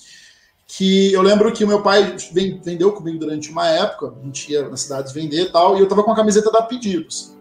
Que 0.68 1.12
eu 1.12 1.22
lembro 1.22 1.50
que 1.52 1.64
o 1.64 1.68
meu 1.68 1.80
pai 1.80 2.14
vendeu 2.62 2.92
comigo 2.92 3.18
durante 3.18 3.50
uma 3.50 3.68
época, 3.68 4.12
a 4.20 4.24
gente 4.24 4.52
ia 4.52 4.68
nas 4.68 4.80
cidades 4.80 5.12
vender 5.12 5.42
e 5.42 5.50
tal, 5.50 5.76
e 5.76 5.80
eu 5.80 5.88
tava 5.88 6.02
com 6.02 6.12
a 6.12 6.16
camiseta 6.16 6.50
da 6.50 6.60
Pedidos. 6.60 7.34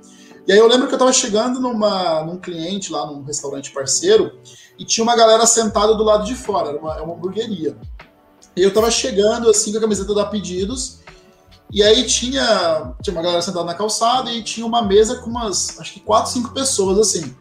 E 0.47 0.51
aí 0.53 0.59
eu 0.59 0.67
lembro 0.67 0.87
que 0.87 0.93
eu 0.93 0.99
tava 0.99 1.11
chegando 1.11 1.59
numa, 1.59 2.23
num 2.23 2.37
cliente 2.37 2.91
lá, 2.91 3.05
num 3.07 3.23
restaurante 3.23 3.71
parceiro, 3.71 4.31
e 4.77 4.85
tinha 4.85 5.03
uma 5.03 5.15
galera 5.15 5.45
sentada 5.45 5.93
do 5.95 6.03
lado 6.03 6.25
de 6.25 6.35
fora, 6.35 6.69
era 6.69 6.77
uma, 6.77 6.97
é 6.97 7.01
uma 7.01 7.15
hamburgueria. 7.15 7.77
E 8.55 8.61
eu 8.61 8.73
tava 8.73 8.89
chegando 8.89 9.49
assim 9.49 9.71
com 9.71 9.77
a 9.77 9.81
camiseta 9.81 10.13
da 10.13 10.25
Pedidos, 10.25 10.99
e 11.71 11.83
aí 11.83 12.05
tinha, 12.05 12.93
tinha 13.01 13.13
uma 13.15 13.21
galera 13.21 13.41
sentada 13.41 13.65
na 13.65 13.73
calçada 13.73 14.31
e 14.31 14.43
tinha 14.43 14.65
uma 14.65 14.81
mesa 14.81 15.17
com 15.17 15.29
umas, 15.29 15.79
acho 15.79 15.93
que 15.93 15.99
quatro, 15.99 16.31
cinco 16.31 16.51
pessoas 16.51 16.97
assim. 16.99 17.35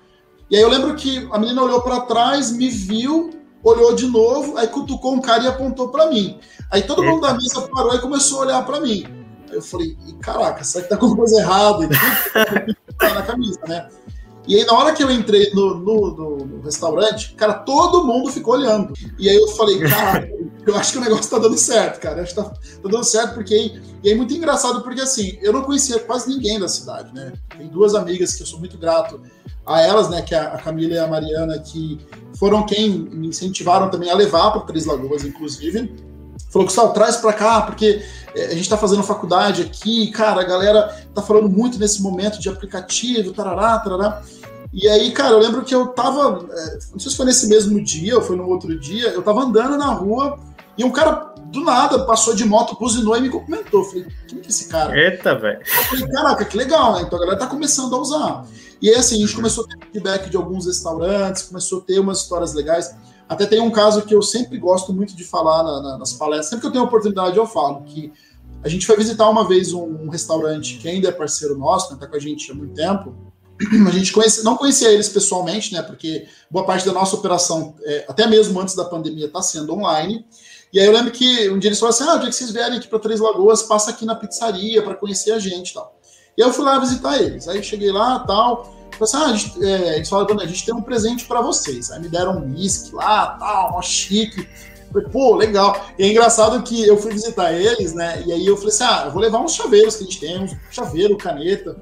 E 0.50 0.56
aí 0.56 0.62
eu 0.62 0.68
lembro 0.68 0.94
que 0.94 1.28
a 1.32 1.38
menina 1.38 1.62
olhou 1.62 1.82
para 1.82 2.00
trás, 2.00 2.50
me 2.50 2.68
viu, 2.68 3.30
olhou 3.62 3.94
de 3.94 4.06
novo, 4.06 4.56
aí 4.56 4.66
cutucou 4.66 5.14
um 5.14 5.20
cara 5.20 5.44
e 5.44 5.46
apontou 5.46 5.88
para 5.88 6.06
mim. 6.06 6.38
Aí 6.70 6.82
todo 6.82 7.02
mundo 7.02 7.20
da 7.20 7.34
mesa 7.34 7.62
parou 7.62 7.94
e 7.94 8.00
começou 8.00 8.38
a 8.38 8.46
olhar 8.46 8.66
para 8.66 8.80
mim. 8.80 9.04
Aí 9.48 9.56
eu 9.56 9.62
falei, 9.62 9.96
caraca, 10.20 10.64
será 10.64 10.84
que 10.84 10.90
tá 10.90 10.96
com 10.96 11.14
coisa 11.14 11.40
errada? 11.40 11.88
na 13.00 13.22
camisa, 13.22 13.60
né? 13.66 13.88
E 14.46 14.56
aí, 14.56 14.64
na 14.66 14.74
hora 14.74 14.92
que 14.92 15.02
eu 15.02 15.10
entrei 15.10 15.50
no, 15.54 15.74
no, 15.74 16.10
no, 16.10 16.36
no, 16.36 16.60
restaurante, 16.62 17.34
cara, 17.34 17.54
todo 17.54 18.04
mundo 18.04 18.30
ficou 18.30 18.54
olhando. 18.54 18.92
E 19.18 19.28
aí 19.28 19.36
eu 19.36 19.48
falei, 19.48 19.78
cara, 19.80 20.28
eu 20.66 20.76
acho 20.76 20.92
que 20.92 20.98
o 20.98 21.00
negócio 21.00 21.30
tá 21.30 21.38
dando 21.38 21.56
certo, 21.56 22.00
cara. 22.00 22.18
Eu 22.18 22.22
acho 22.24 22.34
que 22.34 22.42
tá, 22.42 22.50
tá 22.50 22.88
dando 22.88 23.04
certo, 23.04 23.34
porque. 23.34 23.80
E 24.02 24.10
é 24.10 24.14
muito 24.14 24.34
engraçado, 24.34 24.82
porque 24.82 25.00
assim, 25.00 25.38
eu 25.40 25.52
não 25.52 25.62
conhecia 25.62 25.98
quase 25.98 26.28
ninguém 26.28 26.60
da 26.60 26.68
cidade, 26.68 27.14
né? 27.14 27.32
Tem 27.56 27.68
duas 27.68 27.94
amigas 27.94 28.34
que 28.34 28.42
eu 28.42 28.46
sou 28.46 28.58
muito 28.58 28.76
grato 28.76 29.20
a 29.66 29.80
elas, 29.80 30.10
né? 30.10 30.20
Que 30.20 30.34
é 30.34 30.38
a 30.38 30.58
Camila 30.58 30.94
e 30.94 30.98
a 30.98 31.06
Mariana, 31.06 31.58
que 31.58 31.98
foram 32.38 32.66
quem 32.66 32.90
me 32.90 33.28
incentivaram 33.28 33.90
também 33.90 34.10
a 34.10 34.14
levar 34.14 34.50
para 34.50 34.60
Três 34.62 34.84
Lagoas, 34.84 35.24
inclusive. 35.24 35.90
Falou, 36.54 36.68
Gustavo, 36.68 36.92
traz 36.92 37.16
para 37.16 37.32
cá, 37.32 37.62
porque 37.62 38.00
é, 38.32 38.46
a 38.46 38.50
gente 38.50 38.60
está 38.60 38.76
fazendo 38.76 39.02
faculdade 39.02 39.62
aqui, 39.62 40.06
cara, 40.12 40.40
a 40.40 40.44
galera 40.44 41.04
tá 41.12 41.20
falando 41.20 41.48
muito 41.48 41.80
nesse 41.80 42.00
momento 42.00 42.38
de 42.38 42.48
aplicativo, 42.48 43.32
tarará, 43.32 43.76
tarará. 43.80 44.22
E 44.72 44.86
aí, 44.86 45.10
cara, 45.10 45.32
eu 45.32 45.40
lembro 45.40 45.64
que 45.64 45.74
eu 45.74 45.88
tava, 45.88 46.46
é, 46.48 46.78
não 46.92 47.00
sei 47.00 47.10
se 47.10 47.16
foi 47.16 47.26
nesse 47.26 47.48
mesmo 47.48 47.82
dia 47.82 48.14
ou 48.14 48.22
foi 48.22 48.36
no 48.36 48.48
outro 48.48 48.78
dia, 48.78 49.08
eu 49.08 49.20
tava 49.20 49.40
andando 49.40 49.76
na 49.76 49.86
rua 49.86 50.38
e 50.78 50.84
um 50.84 50.92
cara 50.92 51.34
do 51.46 51.64
nada 51.64 52.04
passou 52.04 52.36
de 52.36 52.44
moto, 52.44 52.78
buzinou 52.78 53.16
e 53.16 53.22
me 53.22 53.30
cumprimentou. 53.30 53.80
Eu 53.80 53.86
falei, 53.86 54.06
quem 54.28 54.38
que 54.38 54.46
é 54.46 54.50
esse 54.50 54.68
cara? 54.68 54.96
Eita, 54.96 55.34
velho. 55.36 55.58
Eu 55.58 55.82
falei, 55.82 56.06
caraca, 56.06 56.44
que 56.44 56.56
legal, 56.56 56.94
né? 56.94 57.02
Então 57.02 57.18
a 57.18 57.20
galera 57.20 57.40
tá 57.40 57.48
começando 57.48 57.92
a 57.96 57.98
usar. 57.98 58.46
E 58.80 58.90
aí, 58.90 58.94
assim, 58.94 59.16
a 59.16 59.26
gente 59.26 59.34
começou 59.34 59.64
a 59.64 59.66
ter 59.66 59.86
feedback 59.86 60.30
de 60.30 60.36
alguns 60.36 60.66
restaurantes, 60.66 61.42
começou 61.42 61.80
a 61.80 61.82
ter 61.82 61.98
umas 61.98 62.18
histórias 62.18 62.54
legais. 62.54 62.94
Até 63.28 63.46
tem 63.46 63.60
um 63.60 63.70
caso 63.70 64.02
que 64.02 64.14
eu 64.14 64.22
sempre 64.22 64.58
gosto 64.58 64.92
muito 64.92 65.16
de 65.16 65.24
falar 65.24 65.62
na, 65.62 65.80
na, 65.80 65.98
nas 65.98 66.12
palestras, 66.12 66.48
sempre 66.50 66.62
que 66.62 66.66
eu 66.66 66.72
tenho 66.72 66.84
oportunidade 66.84 67.36
eu 67.36 67.46
falo, 67.46 67.82
que 67.82 68.12
a 68.62 68.68
gente 68.68 68.86
foi 68.86 68.96
visitar 68.96 69.28
uma 69.28 69.46
vez 69.46 69.72
um, 69.72 69.84
um 69.84 70.08
restaurante 70.08 70.78
que 70.78 70.88
ainda 70.88 71.08
é 71.08 71.12
parceiro 71.12 71.56
nosso, 71.56 71.92
né, 71.92 71.98
tá 72.00 72.06
com 72.06 72.16
a 72.16 72.18
gente 72.18 72.50
há 72.50 72.54
muito 72.54 72.74
tempo. 72.74 73.14
A 73.86 73.90
gente 73.90 74.12
conhece, 74.12 74.42
não 74.42 74.56
conhecia 74.56 74.90
eles 74.90 75.08
pessoalmente, 75.08 75.72
né, 75.72 75.80
porque 75.80 76.26
boa 76.50 76.66
parte 76.66 76.84
da 76.84 76.92
nossa 76.92 77.14
operação, 77.14 77.74
é, 77.84 78.04
até 78.08 78.26
mesmo 78.26 78.58
antes 78.60 78.74
da 78.74 78.84
pandemia, 78.84 79.26
está 79.26 79.40
sendo 79.40 79.72
online. 79.72 80.26
E 80.72 80.80
aí 80.80 80.86
eu 80.86 80.92
lembro 80.92 81.12
que 81.12 81.48
um 81.50 81.58
dia 81.58 81.68
eles 81.68 81.78
falaram 81.78 81.96
assim: 81.96 82.04
ah, 82.04 82.16
o 82.16 82.18
dia 82.18 82.30
que 82.30 82.34
vocês 82.34 82.50
vierem 82.50 82.78
aqui 82.78 82.88
para 82.88 82.98
Três 82.98 83.20
Lagoas, 83.20 83.62
passa 83.62 83.90
aqui 83.90 84.04
na 84.04 84.16
pizzaria 84.16 84.82
para 84.82 84.96
conhecer 84.96 85.30
a 85.30 85.38
gente 85.38 85.70
e 85.70 85.74
tal. 85.74 85.96
E 86.36 86.42
aí 86.42 86.48
eu 86.48 86.52
fui 86.52 86.64
lá 86.64 86.80
visitar 86.80 87.22
eles. 87.22 87.46
Aí 87.46 87.62
cheguei 87.62 87.92
lá 87.92 88.18
tal. 88.18 88.73
Assim, 89.00 89.16
ah, 89.16 89.26
a 89.26 89.36
gente, 89.36 89.64
é, 89.64 89.96
eles 89.96 90.08
falaram, 90.08 90.40
a 90.40 90.46
gente 90.46 90.64
tem 90.64 90.74
um 90.74 90.82
presente 90.82 91.24
para 91.24 91.40
vocês. 91.40 91.90
Aí 91.90 92.00
me 92.00 92.08
deram 92.08 92.38
um 92.38 92.54
whisky 92.54 92.94
lá, 92.94 93.36
tal, 93.38 93.72
uma 93.72 93.82
chique. 93.82 94.48
Falei, 94.92 95.08
pô, 95.08 95.34
legal. 95.34 95.84
E 95.98 96.04
é 96.04 96.08
engraçado 96.08 96.62
que 96.62 96.86
eu 96.86 96.96
fui 96.96 97.12
visitar 97.12 97.52
eles, 97.52 97.92
né? 97.94 98.22
E 98.24 98.32
aí 98.32 98.46
eu 98.46 98.56
falei 98.56 98.70
assim, 98.70 98.84
ah, 98.84 99.02
eu 99.06 99.10
vou 99.10 99.20
levar 99.20 99.40
uns 99.40 99.54
chaveiros 99.54 99.96
que 99.96 100.04
a 100.04 100.06
gente 100.06 100.20
tem, 100.20 100.38
uns 100.38 100.56
chaveiro, 100.70 101.16
caneta. 101.16 101.76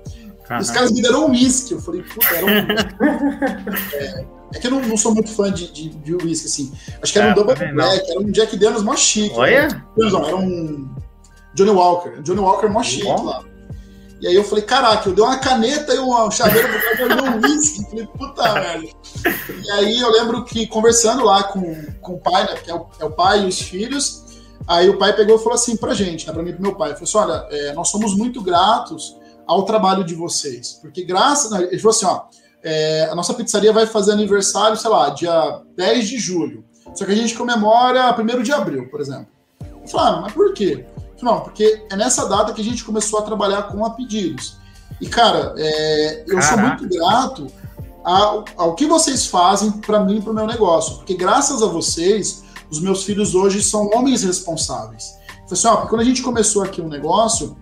Os 0.61 0.71
caras 0.71 0.93
me 0.93 1.03
deram 1.03 1.27
um 1.27 1.31
whisky. 1.31 1.73
Eu 1.73 1.81
falei, 1.81 2.03
puta, 2.03 2.27
era 2.35 2.47
um. 2.47 2.49
é, 3.95 4.27
é, 4.55 4.59
que 4.59 4.67
eu 4.67 4.71
não, 4.71 4.81
não, 4.81 4.97
sou 4.97 5.15
muito 5.15 5.31
fã 5.31 5.53
de, 5.53 5.71
de, 5.73 5.89
de 5.91 6.15
whisky, 6.15 6.47
assim. 6.47 6.73
Acho 7.03 7.13
que 7.13 7.19
era 7.19 7.29
um 7.29 7.31
ah, 7.33 7.35
Double 7.35 7.73
Black, 7.73 8.11
era 8.11 8.21
um 8.21 8.31
Jack 8.31 8.57
Daniels 8.57 8.83
mó 8.83 8.97
chique. 8.97 9.35
Olha? 9.37 9.69
Né? 9.69 9.85
Não, 9.97 10.27
era 10.27 10.37
um 10.37 10.91
Johnny 11.55 11.71
Walker. 11.71 12.23
Johnny 12.23 12.41
Walker 12.41 12.69
mó 12.69 12.83
chique 12.83 13.07
lá. 13.07 13.45
E 14.23 14.29
aí 14.29 14.37
eu 14.37 14.45
falei, 14.45 14.63
caraca, 14.63 15.09
eu 15.09 15.15
dei 15.17 15.25
uma 15.25 15.37
caneta 15.37 15.93
e 15.93 15.99
um 15.99 16.31
chaveiro 16.31 16.69
pro 16.69 17.09
cara, 17.09 17.25
um 17.25 17.41
whisky. 17.41 17.85
Falei, 17.91 18.07
puta 18.07 18.53
merda. 18.53 18.89
E 19.65 19.71
aí 19.73 19.99
eu 19.99 20.13
lembro 20.13 20.45
que 20.45 20.65
conversando 20.69 21.25
lá 21.25 21.43
com, 21.43 21.75
com 22.01 22.15
o 22.15 22.21
pai, 22.21 22.45
né, 22.45 22.55
que 22.55 22.71
é 22.71 22.75
o, 22.75 22.87
é 23.01 23.05
o 23.05 23.11
pai 23.11 23.43
e 23.43 23.49
os 23.49 23.61
filhos, 23.61 24.23
aí 24.65 24.89
o 24.89 24.97
pai 24.97 25.13
pegou 25.13 25.35
e 25.35 25.39
falou 25.39 25.55
assim 25.55 25.77
pra 25.77 25.93
gente, 25.93 26.25
né, 26.25 26.33
pra 26.33 26.41
mim 26.41 26.51
e 26.51 26.53
pro 26.53 26.63
meu 26.63 26.77
pai, 26.77 26.95
falou 26.95 27.03
assim, 27.03 27.19
olha, 27.19 27.49
é, 27.51 27.73
nós 27.73 27.89
somos 27.89 28.17
muito 28.17 28.41
gratos 28.41 29.17
ao 29.45 29.65
trabalho 29.65 30.05
de 30.05 30.15
vocês, 30.15 30.79
porque 30.81 31.03
graças, 31.03 31.51
né, 31.51 31.65
ele 31.65 31.81
falou 31.81 31.91
assim, 31.91 32.07
ó, 32.07 32.23
é, 32.63 33.09
a 33.11 33.17
nossa 33.17 33.35
pizzaria 33.35 33.73
vai 33.73 33.87
fazer 33.87 34.13
aniversário, 34.13 34.77
sei 34.77 34.89
lá, 34.89 35.11
dia 35.11 35.63
10 35.77 36.09
de 36.09 36.19
julho, 36.21 36.65
só 36.95 37.05
que 37.05 37.11
a 37.11 37.17
gente 37.17 37.35
comemora 37.35 38.15
1 38.17 38.43
de 38.43 38.53
abril, 38.53 38.89
por 38.89 39.01
exemplo. 39.01 39.27
Eu 39.61 39.89
falei, 39.89 40.07
ah, 40.07 40.21
mas 40.21 40.33
por 40.33 40.55
quê? 40.55 40.87
Não, 41.23 41.41
porque 41.41 41.87
é 41.89 41.97
nessa 41.97 42.29
data 42.29 42.53
que 42.53 42.61
a 42.61 42.65
gente 42.65 42.85
começou 42.85 43.21
a 43.21 43.23
trabalhar 43.23 43.63
com 43.65 43.85
a 43.85 43.91
pedidos. 43.91 44.57
E, 45.01 45.07
cara, 45.07 45.55
é, 45.57 46.25
eu 46.27 46.39
Caraca. 46.39 46.49
sou 46.49 46.59
muito 46.59 46.89
grato 46.89 47.47
ao, 48.05 48.45
ao 48.57 48.75
que 48.75 48.87
vocês 48.87 49.27
fazem 49.27 49.71
para 49.71 50.01
mim 50.01 50.19
e 50.19 50.21
para 50.21 50.33
o 50.33 50.35
meu 50.35 50.47
negócio. 50.47 50.97
Porque 50.97 51.15
graças 51.15 51.63
a 51.63 51.67
vocês, 51.67 52.43
os 52.71 52.81
meus 52.81 53.05
filhos 53.05 53.35
hoje 53.35 53.63
são 53.63 53.89
homens 53.95 54.23
responsáveis. 54.23 55.15
Assim, 55.51 55.69
ó, 55.69 55.87
quando 55.87 56.01
a 56.01 56.05
gente 56.05 56.23
começou 56.23 56.63
aqui 56.63 56.81
um 56.81 56.89
negócio, 56.89 57.57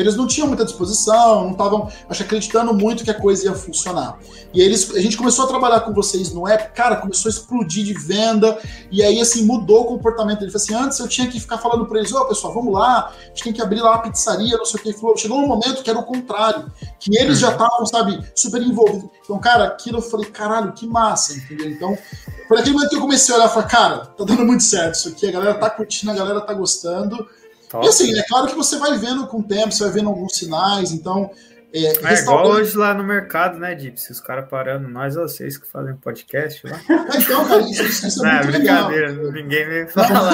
eles 0.00 0.16
não 0.16 0.26
tinham 0.26 0.46
muita 0.46 0.64
disposição, 0.64 1.44
não 1.44 1.52
estavam, 1.52 1.90
acho, 2.08 2.22
acreditando 2.22 2.74
muito 2.74 3.04
que 3.04 3.10
a 3.10 3.14
coisa 3.14 3.46
ia 3.46 3.54
funcionar. 3.54 4.18
E 4.52 4.60
eles, 4.60 4.94
a 4.94 5.00
gente 5.00 5.16
começou 5.16 5.44
a 5.44 5.48
trabalhar 5.48 5.80
com 5.80 5.92
vocês 5.92 6.32
no 6.32 6.46
app, 6.46 6.72
cara, 6.74 6.96
começou 6.96 7.28
a 7.28 7.32
explodir 7.32 7.84
de 7.84 7.94
venda, 7.94 8.58
e 8.90 9.02
aí, 9.02 9.20
assim, 9.20 9.44
mudou 9.44 9.82
o 9.82 9.84
comportamento. 9.84 10.42
Ele 10.42 10.50
falou 10.50 10.64
assim: 10.64 10.74
antes 10.74 10.98
eu 10.98 11.08
tinha 11.08 11.28
que 11.28 11.38
ficar 11.38 11.58
falando 11.58 11.86
para 11.86 11.98
eles, 11.98 12.12
ô, 12.12 12.18
oh, 12.18 12.24
pessoal, 12.26 12.54
vamos 12.54 12.72
lá, 12.72 13.08
a 13.08 13.28
gente 13.28 13.44
tem 13.44 13.52
que 13.52 13.62
abrir 13.62 13.80
lá 13.80 13.94
a 13.94 13.98
pizzaria, 13.98 14.56
não 14.56 14.64
sei 14.64 14.80
o 14.80 14.82
que. 14.82 14.92
Falou, 14.92 15.16
chegou 15.16 15.38
um 15.38 15.46
momento 15.46 15.82
que 15.82 15.90
era 15.90 15.98
o 15.98 16.04
contrário, 16.04 16.70
que 16.98 17.16
eles 17.16 17.38
já 17.38 17.52
estavam, 17.52 17.84
sabe, 17.86 18.20
super 18.34 18.62
envolvidos. 18.62 19.10
Então, 19.22 19.38
cara, 19.38 19.64
aquilo 19.64 19.98
eu 19.98 20.02
falei, 20.02 20.30
caralho, 20.30 20.72
que 20.72 20.86
massa, 20.86 21.34
entendeu? 21.34 21.70
Então, 21.70 21.98
foi 22.46 22.58
aquele 22.58 22.74
momento 22.74 22.90
que 22.90 22.96
eu 22.96 23.00
comecei 23.00 23.34
a 23.34 23.38
olhar 23.38 23.50
e 23.50 23.52
falei, 23.52 23.68
cara, 23.68 23.98
tá 24.06 24.24
dando 24.24 24.44
muito 24.44 24.62
certo 24.62 24.94
isso 24.94 25.08
aqui, 25.08 25.28
a 25.28 25.30
galera 25.32 25.54
tá 25.54 25.68
curtindo, 25.68 26.10
a 26.10 26.14
galera 26.14 26.40
tá 26.40 26.54
gostando. 26.54 27.28
Top. 27.68 27.84
E 27.84 27.88
assim, 27.88 28.18
é 28.18 28.22
claro 28.24 28.46
que 28.46 28.54
você 28.54 28.78
vai 28.78 28.96
vendo 28.96 29.26
com 29.26 29.40
o 29.40 29.42
tempo, 29.42 29.72
você 29.72 29.84
vai 29.84 29.92
vendo 29.92 30.08
alguns 30.08 30.36
sinais, 30.36 30.92
então 30.92 31.30
é, 31.70 32.14
é 32.14 32.20
igual 32.20 32.46
hoje 32.46 32.74
lá 32.76 32.94
no 32.94 33.04
mercado, 33.04 33.58
né, 33.58 33.74
Dip? 33.74 34.00
Se 34.00 34.10
os 34.10 34.20
caras 34.20 34.48
parando, 34.48 34.88
nós 34.88 35.16
vocês 35.16 35.58
que 35.58 35.68
fazem 35.68 35.94
podcast 35.96 36.66
lá. 36.66 36.80
então, 37.14 37.46
cara, 37.46 37.60
isso, 37.60 38.06
isso 38.06 38.26
é 38.26 38.40
não, 38.42 38.50
brincadeira, 38.50 39.08
legal. 39.10 39.32
ninguém 39.32 39.68
me 39.68 39.86
fala. 39.92 40.30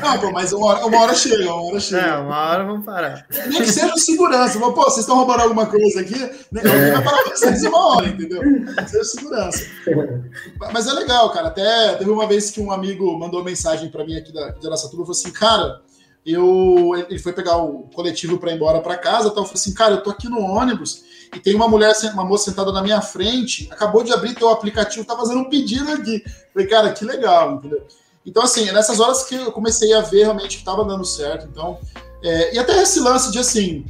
não, 0.00 0.18
pô, 0.18 0.32
mas 0.32 0.52
uma 0.54 0.66
hora, 0.66 0.86
uma 0.86 1.00
hora 1.00 1.14
chega, 1.14 1.44
uma 1.44 1.62
hora 1.62 1.80
chega. 1.80 2.06
É, 2.06 2.16
uma 2.16 2.50
hora 2.50 2.64
vamos 2.64 2.86
parar. 2.86 3.26
Nem 3.30 3.60
que 3.60 3.70
seja 3.70 3.94
segurança, 3.98 4.58
mas, 4.58 4.74
pô, 4.74 4.82
vocês 4.84 5.00
estão 5.00 5.16
roubando 5.16 5.42
alguma 5.42 5.66
coisa 5.66 6.00
aqui, 6.00 6.18
né? 6.50 6.62
É. 6.64 6.92
vai 6.92 7.04
parar 7.04 7.24
vocês 7.24 7.62
uma 7.64 7.96
hora, 7.96 8.08
entendeu? 8.08 8.40
Que 8.40 8.90
seja 8.90 9.04
segurança. 9.04 9.64
Mas 10.72 10.86
é 10.86 10.92
legal, 10.92 11.30
cara. 11.30 11.48
Até 11.48 11.96
teve 11.96 12.10
uma 12.10 12.26
vez 12.26 12.50
que 12.50 12.60
um 12.60 12.72
amigo 12.72 13.18
mandou 13.18 13.44
mensagem 13.44 13.90
pra 13.90 14.04
mim 14.04 14.16
aqui 14.16 14.32
da, 14.32 14.52
da 14.52 14.70
nossa 14.70 14.88
turma, 14.88 15.04
falou 15.04 15.18
assim, 15.18 15.30
cara 15.30 15.83
eu 16.26 16.92
ele 17.08 17.18
foi 17.18 17.32
pegar 17.32 17.58
o 17.58 17.88
coletivo 17.94 18.38
para 18.38 18.50
ir 18.50 18.56
embora 18.56 18.80
para 18.80 18.96
casa, 18.96 19.28
então 19.28 19.42
eu 19.42 19.46
falei 19.46 19.60
assim, 19.60 19.74
cara, 19.74 19.94
eu 19.94 20.02
tô 20.02 20.10
aqui 20.10 20.28
no 20.28 20.40
ônibus 20.40 21.02
e 21.34 21.40
tem 21.40 21.54
uma 21.54 21.68
mulher, 21.68 21.92
uma 22.12 22.24
moça 22.24 22.50
sentada 22.50 22.72
na 22.72 22.82
minha 22.82 23.00
frente, 23.00 23.68
acabou 23.70 24.02
de 24.02 24.12
abrir 24.12 24.34
teu 24.34 24.48
aplicativo, 24.48 25.04
tá 25.04 25.16
fazendo 25.16 25.40
um 25.40 25.48
pedido 25.50 25.90
aqui. 25.92 26.24
falei, 26.52 26.68
cara, 26.68 26.92
que 26.92 27.04
legal, 27.04 27.56
entendeu? 27.56 27.86
Então, 28.24 28.42
assim, 28.42 28.68
é 28.68 28.72
nessas 28.72 29.00
horas 29.00 29.24
que 29.24 29.34
eu 29.34 29.52
comecei 29.52 29.92
a 29.92 30.00
ver 30.00 30.22
realmente 30.22 30.58
que 30.58 30.64
tava 30.64 30.84
dando 30.84 31.04
certo. 31.04 31.46
Então, 31.50 31.78
é, 32.22 32.54
e 32.54 32.58
até 32.58 32.80
esse 32.80 33.00
lance 33.00 33.30
de 33.30 33.38
assim, 33.38 33.84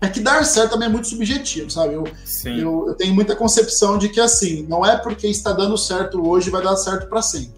é 0.00 0.08
que 0.08 0.20
dar 0.20 0.44
certo 0.44 0.72
também 0.72 0.88
é 0.88 0.90
muito 0.90 1.08
subjetivo, 1.08 1.70
sabe? 1.70 1.94
Eu, 1.94 2.04
eu, 2.44 2.88
eu, 2.88 2.94
tenho 2.94 3.14
muita 3.14 3.36
concepção 3.36 3.98
de 3.98 4.08
que 4.08 4.20
assim, 4.20 4.66
não 4.68 4.84
é 4.84 4.96
porque 4.96 5.28
está 5.28 5.52
dando 5.52 5.78
certo 5.78 6.26
hoje 6.26 6.50
vai 6.50 6.62
dar 6.62 6.76
certo 6.76 7.08
para 7.08 7.22
sempre. 7.22 7.57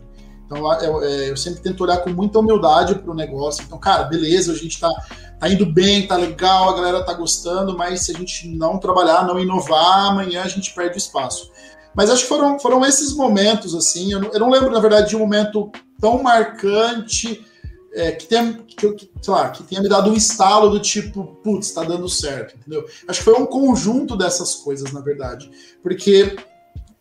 Então 0.50 0.72
eu, 0.82 1.02
é, 1.04 1.30
eu, 1.30 1.36
sempre 1.36 1.60
tento 1.60 1.80
olhar 1.82 1.98
com 1.98 2.10
muita 2.10 2.40
humildade 2.40 2.96
para 2.96 3.12
o 3.12 3.14
negócio. 3.14 3.62
Então, 3.64 3.78
cara, 3.78 4.02
beleza, 4.04 4.50
a 4.50 4.56
gente 4.56 4.72
está 4.72 4.90
tá 5.38 5.48
indo 5.48 5.64
bem, 5.64 6.08
tá 6.08 6.16
legal, 6.16 6.70
a 6.70 6.74
galera 6.74 7.04
tá 7.04 7.12
gostando, 7.12 7.78
mas 7.78 8.00
se 8.02 8.12
a 8.12 8.18
gente 8.18 8.48
não 8.48 8.76
trabalhar, 8.76 9.24
não 9.24 9.38
inovar, 9.38 10.10
amanhã 10.10 10.42
a 10.42 10.48
gente 10.48 10.74
perde 10.74 10.98
espaço. 10.98 11.52
Mas 11.94 12.10
acho 12.10 12.22
que 12.22 12.28
foram, 12.28 12.58
foram 12.58 12.84
esses 12.84 13.14
momentos, 13.14 13.76
assim. 13.76 14.12
Eu 14.12 14.20
não, 14.20 14.32
eu 14.32 14.40
não 14.40 14.50
lembro, 14.50 14.72
na 14.72 14.80
verdade, 14.80 15.10
de 15.10 15.16
um 15.16 15.20
momento 15.20 15.70
tão 16.00 16.20
marcante 16.20 17.46
é, 17.92 18.10
que, 18.10 18.26
tenha, 18.26 18.54
que, 18.54 19.10
sei 19.22 19.32
lá, 19.34 19.50
que 19.50 19.62
tenha 19.62 19.80
me 19.80 19.88
dado 19.88 20.10
um 20.10 20.14
estalo 20.14 20.68
do 20.68 20.80
tipo, 20.80 21.38
putz, 21.44 21.70
tá 21.70 21.84
dando 21.84 22.08
certo, 22.08 22.56
entendeu? 22.56 22.84
Acho 23.06 23.20
que 23.20 23.24
foi 23.24 23.34
um 23.34 23.46
conjunto 23.46 24.16
dessas 24.16 24.56
coisas, 24.56 24.92
na 24.92 25.00
verdade. 25.00 25.48
Porque 25.80 26.36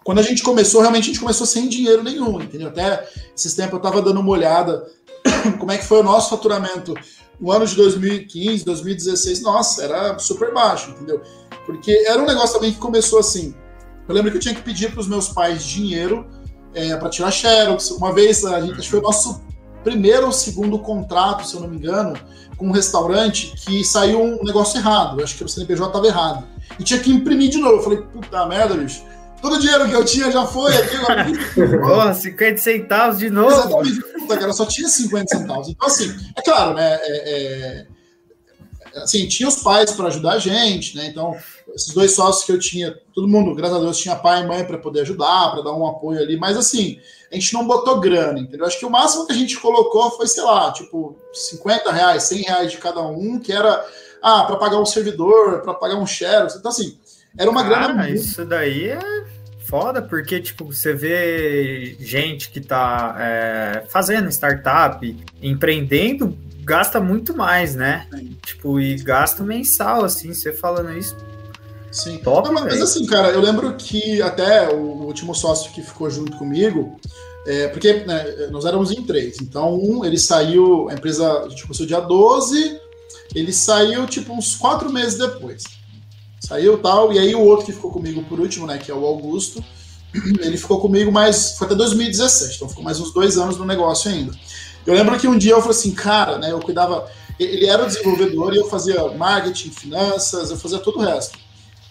quando 0.10 0.18
a 0.18 0.24
gente 0.24 0.42
começou, 0.42 0.82
realmente 0.82 1.04
a 1.04 1.08
gente 1.10 1.20
começou 1.20 1.46
sem 1.46 1.70
dinheiro 1.70 2.02
nenhum, 2.02 2.42
entendeu? 2.42 2.70
Até 2.70 3.08
esses 3.38 3.54
tempos 3.54 3.74
eu 3.74 3.78
estava 3.78 4.02
dando 4.02 4.20
uma 4.20 4.32
olhada 4.32 4.84
como 5.60 5.72
é 5.72 5.78
que 5.78 5.86
foi 5.86 6.00
o 6.00 6.04
nosso 6.04 6.32
faturamento 6.32 6.96
no 7.40 7.52
ano 7.52 7.64
de 7.64 7.76
2015, 7.76 8.66
2016, 8.66 9.44
nossa, 9.44 9.84
era 9.84 10.18
super 10.18 10.52
baixo, 10.52 10.90
entendeu? 10.90 11.22
Porque 11.64 11.92
era 12.08 12.20
um 12.20 12.26
negócio 12.26 12.56
também 12.56 12.72
que 12.72 12.80
começou 12.80 13.20
assim. 13.20 13.54
Eu 14.08 14.16
lembro 14.16 14.32
que 14.32 14.38
eu 14.38 14.42
tinha 14.42 14.56
que 14.56 14.64
pedir 14.64 14.90
para 14.90 15.00
os 15.00 15.08
meus 15.08 15.30
pais 15.30 15.64
dinheiro 15.64 16.26
é, 16.74 16.98
para 16.98 17.10
tirar 17.10 17.30
xerox. 17.30 17.92
Uma 17.92 18.12
vez, 18.12 18.44
a 18.44 18.60
gente, 18.62 18.72
acho 18.72 18.82
que 18.82 18.90
foi 18.90 19.00
o 19.02 19.04
nosso 19.04 19.44
primeiro 19.84 20.26
ou 20.26 20.32
segundo 20.32 20.80
contrato, 20.80 21.46
se 21.46 21.54
eu 21.54 21.62
não 21.62 21.68
me 21.68 21.78
engano, 21.78 22.20
com 22.58 22.66
um 22.66 22.72
restaurante 22.72 23.54
que 23.64 23.84
saiu 23.84 24.20
um 24.20 24.44
negócio 24.44 24.80
errado. 24.80 25.20
Eu 25.20 25.24
acho 25.24 25.38
que 25.38 25.44
o 25.44 25.48
CNPJ 25.48 25.86
estava 25.86 26.08
errado. 26.08 26.48
E 26.80 26.84
tinha 26.84 27.00
que 27.00 27.12
imprimir 27.12 27.52
de 27.52 27.60
novo. 27.60 27.76
Eu 27.76 27.84
falei, 27.84 28.02
puta 28.02 28.44
merda, 28.48 28.74
bicho 28.74 29.04
Todo 29.42 29.56
o 29.56 29.60
dinheiro 29.60 29.88
que 29.88 29.96
eu 29.96 30.04
tinha 30.04 30.32
já 30.32 30.46
foi 30.46 30.76
aqui. 30.76 30.98
Porra, 31.80 32.14
50 32.14 32.58
centavos 32.58 33.20
de 33.20 33.30
novo. 33.30 33.52
Exatamente. 33.52 34.02
Puta, 34.02 34.38
cara, 34.38 34.54
só 34.54 34.66
tinha 34.66 34.88
50 34.88 35.38
centavos. 35.38 35.70
Então, 35.70 35.88
assim, 35.88 36.16
é 36.36 36.42
claro, 36.42 36.74
né? 36.74 37.00
É, 37.02 37.86
é, 38.94 39.02
assim, 39.02 39.28
tinha 39.28 39.48
os 39.48 39.58
pais 39.58 39.92
para 39.92 40.08
ajudar 40.08 40.34
a 40.34 40.40
gente, 40.40 40.96
né? 40.96 41.08
Então, 41.08 41.36
esses 41.74 41.94
dois 41.94 42.14
sócios 42.14 42.46
que 42.46 42.52
eu 42.52 42.60
tinha, 42.60 42.96
todo 43.14 43.28
mundo, 43.28 43.56
graças 43.56 43.78
a 43.78 43.80
Deus, 43.80 43.98
tinha 43.98 44.16
pai 44.16 44.44
e 44.44 44.48
mãe 44.48 44.66
para 44.66 44.78
poder 44.78 45.02
ajudar, 45.02 45.52
para 45.52 45.62
dar 45.62 45.74
um 45.74 45.88
apoio 45.88 46.20
ali, 46.20 46.38
mas 46.38 46.58
assim, 46.58 47.00
a 47.32 47.36
gente 47.36 47.54
não 47.54 47.66
botou 47.66 48.00
grana, 48.00 48.40
entendeu? 48.40 48.66
Acho 48.66 48.80
que 48.80 48.86
o 48.86 48.90
máximo 48.90 49.26
que 49.26 49.32
a 49.32 49.36
gente 49.36 49.58
colocou 49.58 50.10
foi, 50.12 50.28
sei 50.28 50.44
lá, 50.44 50.72
tipo, 50.72 51.16
50 51.34 51.92
reais, 51.92 52.24
100 52.24 52.42
reais 52.42 52.72
de 52.72 52.78
cada 52.78 53.02
um, 53.02 53.40
que 53.40 53.52
era, 53.52 53.86
ah, 54.22 54.44
para 54.44 54.58
pagar 54.58 54.80
um 54.80 54.86
servidor, 54.86 55.62
para 55.62 55.74
pagar 55.74 55.96
um 55.96 56.08
share. 56.08 56.48
Então, 56.56 56.72
assim, 56.72 56.98
era 57.38 57.50
uma 57.50 57.64
Cara, 57.64 57.88
grana. 57.88 58.10
Isso 58.10 58.46
daí 58.46 58.90
é 58.90 59.00
foda, 59.70 60.02
porque, 60.02 60.40
tipo, 60.40 60.66
você 60.66 60.94
vê 60.94 61.96
gente 62.00 62.50
que 62.50 62.60
tá 62.60 63.16
é, 63.20 63.84
fazendo 63.88 64.28
startup, 64.30 65.16
empreendendo, 65.42 66.36
gasta 66.64 67.00
muito 67.00 67.38
mais, 67.38 67.76
né? 67.76 68.08
Sim. 68.12 68.38
Tipo, 68.44 68.80
e 68.80 68.96
gasta 68.98 69.44
mensal, 69.44 70.04
assim, 70.04 70.34
você 70.34 70.52
falando 70.52 70.98
isso. 70.98 71.16
Sim. 71.92 72.18
Top, 72.20 72.48
Não, 72.48 72.54
mas 72.54 72.82
assim, 72.82 73.06
cara, 73.06 73.30
eu 73.30 73.42
lembro 73.42 73.74
que 73.76 74.22
até 74.22 74.70
o 74.70 75.06
último 75.06 75.34
sócio 75.34 75.72
que 75.72 75.82
ficou 75.82 76.10
junto 76.10 76.38
comigo, 76.38 77.00
é, 77.46 77.68
porque 77.68 77.94
né, 78.06 78.48
nós 78.52 78.66
éramos 78.66 78.92
em 78.92 79.04
três. 79.04 79.40
Então, 79.42 79.76
um, 79.76 80.06
ele 80.06 80.18
saiu, 80.18 80.90
a 80.90 80.94
empresa, 80.94 81.44
a 81.44 81.50
gente 81.50 81.64
começou 81.64 81.86
dia 81.86 82.00
12, 82.00 82.80
ele 83.34 83.54
saiu, 83.54 84.06
tipo, 84.06 84.34
uns 84.34 84.56
quatro 84.56 84.92
meses 84.92 85.18
depois. 85.18 85.64
Saiu 86.40 86.78
tal, 86.78 87.12
e 87.12 87.20
aí 87.20 87.36
o 87.36 87.42
outro 87.42 87.66
que 87.66 87.74
ficou 87.74 87.92
comigo 87.92 88.24
por 88.24 88.40
último, 88.40 88.66
né, 88.66 88.78
que 88.78 88.90
é 88.90 88.96
o 88.96 89.06
Augusto, 89.06 89.64
ele 90.42 90.58
ficou 90.58 90.80
comigo 90.80 91.12
mais, 91.12 91.58
foi 91.58 91.68
até 91.68 91.76
2017, 91.76 92.56
então 92.56 92.70
ficou 92.70 92.84
mais 92.84 93.00
uns 93.00 93.14
dois 93.14 93.38
anos 93.38 93.58
no 93.58 93.66
negócio 93.66 94.10
ainda. 94.10 94.32
Eu 94.86 94.94
lembro 94.94 95.18
que 95.20 95.28
um 95.28 95.38
dia 95.38 95.52
eu 95.52 95.62
falei 95.62 95.78
assim, 95.78 95.92
cara, 95.92 96.38
né, 96.38 96.52
eu 96.52 96.60
cuidava, 96.60 97.08
ele 97.40 97.66
era 97.66 97.84
o 97.84 97.88
desenvolvedor 97.88 98.54
e 98.54 98.58
eu 98.58 98.70
fazia 98.70 99.10
marketing, 99.12 99.70
finanças, 99.70 100.50
eu 100.50 100.58
fazia 100.58 100.80
todo 100.80 100.98
o 100.98 101.02
resto. 101.02 101.38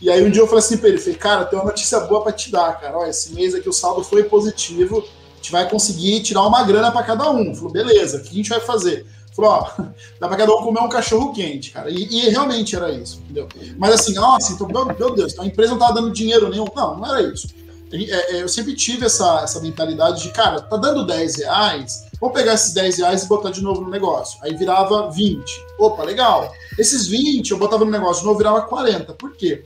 E 0.00 0.10
aí 0.10 0.24
um 0.24 0.30
dia 0.30 0.42
eu 0.42 0.46
falei 0.46 0.60
assim 0.60 0.76
para 0.76 0.88
ele, 0.88 0.98
falei, 0.98 1.18
cara, 1.18 1.44
tem 1.44 1.58
uma 1.58 1.66
notícia 1.66 2.00
boa 2.00 2.22
para 2.22 2.32
te 2.32 2.50
dar, 2.50 2.80
cara, 2.80 2.98
olha, 2.98 3.10
esse 3.10 3.34
mês 3.34 3.54
aqui 3.54 3.68
o 3.68 3.72
saldo 3.72 4.02
foi 4.02 4.24
positivo, 4.24 5.04
a 5.32 5.36
gente 5.36 5.52
vai 5.52 5.68
conseguir 5.68 6.20
tirar 6.22 6.42
uma 6.42 6.62
grana 6.64 6.90
para 6.90 7.04
cada 7.04 7.30
um. 7.30 7.54
Falou, 7.54 7.70
beleza, 7.70 8.18
o 8.18 8.22
que 8.22 8.30
a 8.30 8.34
gente 8.34 8.50
vai 8.50 8.60
fazer? 8.60 9.06
Falou, 9.38 9.52
ó, 9.52 9.82
dá 10.18 10.26
pra 10.26 10.36
cada 10.36 10.52
um 10.52 10.62
comer 10.64 10.80
um 10.80 10.88
cachorro 10.88 11.32
quente, 11.32 11.70
cara. 11.70 11.88
E, 11.88 12.02
e 12.02 12.28
realmente 12.28 12.74
era 12.74 12.90
isso, 12.90 13.20
entendeu? 13.22 13.48
Mas 13.78 13.94
assim, 13.94 14.14
nossa, 14.14 14.52
então, 14.52 14.66
meu, 14.66 14.84
meu 14.84 15.14
Deus, 15.14 15.32
então 15.32 15.44
a 15.44 15.46
empresa 15.46 15.70
não 15.70 15.78
tava 15.78 15.94
dando 15.94 16.10
dinheiro 16.10 16.48
nenhum. 16.48 16.66
Não, 16.74 16.96
não 16.96 17.06
era 17.06 17.22
isso. 17.22 17.46
É, 17.92 18.36
é, 18.36 18.42
eu 18.42 18.48
sempre 18.48 18.74
tive 18.74 19.06
essa, 19.06 19.40
essa 19.42 19.60
mentalidade 19.60 20.22
de, 20.22 20.30
cara, 20.30 20.60
tá 20.60 20.76
dando 20.76 21.06
10 21.06 21.36
reais, 21.36 22.04
vamos 22.20 22.36
pegar 22.36 22.54
esses 22.54 22.74
10 22.74 22.98
reais 22.98 23.22
e 23.22 23.28
botar 23.28 23.50
de 23.50 23.62
novo 23.62 23.80
no 23.82 23.88
negócio. 23.88 24.40
Aí 24.42 24.56
virava 24.56 25.08
20. 25.08 25.40
Opa, 25.78 26.02
legal. 26.02 26.52
Esses 26.76 27.06
20 27.06 27.48
eu 27.52 27.58
botava 27.58 27.84
no 27.84 27.90
negócio 27.92 28.22
de 28.22 28.26
novo, 28.26 28.38
virava 28.38 28.62
40. 28.62 29.14
Por 29.14 29.36
quê? 29.36 29.62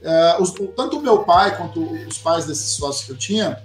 Uh, 0.00 0.42
os, 0.42 0.52
tanto 0.76 0.98
o 0.98 1.02
meu 1.02 1.24
pai 1.24 1.56
quanto 1.56 1.82
os 1.82 2.18
pais 2.18 2.46
desses 2.46 2.70
sócios 2.70 3.04
que 3.04 3.10
eu 3.10 3.16
tinha, 3.16 3.60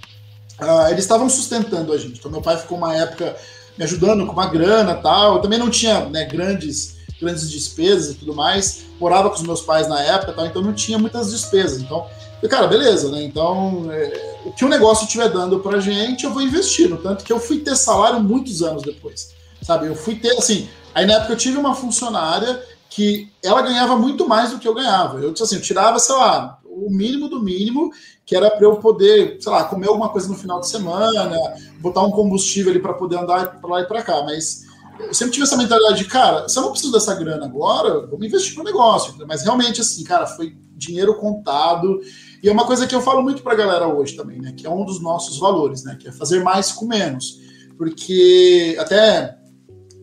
uh, 0.60 0.89
eles 0.89 1.04
estavam 1.04 1.30
sustentando 1.30 1.94
a 1.94 1.98
gente. 1.98 2.18
Então, 2.18 2.32
meu 2.32 2.42
pai 2.42 2.58
ficou 2.58 2.76
uma 2.76 2.96
época 2.98 3.38
me 3.77 3.83
ajudando 3.83 4.25
com 4.25 4.33
uma 4.33 4.47
grana 4.47 4.95
tal. 4.95 5.36
Eu 5.36 5.41
também 5.41 5.59
não 5.59 5.69
tinha 5.69 6.05
né, 6.05 6.25
grandes, 6.25 6.97
grandes 7.19 7.49
despesas 7.49 8.15
e 8.15 8.17
tudo 8.19 8.36
mais. 8.36 8.86
Morava 8.99 9.29
com 9.29 9.36
os 9.36 9.43
meus 9.43 9.62
pais 9.62 9.88
na 9.88 10.01
época, 10.01 10.33
tal, 10.33 10.45
então 10.45 10.62
não 10.62 10.73
tinha 10.73 10.97
muitas 10.97 11.31
despesas. 11.31 11.81
Então, 11.81 12.05
cara, 12.49 12.67
beleza, 12.67 13.12
né? 13.12 13.23
Então, 13.23 13.88
é, 13.91 14.39
o 14.45 14.51
que 14.51 14.65
o 14.65 14.69
negócio 14.69 15.05
estiver 15.05 15.29
dando 15.29 15.59
pra 15.59 15.79
gente, 15.79 16.25
eu 16.25 16.31
vou 16.31 16.41
investir. 16.41 16.89
No 16.89 16.97
tanto 16.97 17.23
que 17.23 17.33
eu 17.33 17.39
fui 17.39 17.59
ter 17.59 17.75
salário 17.75 18.19
muitos 18.19 18.62
anos 18.62 18.84
depois. 18.84 19.34
Sabe? 19.61 19.88
Eu 19.88 19.95
fui 19.95 20.15
ter, 20.15 20.38
assim. 20.38 20.67
Aí 20.93 21.05
na 21.05 21.13
época 21.13 21.34
eu 21.34 21.38
tive 21.38 21.57
uma 21.57 21.74
funcionária 21.74 22.61
que 22.89 23.32
ela 23.41 23.61
ganhava 23.61 23.97
muito 23.97 24.28
mais 24.28 24.51
do 24.51 24.59
que 24.59 24.67
eu 24.67 24.74
ganhava. 24.76 25.19
Eu, 25.19 25.32
assim, 25.32 25.55
eu 25.55 25.61
tirava, 25.61 25.97
sei 25.97 26.15
lá, 26.15 26.59
o 26.63 26.89
mínimo 26.89 27.28
do 27.28 27.41
mínimo, 27.41 27.91
que 28.26 28.36
era 28.36 28.49
para 28.51 28.65
eu 28.65 28.78
poder, 28.78 29.38
sei 29.41 29.51
lá, 29.51 29.65
comer 29.65 29.88
alguma 29.88 30.09
coisa 30.09 30.28
no 30.28 30.36
final 30.36 30.59
de 30.59 30.69
semana, 30.69 31.38
botar 31.80 32.01
um 32.03 32.11
combustível 32.11 32.71
ali 32.71 32.82
para 32.82 32.93
poder 32.93 33.17
andar 33.17 33.59
para 33.59 33.69
lá 33.69 33.82
e 33.82 33.86
para 33.86 34.01
cá. 34.01 34.24
Mas 34.24 34.63
eu 34.99 35.13
sempre 35.13 35.34
tive 35.34 35.43
essa 35.43 35.57
mentalidade 35.57 35.97
de, 35.97 36.05
cara, 36.05 36.47
se 36.47 36.57
eu 36.57 36.63
não 36.63 36.71
preciso 36.71 36.93
dessa 36.93 37.13
grana 37.15 37.45
agora, 37.45 38.05
vamos 38.07 38.26
investir 38.26 38.57
no 38.57 38.63
negócio. 38.63 39.13
Mas 39.28 39.43
realmente, 39.43 39.82
assim, 39.82 40.03
cara, 40.03 40.26
foi 40.26 40.55
dinheiro 40.76 41.15
contado. 41.15 41.99
E 42.41 42.47
é 42.47 42.51
uma 42.51 42.65
coisa 42.65 42.88
que 42.88 42.95
eu 42.95 43.01
falo 43.01 43.21
muito 43.21 43.43
pra 43.43 43.55
galera 43.55 43.88
hoje 43.88 44.15
também, 44.15 44.39
né? 44.39 44.53
Que 44.55 44.65
é 44.65 44.69
um 44.69 44.86
dos 44.86 45.01
nossos 45.01 45.38
valores, 45.38 45.84
né? 45.84 45.97
Que 45.99 46.07
é 46.07 46.11
fazer 46.11 46.43
mais 46.43 46.71
com 46.71 46.86
menos. 46.86 47.41
Porque 47.78 48.78
até 48.80 49.38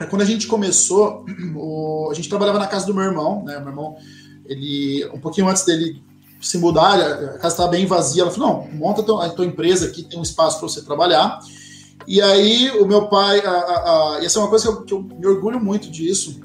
quando 0.08 0.22
a 0.22 0.26
gente 0.26 0.46
começou, 0.46 1.24
a 2.10 2.14
gente 2.14 2.28
trabalhava 2.28 2.58
na 2.58 2.66
casa 2.66 2.86
do 2.86 2.94
meu 2.94 3.04
irmão, 3.04 3.44
né? 3.44 3.58
Meu 3.58 3.68
irmão, 3.68 3.96
ele, 4.44 5.08
um 5.14 5.20
pouquinho 5.20 5.48
antes 5.48 5.64
dele 5.64 6.02
se 6.40 6.58
mudar, 6.58 6.98
a 6.98 7.38
casa 7.38 7.48
estava 7.48 7.68
bem 7.68 7.86
vazia. 7.86 8.22
Ela 8.22 8.30
falou: 8.30 8.48
não, 8.48 8.78
monta 8.78 9.02
a 9.02 9.04
tua, 9.04 9.24
a 9.24 9.44
empresa 9.44 9.86
aqui, 9.86 10.02
tem 10.02 10.18
um 10.18 10.22
espaço 10.22 10.58
para 10.58 10.68
você 10.68 10.82
trabalhar. 10.82 11.38
E 12.06 12.20
aí, 12.20 12.70
o 12.80 12.86
meu 12.86 13.08
pai, 13.08 13.40
a, 13.40 13.50
a, 13.50 14.16
a, 14.16 14.24
essa 14.24 14.38
é 14.38 14.42
uma 14.42 14.48
coisa 14.48 14.64
que 14.64 14.70
eu, 14.70 14.84
que 14.84 14.94
eu 14.94 15.02
me 15.02 15.26
orgulho 15.26 15.60
muito 15.60 15.90
disso, 15.90 16.40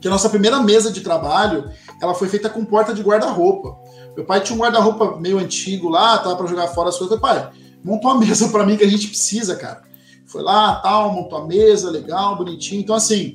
que 0.00 0.08
a 0.08 0.10
nossa 0.10 0.28
primeira 0.28 0.60
mesa 0.60 0.90
de 0.90 1.00
trabalho, 1.00 1.70
ela 2.00 2.14
foi 2.14 2.28
feita 2.28 2.50
com 2.50 2.64
porta 2.64 2.92
de 2.92 3.02
guarda-roupa. 3.02 3.76
Meu 4.16 4.24
pai 4.24 4.40
tinha 4.40 4.56
um 4.56 4.60
guarda-roupa 4.60 5.16
meio 5.18 5.38
antigo 5.38 5.88
lá, 5.88 6.18
tava 6.18 6.36
para 6.36 6.46
jogar 6.46 6.68
fora 6.68 6.88
as 6.88 6.98
coisas. 6.98 7.14
Eu 7.14 7.20
falei, 7.20 7.42
pai, 7.42 7.52
monta 7.84 8.08
uma 8.08 8.18
mesa 8.20 8.48
para 8.48 8.66
mim 8.66 8.76
que 8.76 8.84
a 8.84 8.90
gente 8.90 9.06
precisa, 9.08 9.54
cara. 9.54 9.82
Foi 10.26 10.42
lá, 10.42 10.76
tal, 10.76 11.12
montou 11.12 11.38
a 11.38 11.46
mesa, 11.46 11.90
legal, 11.90 12.36
bonitinho. 12.36 12.80
Então, 12.80 12.96
assim, 12.96 13.34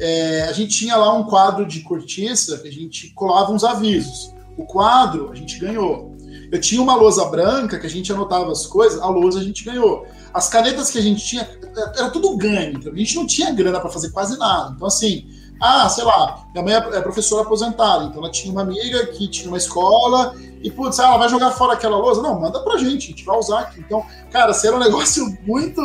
é, 0.00 0.42
a 0.48 0.52
gente 0.52 0.76
tinha 0.76 0.96
lá 0.96 1.12
um 1.14 1.24
quadro 1.24 1.66
de 1.66 1.80
cortiça 1.80 2.58
que 2.58 2.68
a 2.68 2.72
gente 2.72 3.10
colava 3.14 3.52
uns 3.52 3.64
avisos. 3.64 4.32
O 4.58 4.66
quadro 4.66 5.30
a 5.30 5.34
gente 5.34 5.58
ganhou. 5.58 6.14
Eu 6.50 6.60
tinha 6.60 6.82
uma 6.82 6.96
lousa 6.96 7.24
branca 7.26 7.78
que 7.78 7.86
a 7.86 7.90
gente 7.90 8.12
anotava 8.12 8.50
as 8.50 8.66
coisas, 8.66 9.00
a 9.00 9.06
lousa 9.06 9.38
a 9.38 9.42
gente 9.42 9.64
ganhou. 9.64 10.06
As 10.34 10.48
canetas 10.48 10.90
que 10.90 10.98
a 10.98 11.02
gente 11.02 11.24
tinha, 11.24 11.48
era 11.96 12.10
tudo 12.10 12.36
ganho. 12.36 12.78
Então 12.78 12.92
a 12.92 12.96
gente 12.96 13.16
não 13.16 13.26
tinha 13.26 13.52
grana 13.52 13.80
para 13.80 13.90
fazer 13.90 14.10
quase 14.10 14.38
nada. 14.38 14.72
Então, 14.74 14.86
assim, 14.86 15.28
ah, 15.60 15.88
sei 15.88 16.04
lá, 16.04 16.46
minha 16.52 16.64
mãe 16.64 16.74
é, 16.74 17.00
professora 17.00 17.42
aposentada, 17.42 18.04
então 18.04 18.22
ela 18.22 18.30
tinha 18.30 18.52
uma 18.52 18.62
amiga 18.62 19.06
que 19.06 19.28
tinha 19.28 19.48
uma 19.48 19.58
escola 19.58 20.34
e, 20.62 20.70
putz, 20.70 20.98
ela 20.98 21.16
vai 21.18 21.28
jogar 21.28 21.50
fora 21.50 21.74
aquela 21.74 21.96
lousa? 21.96 22.22
Não, 22.22 22.40
manda 22.40 22.60
pra 22.60 22.78
gente, 22.78 23.06
a 23.06 23.10
gente 23.10 23.24
vai 23.24 23.36
usar 23.36 23.60
aqui. 23.60 23.80
Então, 23.80 24.04
cara, 24.30 24.52
isso 24.52 24.66
era 24.66 24.76
um 24.76 24.80
negócio 24.80 25.26
muito, 25.46 25.82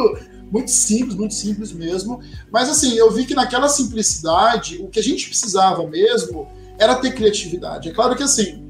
muito 0.51 0.69
simples, 0.71 1.15
muito 1.15 1.33
simples 1.33 1.71
mesmo. 1.71 2.19
Mas, 2.51 2.69
assim, 2.69 2.95
eu 2.95 3.11
vi 3.11 3.25
que 3.25 3.35
naquela 3.35 3.67
simplicidade, 3.67 4.77
o 4.77 4.87
que 4.87 4.99
a 4.99 5.03
gente 5.03 5.27
precisava 5.27 5.85
mesmo 5.87 6.47
era 6.77 6.95
ter 6.95 7.13
criatividade. 7.13 7.89
É 7.89 7.91
claro 7.91 8.15
que, 8.15 8.23
assim, 8.23 8.62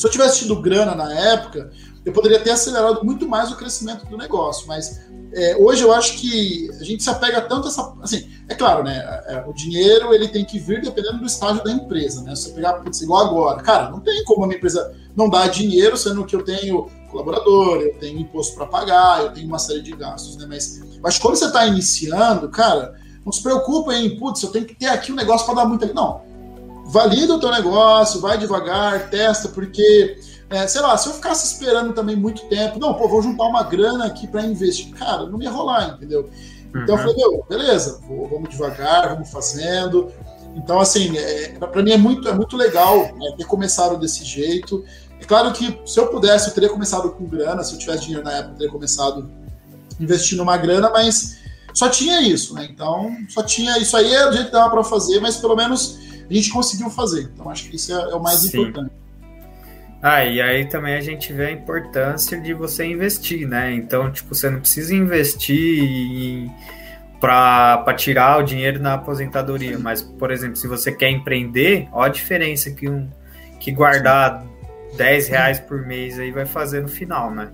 se 0.00 0.06
eu 0.06 0.10
tivesse 0.10 0.38
tido 0.40 0.56
grana 0.56 0.94
na 0.94 1.12
época, 1.12 1.70
eu 2.06 2.12
poderia 2.12 2.40
ter 2.40 2.50
acelerado 2.50 3.04
muito 3.04 3.28
mais 3.28 3.52
o 3.52 3.56
crescimento 3.56 4.06
do 4.06 4.16
negócio, 4.16 4.66
mas 4.66 4.98
é, 5.34 5.56
hoje 5.58 5.82
eu 5.82 5.92
acho 5.92 6.16
que 6.18 6.70
a 6.80 6.84
gente 6.84 7.02
se 7.02 7.10
apega 7.10 7.42
tanto 7.42 7.66
a 7.66 7.70
essa. 7.70 7.94
Assim, 8.00 8.30
é 8.48 8.54
claro, 8.54 8.82
né? 8.82 8.96
É, 9.26 9.44
o 9.46 9.52
dinheiro 9.52 10.14
ele 10.14 10.28
tem 10.28 10.42
que 10.42 10.58
vir 10.58 10.80
dependendo 10.80 11.18
do 11.18 11.26
estágio 11.26 11.62
da 11.62 11.70
empresa, 11.70 12.22
né? 12.22 12.34
Se 12.34 12.44
você 12.44 12.52
pegar, 12.52 12.74
putz, 12.74 13.02
igual 13.02 13.26
agora, 13.26 13.62
cara, 13.62 13.90
não 13.90 14.00
tem 14.00 14.24
como 14.24 14.44
a 14.44 14.46
minha 14.46 14.56
empresa 14.56 14.90
não 15.14 15.28
dar 15.28 15.48
dinheiro, 15.48 15.94
sendo 15.98 16.24
que 16.24 16.34
eu 16.34 16.42
tenho 16.42 16.88
colaborador, 17.10 17.82
eu 17.82 17.92
tenho 17.98 18.18
imposto 18.20 18.56
para 18.56 18.66
pagar, 18.66 19.22
eu 19.22 19.32
tenho 19.34 19.46
uma 19.46 19.58
série 19.58 19.82
de 19.82 19.92
gastos, 19.92 20.36
né? 20.36 20.46
Mas, 20.48 20.80
mas 21.02 21.18
quando 21.18 21.36
você 21.36 21.44
está 21.44 21.66
iniciando, 21.66 22.48
cara, 22.48 22.94
não 23.22 23.32
se 23.32 23.42
preocupa 23.42 23.94
em, 23.94 24.18
putz, 24.18 24.42
eu 24.42 24.50
tenho 24.50 24.64
que 24.64 24.74
ter 24.74 24.86
aqui 24.86 25.12
um 25.12 25.16
negócio 25.16 25.44
para 25.44 25.56
dar 25.56 25.66
muita. 25.66 25.92
Não. 25.92 26.22
Valida 26.90 27.34
o 27.34 27.40
teu 27.40 27.50
negócio, 27.50 28.20
vai 28.20 28.36
devagar, 28.36 29.10
testa, 29.10 29.48
porque 29.48 30.18
é, 30.50 30.66
sei 30.66 30.80
lá, 30.80 30.98
se 30.98 31.08
eu 31.08 31.14
ficasse 31.14 31.46
esperando 31.46 31.92
também 31.92 32.16
muito 32.16 32.42
tempo, 32.48 32.80
não, 32.80 32.94
pô, 32.94 33.08
vou 33.08 33.22
juntar 33.22 33.44
uma 33.44 33.62
grana 33.62 34.06
aqui 34.06 34.26
para 34.26 34.44
investir, 34.44 34.92
cara, 34.94 35.26
não 35.26 35.40
ia 35.40 35.50
rolar, 35.50 35.94
entendeu? 35.94 36.28
Então 36.70 36.82
uhum. 36.82 36.88
eu 36.90 36.98
falei, 36.98 37.14
meu, 37.16 37.46
beleza, 37.48 38.00
vou, 38.08 38.28
vamos 38.28 38.50
devagar, 38.50 39.10
vamos 39.10 39.30
fazendo. 39.30 40.12
Então, 40.56 40.80
assim, 40.80 41.16
é, 41.16 41.50
para 41.58 41.82
mim 41.82 41.92
é 41.92 41.96
muito, 41.96 42.28
é 42.28 42.32
muito 42.32 42.56
legal 42.56 42.98
né, 42.98 43.34
ter 43.38 43.44
começado 43.44 43.96
desse 43.96 44.24
jeito. 44.24 44.84
É 45.20 45.24
claro 45.24 45.52
que 45.52 45.80
se 45.86 46.00
eu 46.00 46.08
pudesse, 46.08 46.48
eu 46.48 46.54
teria 46.54 46.68
começado 46.68 47.08
com 47.10 47.24
grana, 47.24 47.62
se 47.62 47.74
eu 47.74 47.78
tivesse 47.78 48.02
dinheiro 48.02 48.24
na 48.24 48.32
época, 48.32 48.54
eu 48.54 48.58
teria 48.58 48.72
começado 48.72 49.30
investindo 50.00 50.42
uma 50.42 50.56
grana, 50.56 50.90
mas 50.90 51.38
só 51.72 51.88
tinha 51.88 52.20
isso, 52.20 52.54
né? 52.54 52.66
Então, 52.68 53.16
só 53.28 53.44
tinha 53.44 53.78
isso 53.78 53.96
aí, 53.96 54.12
é 54.12 54.28
o 54.28 54.32
jeito 54.32 54.46
que 54.46 54.52
dava 54.52 54.70
para 54.70 54.82
fazer, 54.82 55.20
mas 55.20 55.36
pelo 55.36 55.54
menos 55.54 56.09
a 56.30 56.34
gente 56.34 56.50
conseguiu 56.50 56.90
fazer. 56.90 57.30
Então, 57.34 57.50
acho 57.50 57.68
que 57.68 57.76
isso 57.76 57.92
é, 57.92 58.10
é 58.10 58.14
o 58.14 58.22
mais 58.22 58.40
Sim. 58.40 58.60
importante. 58.60 58.92
Ah, 60.02 60.24
e 60.24 60.40
aí 60.40 60.66
também 60.66 60.94
a 60.94 61.00
gente 61.00 61.32
vê 61.32 61.46
a 61.46 61.50
importância 61.50 62.40
de 62.40 62.54
você 62.54 62.86
investir, 62.86 63.46
né? 63.46 63.74
Então, 63.74 64.10
tipo, 64.10 64.34
você 64.34 64.48
não 64.48 64.60
precisa 64.60 64.94
investir 64.94 66.50
para 67.20 67.94
tirar 67.94 68.38
o 68.38 68.42
dinheiro 68.42 68.80
na 68.80 68.94
aposentadoria, 68.94 69.78
mas, 69.78 70.00
por 70.00 70.30
exemplo, 70.30 70.56
se 70.56 70.66
você 70.66 70.90
quer 70.90 71.10
empreender, 71.10 71.86
olha 71.92 72.06
a 72.06 72.12
diferença 72.12 72.70
que, 72.70 72.88
um, 72.88 73.10
que 73.58 73.70
guardar 73.70 74.40
Sim. 74.40 74.96
10 74.96 75.28
reais 75.28 75.60
por 75.60 75.86
mês 75.86 76.18
aí 76.18 76.30
vai 76.30 76.46
fazer 76.46 76.80
no 76.80 76.88
final, 76.88 77.30
né? 77.30 77.50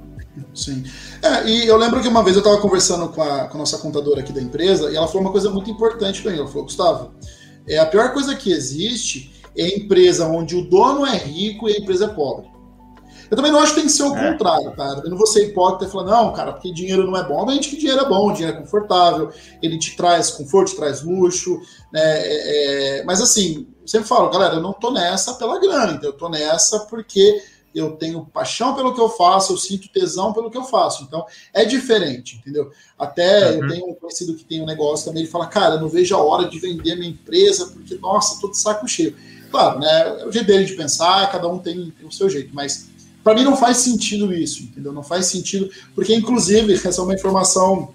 Sim. 0.54 0.84
É, 1.22 1.48
e 1.48 1.66
eu 1.66 1.76
lembro 1.76 2.00
que 2.00 2.08
uma 2.08 2.22
vez 2.22 2.36
eu 2.36 2.40
estava 2.40 2.58
conversando 2.58 3.08
com 3.08 3.22
a, 3.22 3.48
com 3.48 3.56
a, 3.56 3.58
nossa 3.58 3.78
contadora 3.78 4.20
aqui 4.20 4.32
da 4.32 4.40
empresa 4.40 4.90
e 4.90 4.96
ela 4.96 5.06
falou 5.06 5.22
uma 5.22 5.32
coisa 5.32 5.50
muito 5.50 5.70
importante 5.70 6.22
para 6.22 6.30
mim. 6.30 6.38
Ela 6.38 6.46
falou, 6.46 6.64
Gustavo, 6.64 7.14
é, 7.68 7.78
a 7.78 7.86
pior 7.86 8.12
coisa 8.12 8.34
que 8.34 8.52
existe 8.52 9.32
é 9.56 9.76
empresa 9.76 10.26
onde 10.26 10.54
o 10.54 10.68
dono 10.68 11.06
é 11.06 11.16
rico 11.16 11.68
e 11.68 11.74
a 11.74 11.78
empresa 11.78 12.06
é 12.06 12.08
pobre. 12.08 12.56
Eu 13.30 13.36
também 13.36 13.50
não 13.50 13.58
acho 13.58 13.74
que 13.74 13.80
tem 13.80 13.86
que 13.86 13.92
ser 13.92 14.04
o 14.04 14.16
é. 14.16 14.30
contrário, 14.30 14.72
cara. 14.72 15.00
Eu 15.04 15.10
não 15.10 15.16
vou 15.16 15.26
ser 15.26 15.48
hipócrita 15.48 15.86
e 15.86 15.90
falar, 15.90 16.04
não, 16.04 16.32
cara, 16.32 16.52
porque 16.52 16.72
dinheiro 16.72 17.04
não 17.04 17.16
é 17.16 17.26
bom. 17.26 17.34
Obviamente 17.34 17.70
que 17.70 17.76
dinheiro 17.76 18.00
é 18.00 18.08
bom, 18.08 18.32
dinheiro 18.32 18.56
é 18.56 18.60
confortável, 18.60 19.32
ele 19.60 19.78
te 19.78 19.96
traz 19.96 20.30
conforto, 20.30 20.70
te 20.70 20.76
traz 20.76 21.02
luxo, 21.02 21.60
né? 21.92 22.00
É, 22.02 22.98
é... 23.00 23.04
mas 23.04 23.20
assim, 23.20 23.66
eu 23.82 23.88
sempre 23.88 24.06
falo, 24.06 24.30
galera, 24.30 24.54
eu 24.54 24.62
não 24.62 24.72
tô 24.72 24.90
nessa 24.90 25.34
pela 25.34 25.58
grana, 25.58 25.92
então 25.92 26.10
eu 26.10 26.16
tô 26.16 26.28
nessa 26.28 26.80
porque 26.80 27.42
eu 27.76 27.92
tenho 27.92 28.24
paixão 28.26 28.74
pelo 28.74 28.94
que 28.94 29.00
eu 29.00 29.08
faço, 29.08 29.52
eu 29.52 29.56
sinto 29.58 29.88
tesão 29.88 30.32
pelo 30.32 30.50
que 30.50 30.56
eu 30.56 30.64
faço. 30.64 31.04
Então, 31.04 31.24
é 31.52 31.64
diferente, 31.64 32.36
entendeu? 32.36 32.70
Até 32.98 33.50
uhum. 33.50 33.62
eu 33.62 33.68
tenho 33.68 33.90
um 33.90 33.94
conhecido 33.94 34.34
que 34.34 34.44
tem 34.44 34.62
um 34.62 34.66
negócio 34.66 35.04
também, 35.04 35.22
ele 35.22 35.30
fala, 35.30 35.46
cara, 35.46 35.74
eu 35.74 35.80
não 35.80 35.88
vejo 35.88 36.14
a 36.14 36.22
hora 36.22 36.48
de 36.48 36.58
vender 36.58 36.96
minha 36.96 37.10
empresa, 37.10 37.66
porque, 37.66 37.96
nossa, 37.96 38.40
tô 38.40 38.50
de 38.50 38.58
saco 38.58 38.88
cheio. 38.88 39.14
Claro, 39.50 39.78
né? 39.78 40.20
É 40.20 40.26
o 40.26 40.32
jeito 40.32 40.46
dele 40.46 40.64
de 40.64 40.74
pensar, 40.74 41.30
cada 41.30 41.48
um 41.48 41.58
tem, 41.58 41.90
tem 41.90 42.08
o 42.08 42.12
seu 42.12 42.28
jeito, 42.30 42.50
mas 42.54 42.88
para 43.22 43.34
mim 43.34 43.44
não 43.44 43.56
faz 43.56 43.78
sentido 43.78 44.32
isso, 44.32 44.62
entendeu? 44.62 44.92
Não 44.92 45.02
faz 45.02 45.26
sentido, 45.26 45.70
porque 45.94 46.14
inclusive, 46.14 46.72
essa 46.82 47.00
é 47.00 47.04
uma 47.04 47.14
informação 47.14 47.92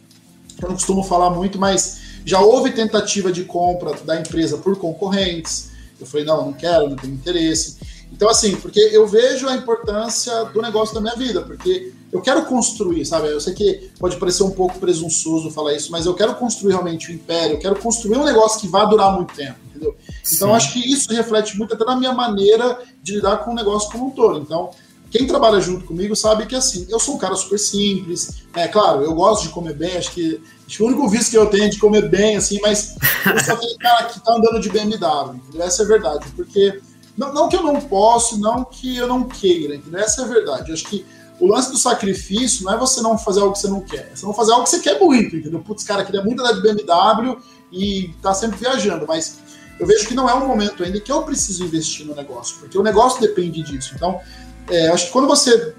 que 0.57 0.63
eu 0.63 0.69
não 0.69 0.75
costumo 0.75 1.03
falar 1.03 1.29
muito, 1.31 1.57
mas 1.57 2.01
já 2.23 2.39
houve 2.39 2.71
tentativa 2.71 3.31
de 3.31 3.43
compra 3.45 3.93
da 4.03 4.19
empresa 4.19 4.57
por 4.57 4.77
concorrentes. 4.77 5.71
Eu 5.99 6.05
falei, 6.05 6.25
não, 6.25 6.45
não 6.45 6.53
quero, 6.53 6.89
não 6.89 6.95
tenho 6.95 7.13
interesse. 7.13 7.77
Então, 8.11 8.29
assim, 8.29 8.55
porque 8.57 8.79
eu 8.79 9.07
vejo 9.07 9.47
a 9.47 9.55
importância 9.55 10.43
do 10.45 10.61
negócio 10.61 10.93
da 10.93 11.01
minha 11.01 11.15
vida, 11.15 11.41
porque 11.41 11.93
eu 12.11 12.21
quero 12.21 12.45
construir, 12.45 13.05
sabe? 13.05 13.27
Eu 13.29 13.39
sei 13.39 13.53
que 13.53 13.89
pode 13.97 14.17
parecer 14.17 14.43
um 14.43 14.51
pouco 14.51 14.77
presunçoso 14.79 15.49
falar 15.49 15.73
isso, 15.73 15.91
mas 15.91 16.05
eu 16.05 16.13
quero 16.13 16.35
construir 16.35 16.73
realmente 16.73 17.09
o 17.09 17.11
um 17.11 17.15
império, 17.15 17.55
eu 17.55 17.59
quero 17.59 17.75
construir 17.77 18.17
um 18.17 18.25
negócio 18.25 18.59
que 18.59 18.67
vá 18.67 18.85
durar 18.85 19.13
muito 19.13 19.33
tempo 19.33 19.71
entendeu? 19.81 19.95
Então, 20.31 20.53
acho 20.53 20.73
que 20.73 20.79
isso 20.79 21.11
reflete 21.11 21.57
muito 21.57 21.73
até 21.73 21.83
na 21.83 21.95
minha 21.95 22.13
maneira 22.13 22.79
de 23.01 23.15
lidar 23.15 23.37
com 23.37 23.51
o 23.51 23.55
negócio 23.55 23.91
como 23.91 24.07
um 24.07 24.11
todo. 24.11 24.39
Então, 24.39 24.69
quem 25.09 25.27
trabalha 25.27 25.59
junto 25.59 25.85
comigo 25.85 26.15
sabe 26.15 26.45
que, 26.45 26.55
assim, 26.55 26.87
eu 26.89 26.99
sou 26.99 27.15
um 27.15 27.17
cara 27.17 27.35
super 27.35 27.57
simples. 27.57 28.43
É 28.55 28.67
claro, 28.67 29.01
eu 29.01 29.13
gosto 29.13 29.43
de 29.43 29.49
comer 29.49 29.73
bem, 29.73 29.97
acho 29.97 30.11
que, 30.11 30.41
acho 30.65 30.77
que 30.77 30.83
o 30.83 30.87
único 30.87 31.09
vício 31.09 31.31
que 31.31 31.37
eu 31.37 31.47
tenho 31.47 31.65
é 31.65 31.69
de 31.69 31.79
comer 31.79 32.07
bem, 32.07 32.37
assim, 32.37 32.59
mas 32.61 32.95
eu 33.25 33.39
sou 33.43 33.55
aquele 33.55 33.77
cara 33.77 34.05
que 34.05 34.23
tá 34.23 34.33
andando 34.33 34.59
de 34.59 34.69
BMW, 34.69 35.35
entendeu? 35.35 35.63
Essa 35.63 35.81
é 35.81 35.85
a 35.85 35.87
verdade, 35.87 36.25
porque 36.35 36.79
não, 37.21 37.33
não 37.33 37.49
que 37.49 37.55
eu 37.55 37.61
não 37.61 37.79
posso, 37.79 38.39
não 38.39 38.65
que 38.65 38.97
eu 38.97 39.07
não 39.07 39.23
queira, 39.23 39.75
entendeu? 39.75 39.99
Essa 39.99 40.21
é 40.21 40.25
a 40.25 40.27
verdade. 40.27 40.69
Eu 40.69 40.73
acho 40.73 40.85
que 40.85 41.05
o 41.39 41.45
lance 41.45 41.71
do 41.71 41.77
sacrifício 41.77 42.65
não 42.65 42.73
é 42.73 42.77
você 42.77 42.99
não 42.99 43.15
fazer 43.15 43.41
algo 43.41 43.53
que 43.53 43.59
você 43.59 43.67
não 43.67 43.81
quer, 43.81 44.09
é 44.11 44.15
você 44.15 44.25
não 44.25 44.33
fazer 44.33 44.53
algo 44.53 44.63
que 44.63 44.71
você 44.71 44.79
quer 44.79 44.99
muito, 44.99 45.35
entendeu? 45.35 45.59
Putz, 45.59 45.83
cara, 45.83 46.03
queria 46.03 46.23
muito 46.23 46.41
andar 46.41 46.53
de 46.53 46.61
BMW 46.61 47.37
e 47.71 48.13
tá 48.23 48.33
sempre 48.33 48.57
viajando, 48.57 49.05
mas 49.07 49.37
eu 49.79 49.85
vejo 49.85 50.07
que 50.07 50.15
não 50.15 50.27
é 50.27 50.33
um 50.33 50.47
momento 50.47 50.83
ainda 50.83 50.99
que 50.99 51.11
eu 51.11 51.21
preciso 51.21 51.63
investir 51.63 52.07
no 52.07 52.15
negócio, 52.15 52.57
porque 52.59 52.77
o 52.77 52.83
negócio 52.83 53.21
depende 53.21 53.61
disso. 53.61 53.93
Então, 53.95 54.19
é, 54.67 54.89
acho 54.89 55.05
que 55.05 55.11
quando 55.11 55.27
você 55.27 55.75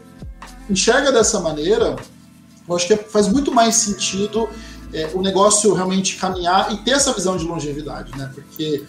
enxerga 0.70 1.10
dessa 1.10 1.40
maneira, 1.40 1.96
eu 2.68 2.76
acho 2.76 2.86
que 2.86 2.96
faz 2.96 3.26
muito 3.26 3.52
mais 3.52 3.74
sentido 3.74 4.48
é, 4.92 5.10
o 5.12 5.20
negócio 5.22 5.72
realmente 5.74 6.16
caminhar 6.16 6.72
e 6.72 6.78
ter 6.78 6.92
essa 6.92 7.12
visão 7.12 7.36
de 7.36 7.44
longevidade, 7.44 8.16
né? 8.16 8.30
Porque 8.32 8.84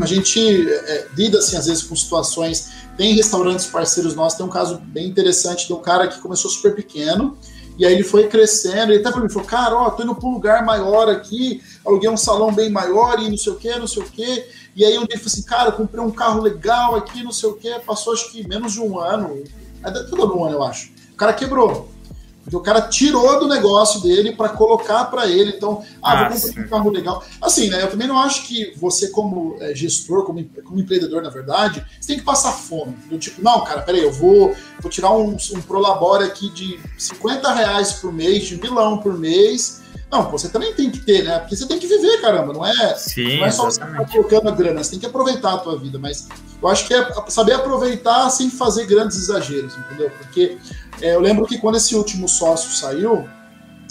a 0.00 0.06
gente 0.06 0.68
é, 0.68 1.06
lida, 1.16 1.38
assim, 1.38 1.56
às 1.56 1.66
vezes 1.66 1.82
com 1.82 1.96
situações. 1.96 2.70
Tem 2.96 3.14
restaurantes 3.14 3.66
parceiros 3.66 4.14
nossos, 4.14 4.36
tem 4.36 4.46
um 4.46 4.50
caso 4.50 4.78
bem 4.78 5.08
interessante 5.08 5.66
de 5.66 5.72
um 5.72 5.80
cara 5.80 6.08
que 6.08 6.20
começou 6.20 6.50
super 6.50 6.74
pequeno, 6.74 7.36
e 7.78 7.86
aí 7.86 7.94
ele 7.94 8.04
foi 8.04 8.28
crescendo, 8.28 8.92
ele 8.92 9.00
até 9.00 9.10
para 9.10 9.20
mim 9.20 9.30
falou, 9.30 9.48
cara, 9.48 9.74
ó, 9.74 9.90
tô 9.90 10.02
indo 10.02 10.14
para 10.14 10.28
um 10.28 10.34
lugar 10.34 10.64
maior 10.64 11.08
aqui, 11.08 11.62
aluguei 11.84 12.08
um 12.10 12.18
salão 12.18 12.52
bem 12.52 12.68
maior 12.68 13.18
e 13.18 13.30
não 13.30 13.36
sei 13.36 13.52
o 13.52 13.56
que, 13.56 13.78
não 13.78 13.86
sei 13.86 14.02
o 14.02 14.06
que. 14.06 14.44
E 14.76 14.84
aí 14.84 14.98
um 14.98 15.06
dia 15.06 15.14
ele 15.14 15.18
falou 15.18 15.32
assim, 15.32 15.42
cara, 15.42 15.72
comprei 15.72 16.04
um 16.04 16.10
carro 16.10 16.42
legal 16.42 16.94
aqui, 16.94 17.22
não 17.22 17.32
sei 17.32 17.48
o 17.48 17.54
que, 17.54 17.70
passou 17.80 18.12
acho 18.12 18.30
que 18.30 18.46
menos 18.46 18.72
de 18.72 18.80
um 18.80 18.98
ano, 18.98 19.42
é, 19.82 19.90
tudo 20.04 20.36
um 20.36 20.44
ano, 20.44 20.56
eu 20.56 20.62
acho. 20.62 20.92
O 21.12 21.16
cara 21.16 21.32
quebrou. 21.32 21.91
Porque 22.42 22.56
o 22.56 22.60
cara 22.60 22.82
tirou 22.82 23.38
do 23.38 23.48
negócio 23.48 24.00
dele 24.00 24.32
para 24.32 24.48
colocar 24.48 25.04
para 25.04 25.26
ele. 25.26 25.52
Então, 25.56 25.82
ah, 26.02 26.26
ah 26.26 26.28
vou 26.28 26.40
comprar 26.40 26.62
um 26.62 26.68
carro 26.68 26.90
legal. 26.90 27.24
Assim, 27.40 27.68
né? 27.68 27.82
Eu 27.82 27.90
também 27.90 28.08
não 28.08 28.18
acho 28.18 28.46
que 28.46 28.72
você, 28.76 29.08
como 29.08 29.56
é, 29.60 29.74
gestor, 29.74 30.24
como, 30.24 30.44
como 30.64 30.80
empreendedor, 30.80 31.22
na 31.22 31.30
verdade, 31.30 31.84
você 32.00 32.08
tem 32.08 32.18
que 32.18 32.24
passar 32.24 32.52
fome. 32.52 32.94
Do 33.08 33.18
tipo, 33.18 33.42
não, 33.42 33.62
cara, 33.64 33.82
peraí, 33.82 34.02
eu 34.02 34.12
vou, 34.12 34.54
vou 34.80 34.90
tirar 34.90 35.12
um, 35.12 35.36
um 35.54 35.60
Prolabore 35.62 36.24
aqui 36.24 36.50
de 36.50 36.80
50 36.98 37.52
reais 37.52 37.92
por 37.94 38.12
mês, 38.12 38.44
de 38.44 38.60
milão 38.60 38.98
por 38.98 39.18
mês. 39.18 39.81
Não, 40.12 40.30
você 40.30 40.50
também 40.50 40.74
tem 40.74 40.90
que 40.90 41.00
ter, 41.00 41.24
né? 41.24 41.38
Porque 41.38 41.56
você 41.56 41.66
tem 41.66 41.78
que 41.78 41.86
viver, 41.86 42.20
caramba, 42.20 42.52
não 42.52 42.66
é, 42.66 42.94
Sim, 42.96 43.38
não 43.38 43.46
é 43.46 43.50
só 43.50 43.66
exatamente. 43.66 43.96
você 43.96 44.04
ficar 44.04 44.12
colocando 44.12 44.48
a 44.50 44.50
grana, 44.52 44.84
você 44.84 44.90
tem 44.90 44.98
que 44.98 45.06
aproveitar 45.06 45.54
a 45.54 45.58
tua 45.58 45.78
vida, 45.78 45.98
mas 45.98 46.28
eu 46.60 46.68
acho 46.68 46.86
que 46.86 46.92
é 46.92 47.08
saber 47.28 47.54
aproveitar 47.54 48.28
sem 48.28 48.50
fazer 48.50 48.84
grandes 48.84 49.16
exageros, 49.16 49.74
entendeu? 49.74 50.10
Porque 50.10 50.58
é, 51.00 51.14
eu 51.14 51.20
lembro 51.20 51.46
que 51.46 51.56
quando 51.56 51.76
esse 51.76 51.96
último 51.96 52.28
sócio 52.28 52.70
saiu, 52.72 53.26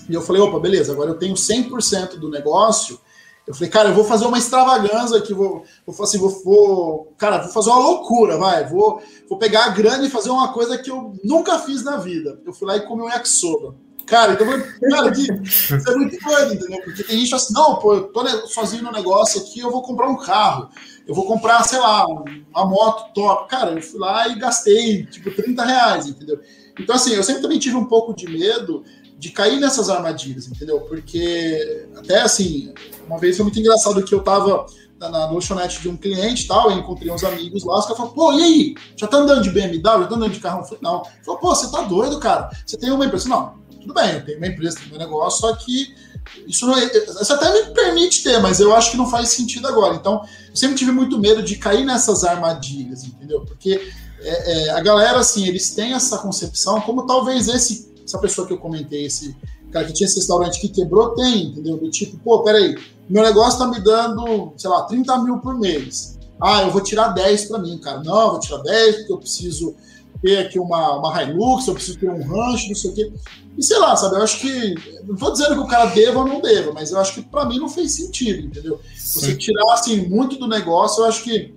e 0.08 0.14
eu 0.14 0.22
falei, 0.22 0.40
opa, 0.44 0.60
beleza, 0.60 0.92
agora 0.92 1.10
eu 1.10 1.18
tenho 1.18 1.34
100% 1.34 2.20
do 2.20 2.30
negócio, 2.30 3.00
eu 3.48 3.56
falei, 3.56 3.70
cara, 3.72 3.90
eu 3.90 3.96
vou 3.96 4.04
fazer 4.04 4.26
uma 4.28 4.38
extravagância 4.38 5.18
aqui, 5.18 5.34
vou, 5.34 5.64
vou 5.88 6.04
assim, 6.04 6.20
vou, 6.20 6.30
vou, 6.44 7.16
cara, 7.18 7.40
vou 7.40 7.52
fazer 7.52 7.72
uma 7.72 7.80
loucura, 7.80 8.38
vai, 8.38 8.70
vou, 8.70 9.02
vou 9.28 9.40
pegar 9.40 9.66
a 9.66 9.70
grana 9.70 10.06
e 10.06 10.10
fazer 10.10 10.30
uma 10.30 10.54
coisa 10.54 10.78
que 10.78 10.92
eu 10.92 11.16
nunca 11.24 11.58
fiz 11.58 11.84
na 11.84 11.98
vida. 11.98 12.40
Eu 12.46 12.54
fui 12.54 12.68
lá 12.68 12.78
e 12.78 12.82
comi 12.82 13.02
um 13.02 13.10
yakisoba. 13.10 13.76
Cara, 14.12 14.34
então, 14.34 14.46
cara, 14.90 15.10
que, 15.10 15.22
isso 15.42 15.74
é 15.74 15.96
muito 15.96 16.20
doido, 16.20 16.54
entendeu? 16.56 16.82
Porque 16.84 17.02
tem 17.02 17.20
gente 17.20 17.34
assim, 17.34 17.54
não, 17.54 17.78
pô, 17.78 17.94
eu 17.94 18.04
tô 18.10 18.28
sozinho 18.46 18.84
no 18.84 18.92
negócio 18.92 19.40
aqui, 19.40 19.62
eu 19.62 19.72
vou 19.72 19.82
comprar 19.82 20.10
um 20.10 20.18
carro, 20.18 20.68
eu 21.08 21.16
vou 21.16 21.26
comprar, 21.26 21.64
sei 21.64 21.80
lá, 21.80 22.06
uma 22.06 22.66
moto 22.66 23.14
top. 23.14 23.48
Cara, 23.48 23.72
eu 23.72 23.82
fui 23.82 23.98
lá 23.98 24.28
e 24.28 24.38
gastei, 24.38 25.06
tipo, 25.06 25.32
30 25.32 25.64
reais, 25.64 26.08
entendeu? 26.08 26.42
Então, 26.78 26.94
assim, 26.94 27.14
eu 27.14 27.24
sempre 27.24 27.42
também 27.42 27.58
tive 27.58 27.78
um 27.78 27.86
pouco 27.86 28.14
de 28.14 28.28
medo 28.28 28.84
de 29.18 29.30
cair 29.30 29.62
nessas 29.62 29.90
armadilhas, 29.90 30.46
entendeu? 30.46 30.82
Porque, 30.82 31.88
até 31.96 32.22
assim, 32.22 32.74
uma 33.08 33.18
vez 33.18 33.38
foi 33.38 33.46
muito 33.46 33.60
engraçado 33.62 34.04
que 34.04 34.14
eu 34.14 34.22
tava 34.22 34.66
na, 35.00 35.10
na 35.10 35.32
lanchonete 35.32 35.82
de 35.82 35.88
um 35.88 35.96
cliente 35.96 36.48
tal, 36.48 36.70
eu 36.70 36.78
encontrei 36.78 37.10
uns 37.10 37.24
amigos 37.24 37.64
lá, 37.64 37.80
os 37.80 37.86
caras 37.86 37.98
falaram, 37.98 38.16
pô, 38.16 38.34
e 38.34 38.44
aí? 38.44 38.76
Já 38.98 39.08
tá 39.08 39.18
andando 39.18 39.42
de 39.42 39.52
BMW? 39.52 39.82
Já 39.82 40.08
tá 40.08 40.16
andando 40.16 40.34
de 40.34 40.40
carro? 40.42 40.60
Eu 40.60 40.66
falei, 40.66 40.80
não. 40.82 41.04
Falou, 41.24 41.40
pô, 41.40 41.56
você 41.56 41.72
tá 41.72 41.84
doido, 41.84 42.20
cara? 42.20 42.50
Você 42.66 42.78
tem 42.78 42.92
uma 42.92 43.06
empresa? 43.06 43.30
Não, 43.30 43.61
tudo 43.82 43.94
bem, 43.94 44.14
eu 44.14 44.26
tenho 44.26 44.38
uma 44.38 44.48
empresa, 44.48 44.78
tenho 44.78 44.90
meu 44.92 45.00
negócio, 45.00 45.42
só 45.42 45.56
que 45.56 45.94
isso, 46.48 46.68
não, 46.68 46.78
é, 46.78 46.86
isso 46.86 47.34
até 47.34 47.52
me 47.52 47.74
permite 47.74 48.24
ter, 48.24 48.40
mas 48.40 48.60
eu 48.60 48.74
acho 48.76 48.92
que 48.92 48.98
não 48.98 49.10
faz 49.10 49.30
sentido 49.30 49.68
agora. 49.68 49.96
Então, 49.96 50.24
eu 50.50 50.56
sempre 50.56 50.78
tive 50.78 50.92
muito 50.92 51.20
medo 51.20 51.42
de 51.42 51.56
cair 51.58 51.84
nessas 51.84 52.24
armadilhas, 52.24 53.04
entendeu? 53.04 53.42
Porque 53.42 53.92
é, 54.22 54.68
é, 54.68 54.70
a 54.70 54.80
galera, 54.80 55.20
assim, 55.20 55.48
eles 55.48 55.74
têm 55.74 55.94
essa 55.94 56.18
concepção, 56.20 56.80
como 56.82 57.06
talvez 57.06 57.48
esse, 57.48 57.92
essa 58.06 58.20
pessoa 58.20 58.48
que 58.48 58.54
eu 58.54 58.60
comentei, 58.60 59.06
esse 59.06 59.36
cara 59.72 59.86
que 59.86 59.94
tinha 59.94 60.06
esse 60.06 60.18
restaurante 60.18 60.60
que 60.60 60.70
quebrou, 60.70 61.16
tem, 61.16 61.48
entendeu? 61.48 61.78
Do 61.78 61.90
tipo, 61.90 62.18
pô, 62.20 62.44
peraí, 62.44 62.76
meu 63.10 63.24
negócio 63.24 63.60
tá 63.60 63.68
me 63.68 63.80
dando, 63.80 64.54
sei 64.58 64.70
lá, 64.70 64.84
30 64.84 65.24
mil 65.24 65.40
por 65.40 65.58
mês. 65.58 66.20
Ah, 66.42 66.64
eu 66.64 66.72
vou 66.72 66.82
tirar 66.82 67.10
10 67.10 67.46
para 67.46 67.60
mim, 67.60 67.78
cara. 67.78 68.02
Não, 68.04 68.22
eu 68.22 68.32
vou 68.32 68.40
tirar 68.40 68.58
10 68.60 68.96
porque 68.98 69.14
eu 69.14 69.18
preciso 69.18 69.76
ter 70.22 70.38
aqui 70.38 70.60
uma, 70.60 70.98
uma 70.98 71.24
Hilux, 71.24 71.68
eu 71.68 71.74
preciso 71.74 71.98
ter 71.98 72.10
um 72.10 72.24
rancho, 72.24 72.68
não 72.68 72.76
sei 72.76 72.92
o 72.92 72.94
quê. 72.94 73.12
E 73.58 73.64
sei 73.64 73.78
lá, 73.80 73.96
sabe? 73.96 74.16
Eu 74.16 74.24
acho 74.24 74.40
que. 74.40 74.76
Não 75.04 75.16
tô 75.16 75.32
dizendo 75.32 75.56
que 75.56 75.62
o 75.62 75.68
cara 75.68 75.86
deva 75.86 76.20
ou 76.20 76.28
não 76.28 76.40
deva, 76.40 76.72
mas 76.72 76.92
eu 76.92 77.00
acho 77.00 77.16
que 77.16 77.22
para 77.22 77.46
mim 77.46 77.60
não 77.60 77.68
fez 77.68 77.94
sentido, 77.94 78.48
entendeu? 78.48 78.80
Sim. 78.96 79.20
Você 79.20 79.36
tirar 79.36 79.74
assim, 79.74 80.08
muito 80.08 80.38
do 80.38 80.48
negócio, 80.48 81.04
eu 81.04 81.08
acho 81.08 81.24
que 81.24 81.54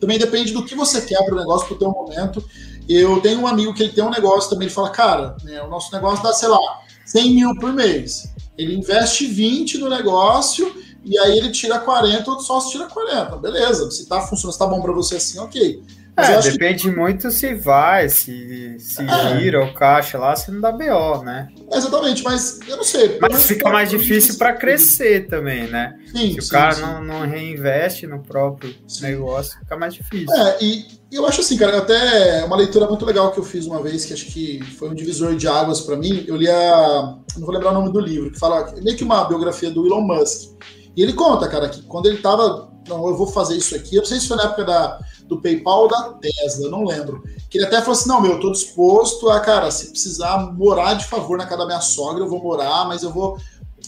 também 0.00 0.18
depende 0.18 0.52
do 0.52 0.64
que 0.64 0.74
você 0.74 1.00
quer 1.00 1.24
para 1.24 1.34
o 1.34 1.38
negócio, 1.38 1.66
para 1.66 1.74
o 1.74 1.78
teu 1.78 1.90
momento. 1.90 2.42
Eu 2.88 3.20
tenho 3.20 3.40
um 3.40 3.46
amigo 3.46 3.74
que 3.74 3.82
ele 3.82 3.92
tem 3.92 4.04
um 4.04 4.10
negócio 4.10 4.48
também, 4.48 4.66
ele 4.66 4.74
fala, 4.74 4.90
cara, 4.90 5.36
né, 5.42 5.60
o 5.62 5.68
nosso 5.68 5.92
negócio 5.92 6.22
dá, 6.22 6.32
sei 6.32 6.48
lá, 6.48 6.58
100 7.04 7.34
mil 7.34 7.54
por 7.56 7.72
mês. 7.72 8.32
Ele 8.56 8.74
investe 8.76 9.26
20 9.26 9.78
no 9.78 9.88
negócio 9.88 10.72
e 11.04 11.18
aí 11.18 11.36
ele 11.38 11.50
tira 11.50 11.78
40, 11.78 12.30
outro 12.30 12.44
sócio 12.44 12.70
tira 12.70 12.86
40. 12.86 13.36
Beleza, 13.36 13.90
se 13.90 14.06
tá 14.06 14.20
funcionando, 14.20 14.52
se 14.52 14.58
tá 14.58 14.66
bom 14.66 14.80
para 14.80 14.92
você 14.92 15.16
assim, 15.16 15.38
ok. 15.38 15.82
É, 16.16 16.40
depende 16.40 16.84
que... 16.84 16.96
muito 16.96 17.30
se 17.30 17.54
vai, 17.54 18.08
se, 18.08 18.78
se 18.78 19.02
é. 19.02 19.38
gira 19.38 19.62
o 19.62 19.74
caixa 19.74 20.18
lá, 20.18 20.34
se 20.34 20.50
não 20.50 20.60
dá 20.60 20.72
BO, 20.72 21.22
né? 21.22 21.48
Exatamente, 21.70 22.22
mas 22.24 22.58
eu 22.66 22.78
não 22.78 22.84
sei. 22.84 23.18
Mas 23.20 23.46
fica 23.46 23.68
mais 23.68 23.90
difícil 23.90 24.38
para 24.38 24.54
crescer 24.54 25.26
também, 25.28 25.68
né? 25.68 25.94
Sim, 26.06 26.32
se 26.32 26.40
sim, 26.40 26.46
o 26.46 26.48
cara 26.48 26.74
sim. 26.74 26.80
Não, 26.80 27.04
não 27.04 27.20
reinveste 27.26 28.06
no 28.06 28.20
próprio 28.20 28.74
negócio, 29.02 29.58
fica 29.58 29.76
mais 29.76 29.92
difícil. 29.92 30.34
É, 30.34 30.56
e 30.62 30.86
eu 31.12 31.26
acho 31.26 31.40
assim, 31.40 31.56
cara, 31.56 31.78
até 31.78 32.44
uma 32.44 32.56
leitura 32.56 32.86
muito 32.86 33.04
legal 33.04 33.30
que 33.30 33.38
eu 33.38 33.44
fiz 33.44 33.66
uma 33.66 33.82
vez, 33.82 34.04
que 34.04 34.14
acho 34.14 34.26
que 34.26 34.62
foi 34.78 34.88
um 34.88 34.94
divisor 34.94 35.36
de 35.36 35.46
águas 35.46 35.82
para 35.82 35.96
mim. 35.96 36.24
Eu 36.26 36.36
li 36.36 36.48
a. 36.48 37.18
Não 37.36 37.44
vou 37.44 37.54
lembrar 37.54 37.70
o 37.70 37.74
nome 37.74 37.92
do 37.92 38.00
livro, 38.00 38.30
que 38.30 38.38
fala 38.38 38.74
meio 38.82 38.96
que 38.96 39.04
uma 39.04 39.24
biografia 39.24 39.70
do 39.70 39.86
Elon 39.86 40.00
Musk. 40.00 40.56
E 40.96 41.02
ele 41.02 41.12
conta, 41.12 41.46
cara, 41.46 41.68
que 41.68 41.82
quando 41.82 42.06
ele 42.06 42.18
tava. 42.18 42.74
Não, 42.88 43.08
eu 43.08 43.16
vou 43.16 43.26
fazer 43.26 43.56
isso 43.56 43.74
aqui. 43.74 43.96
Eu 43.96 44.00
não 44.00 44.08
sei 44.08 44.20
se 44.20 44.28
foi 44.28 44.36
na 44.36 44.44
época 44.44 44.64
da 44.64 45.00
do 45.26 45.40
PayPal 45.40 45.82
ou 45.82 45.88
da 45.88 46.14
Tesla, 46.14 46.70
não 46.70 46.84
lembro. 46.84 47.22
Que 47.50 47.58
ele 47.58 47.66
até 47.66 47.80
falou 47.80 47.92
assim: 47.92 48.08
não, 48.08 48.20
meu, 48.20 48.32
eu 48.32 48.40
tô 48.40 48.50
disposto 48.50 49.28
a, 49.28 49.40
cara, 49.40 49.70
se 49.70 49.90
precisar 49.90 50.52
morar 50.52 50.94
de 50.94 51.04
favor 51.04 51.36
na 51.36 51.44
casa 51.44 51.58
da 51.58 51.66
minha 51.66 51.80
sogra, 51.80 52.22
eu 52.22 52.28
vou 52.28 52.42
morar, 52.42 52.86
mas 52.86 53.02
eu 53.02 53.10
vou. 53.10 53.38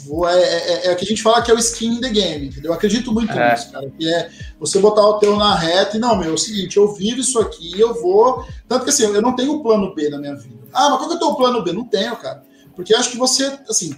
vou 0.05 0.29
é, 0.29 0.41
é, 0.41 0.87
é 0.87 0.93
o 0.93 0.97
que 0.97 1.05
a 1.05 1.09
gente 1.09 1.23
fala 1.23 1.43
que 1.43 1.51
é 1.51 1.55
o 1.55 1.59
skin 1.59 1.95
in 1.95 2.01
the 2.01 2.09
game, 2.09 2.49
entendeu? 2.49 2.71
Eu 2.71 2.75
acredito 2.75 3.13
muito 3.13 3.33
é. 3.33 3.53
nisso, 3.53 3.71
cara. 3.71 3.89
Que 3.91 4.09
é 4.13 4.31
você 4.59 4.79
botar 4.79 5.07
o 5.07 5.19
teu 5.19 5.37
na 5.37 5.55
reta 5.55 5.97
e, 5.97 6.01
não, 6.01 6.17
meu, 6.17 6.31
é 6.31 6.35
o 6.35 6.39
seguinte, 6.39 6.77
eu 6.77 6.93
vivo 6.93 7.21
isso 7.21 7.39
aqui, 7.39 7.79
eu 7.79 8.01
vou. 8.01 8.45
Tanto 8.69 8.85
que 8.85 8.91
assim, 8.91 9.05
eu 9.05 9.23
não 9.23 9.37
tenho 9.37 9.63
plano 9.63 9.95
B 9.95 10.09
na 10.09 10.19
minha 10.19 10.35
vida. 10.35 10.59
Ah, 10.73 10.91
mas 10.91 10.99
qual 10.99 11.09
que 11.09 11.15
é 11.15 11.17
o 11.17 11.21
teu 11.21 11.35
plano 11.35 11.63
B? 11.63 11.73
Não 11.73 11.85
tenho, 11.85 12.17
cara. 12.17 12.43
Porque 12.75 12.95
eu 12.95 12.99
acho 12.99 13.11
que 13.11 13.17
você, 13.17 13.59
assim, 13.69 13.95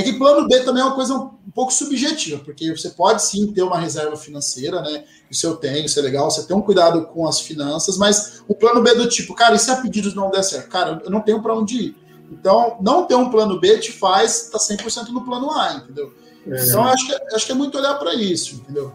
é 0.00 0.02
que 0.04 0.18
plano 0.18 0.46
B 0.48 0.60
também 0.60 0.82
é 0.82 0.86
uma 0.86 0.94
coisa 0.94 1.14
um, 1.14 1.50
pouco 1.54 1.72
subjetiva, 1.72 2.42
porque 2.44 2.74
você 2.74 2.90
pode 2.90 3.22
sim 3.22 3.52
ter 3.52 3.62
uma 3.62 3.78
reserva 3.78 4.16
financeira, 4.16 4.80
né? 4.82 5.04
Isso 5.30 5.46
eu 5.46 5.56
tenho, 5.56 5.84
isso 5.84 5.98
é 5.98 6.02
legal, 6.02 6.30
você 6.30 6.46
tem 6.46 6.56
um 6.56 6.62
cuidado 6.62 7.06
com 7.06 7.26
as 7.26 7.40
finanças, 7.40 7.96
mas 7.96 8.42
o 8.48 8.54
plano 8.54 8.82
B 8.82 8.90
é 8.90 8.94
do 8.94 9.08
tipo, 9.08 9.34
cara, 9.34 9.54
e 9.54 9.58
se 9.58 9.70
a 9.70 9.76
pedidos 9.76 10.14
não 10.14 10.30
der 10.30 10.42
certo? 10.42 10.68
Cara, 10.68 11.00
eu 11.04 11.10
não 11.10 11.20
tenho 11.20 11.42
para 11.42 11.54
onde 11.54 11.76
ir. 11.76 11.96
Então, 12.30 12.78
não 12.80 13.06
ter 13.06 13.16
um 13.16 13.30
plano 13.30 13.58
B 13.58 13.78
te 13.78 13.92
faz 13.92 14.44
estar 14.44 14.58
tá 14.58 14.84
100% 14.84 15.08
no 15.08 15.24
plano 15.24 15.50
A, 15.50 15.74
entendeu? 15.74 16.12
É. 16.46 16.64
Então, 16.64 16.84
acho 16.84 17.06
que, 17.06 17.12
é, 17.12 17.34
acho 17.34 17.46
que 17.46 17.52
é 17.52 17.54
muito 17.54 17.76
olhar 17.76 17.94
para 17.94 18.14
isso, 18.14 18.54
entendeu? 18.54 18.94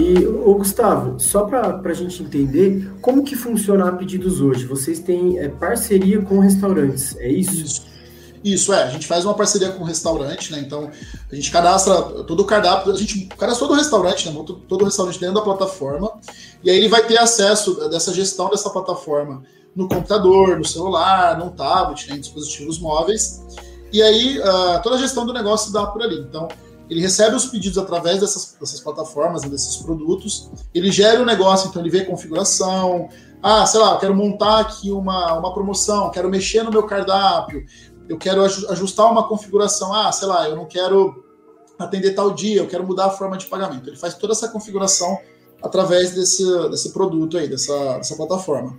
E, 0.00 0.26
ô 0.26 0.54
Gustavo, 0.54 1.20
só 1.20 1.44
para 1.44 1.78
a 1.84 1.92
gente 1.92 2.22
entender, 2.22 2.90
como 3.02 3.22
que 3.22 3.36
funciona 3.36 3.86
a 3.86 3.92
Pedidos 3.92 4.40
hoje? 4.40 4.64
Vocês 4.64 4.98
têm 4.98 5.38
é, 5.38 5.46
parceria 5.46 6.22
com 6.22 6.38
restaurantes, 6.38 7.14
é 7.18 7.28
isso? 7.28 7.60
Isso. 7.62 7.90
Isso, 8.42 8.72
é. 8.72 8.84
A 8.84 8.88
gente 8.88 9.06
faz 9.06 9.26
uma 9.26 9.34
parceria 9.34 9.68
com 9.68 9.82
o 9.82 9.86
restaurante, 9.86 10.50
né? 10.50 10.60
Então, 10.60 10.90
a 11.30 11.34
gente 11.34 11.50
cadastra 11.50 12.00
todo 12.24 12.40
o 12.40 12.44
cardápio, 12.46 12.90
a 12.90 12.96
gente 12.96 13.26
cadastra 13.26 13.66
todo 13.66 13.76
o 13.76 13.78
restaurante, 13.78 14.30
né? 14.30 14.44
Todo, 14.66 14.80
o 14.80 14.84
restaurante 14.86 15.20
dentro 15.20 15.34
da 15.34 15.42
plataforma. 15.42 16.10
E 16.64 16.70
aí 16.70 16.78
ele 16.78 16.88
vai 16.88 17.06
ter 17.06 17.18
acesso 17.18 17.90
dessa 17.90 18.14
gestão 18.14 18.48
dessa 18.48 18.70
plataforma 18.70 19.42
no 19.76 19.86
computador, 19.86 20.56
no 20.56 20.64
celular, 20.64 21.38
no 21.38 21.50
tablet, 21.50 22.08
né? 22.08 22.16
em 22.16 22.20
dispositivos 22.20 22.78
móveis. 22.78 23.42
E 23.92 24.00
aí, 24.00 24.38
uh, 24.38 24.82
toda 24.82 24.96
a 24.96 24.98
gestão 24.98 25.26
do 25.26 25.34
negócio 25.34 25.70
dá 25.70 25.86
por 25.86 26.00
ali. 26.00 26.20
Então, 26.20 26.48
ele 26.90 27.00
recebe 27.00 27.36
os 27.36 27.46
pedidos 27.46 27.78
através 27.78 28.18
dessas, 28.18 28.56
dessas 28.58 28.80
plataformas, 28.80 29.42
desses 29.42 29.76
produtos, 29.76 30.50
ele 30.74 30.90
gera 30.90 31.20
o 31.20 31.22
um 31.22 31.26
negócio, 31.26 31.68
então 31.68 31.80
ele 31.80 31.90
vê 31.90 32.04
configuração, 32.04 33.08
ah, 33.40 33.64
sei 33.64 33.78
lá, 33.78 33.92
eu 33.92 33.98
quero 33.98 34.14
montar 34.14 34.58
aqui 34.58 34.90
uma, 34.90 35.34
uma 35.38 35.54
promoção, 35.54 36.10
quero 36.10 36.28
mexer 36.28 36.64
no 36.64 36.70
meu 36.72 36.82
cardápio, 36.82 37.64
eu 38.08 38.18
quero 38.18 38.42
ajustar 38.42 39.10
uma 39.10 39.28
configuração, 39.28 39.94
ah, 39.94 40.10
sei 40.10 40.26
lá, 40.26 40.48
eu 40.48 40.56
não 40.56 40.66
quero 40.66 41.24
atender 41.78 42.10
tal 42.10 42.32
dia, 42.32 42.60
eu 42.60 42.66
quero 42.66 42.84
mudar 42.84 43.06
a 43.06 43.10
forma 43.10 43.38
de 43.38 43.46
pagamento. 43.46 43.88
Ele 43.88 43.96
faz 43.96 44.14
toda 44.14 44.32
essa 44.32 44.48
configuração 44.48 45.16
através 45.62 46.12
desse, 46.12 46.44
desse 46.70 46.92
produto 46.92 47.38
aí, 47.38 47.48
dessa, 47.48 47.98
dessa 47.98 48.16
plataforma. 48.16 48.76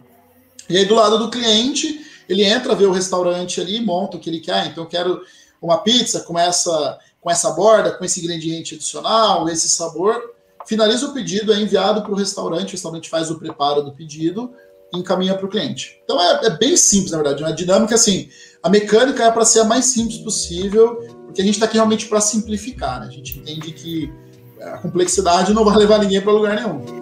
E 0.70 0.78
aí, 0.78 0.86
do 0.86 0.96
lado 0.96 1.18
do 1.18 1.30
cliente, 1.30 2.06
ele 2.28 2.44
entra, 2.44 2.76
vê 2.76 2.86
o 2.86 2.92
restaurante 2.92 3.62
ali, 3.62 3.80
monta 3.80 4.18
o 4.18 4.20
que 4.20 4.30
ele 4.30 4.42
quer. 4.42 4.68
Então, 4.68 4.84
eu 4.84 4.90
quero 4.90 5.22
uma 5.62 5.78
pizza 5.78 6.22
com 6.22 6.38
essa 6.38 7.00
com 7.22 7.30
essa 7.30 7.52
borda, 7.52 7.92
com 7.92 8.04
esse 8.04 8.20
ingrediente 8.20 8.76
adicional, 8.76 9.48
esse 9.48 9.70
sabor. 9.70 10.34
Finaliza 10.66 11.08
o 11.08 11.14
pedido, 11.14 11.54
é 11.54 11.62
enviado 11.62 12.02
para 12.02 12.12
o 12.12 12.16
restaurante, 12.16 12.70
o 12.70 12.72
restaurante 12.72 13.10
faz 13.10 13.30
o 13.30 13.38
preparo 13.40 13.84
do 13.84 13.94
pedido 13.94 14.52
e 14.94 14.98
encaminha 14.98 15.36
para 15.36 15.46
o 15.46 15.50
cliente. 15.50 16.02
Então 16.04 16.20
é, 16.20 16.48
é, 16.48 16.50
bem 16.50 16.76
simples, 16.76 17.12
na 17.12 17.18
verdade. 17.18 17.44
Uma 17.44 17.54
dinâmica 17.54 17.96
assim, 17.96 18.30
a 18.62 18.70
mecânica 18.70 19.24
é 19.24 19.32
para 19.32 19.46
ser 19.46 19.60
a 19.60 19.64
mais 19.64 19.86
simples 19.86 20.18
possível, 20.18 20.96
porque 21.26 21.42
a 21.42 21.46
gente 21.46 21.54
está 21.54 21.66
aqui 21.66 21.76
realmente 21.76 22.08
para 22.08 22.20
simplificar. 22.20 23.00
Né? 23.00 23.08
A 23.08 23.12
gente 23.12 23.40
entende 23.40 23.72
que 23.72 24.12
a 24.60 24.78
complexidade 24.80 25.54
não 25.54 25.64
vai 25.64 25.78
levar 25.78 26.00
ninguém 26.00 26.22
para 26.22 26.32
lugar 26.32 26.56
nenhum. 26.56 27.02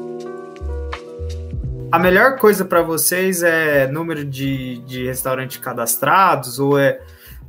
A 1.92 1.98
melhor 1.98 2.38
coisa 2.38 2.64
para 2.64 2.84
vocês 2.84 3.42
é 3.42 3.88
número 3.88 4.24
de, 4.24 4.78
de 4.80 5.06
restaurantes 5.06 5.58
cadastrados 5.58 6.60
ou 6.60 6.78
é 6.78 7.02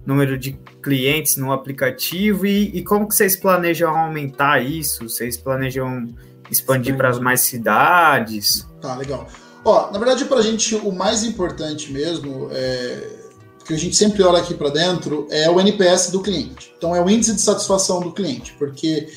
número 0.04 0.38
de 0.38 0.52
clientes 0.82 1.36
no 1.36 1.52
aplicativo 1.52 2.46
e, 2.46 2.70
e 2.76 2.82
como 2.82 3.06
que 3.06 3.14
vocês 3.14 3.36
planejam 3.36 3.96
aumentar 3.96 4.60
isso? 4.60 5.08
Vocês 5.08 5.36
planejam 5.36 6.08
expandir 6.50 6.96
para 6.96 7.08
as 7.08 7.18
mais 7.18 7.40
cidades? 7.40 8.66
Tá, 8.80 8.96
legal. 8.96 9.26
Ó, 9.64 9.90
na 9.90 9.98
verdade, 9.98 10.24
para 10.24 10.38
a 10.38 10.42
gente, 10.42 10.74
o 10.74 10.90
mais 10.90 11.22
importante 11.22 11.92
mesmo, 11.92 12.48
é, 12.50 13.08
que 13.64 13.74
a 13.74 13.78
gente 13.78 13.94
sempre 13.94 14.22
olha 14.22 14.38
aqui 14.38 14.54
para 14.54 14.70
dentro, 14.70 15.26
é 15.30 15.48
o 15.50 15.60
NPS 15.60 16.10
do 16.10 16.22
cliente. 16.22 16.72
Então, 16.76 16.96
é 16.96 17.00
o 17.00 17.08
índice 17.08 17.34
de 17.34 17.40
satisfação 17.40 18.00
do 18.00 18.12
cliente, 18.12 18.54
porque 18.58 19.08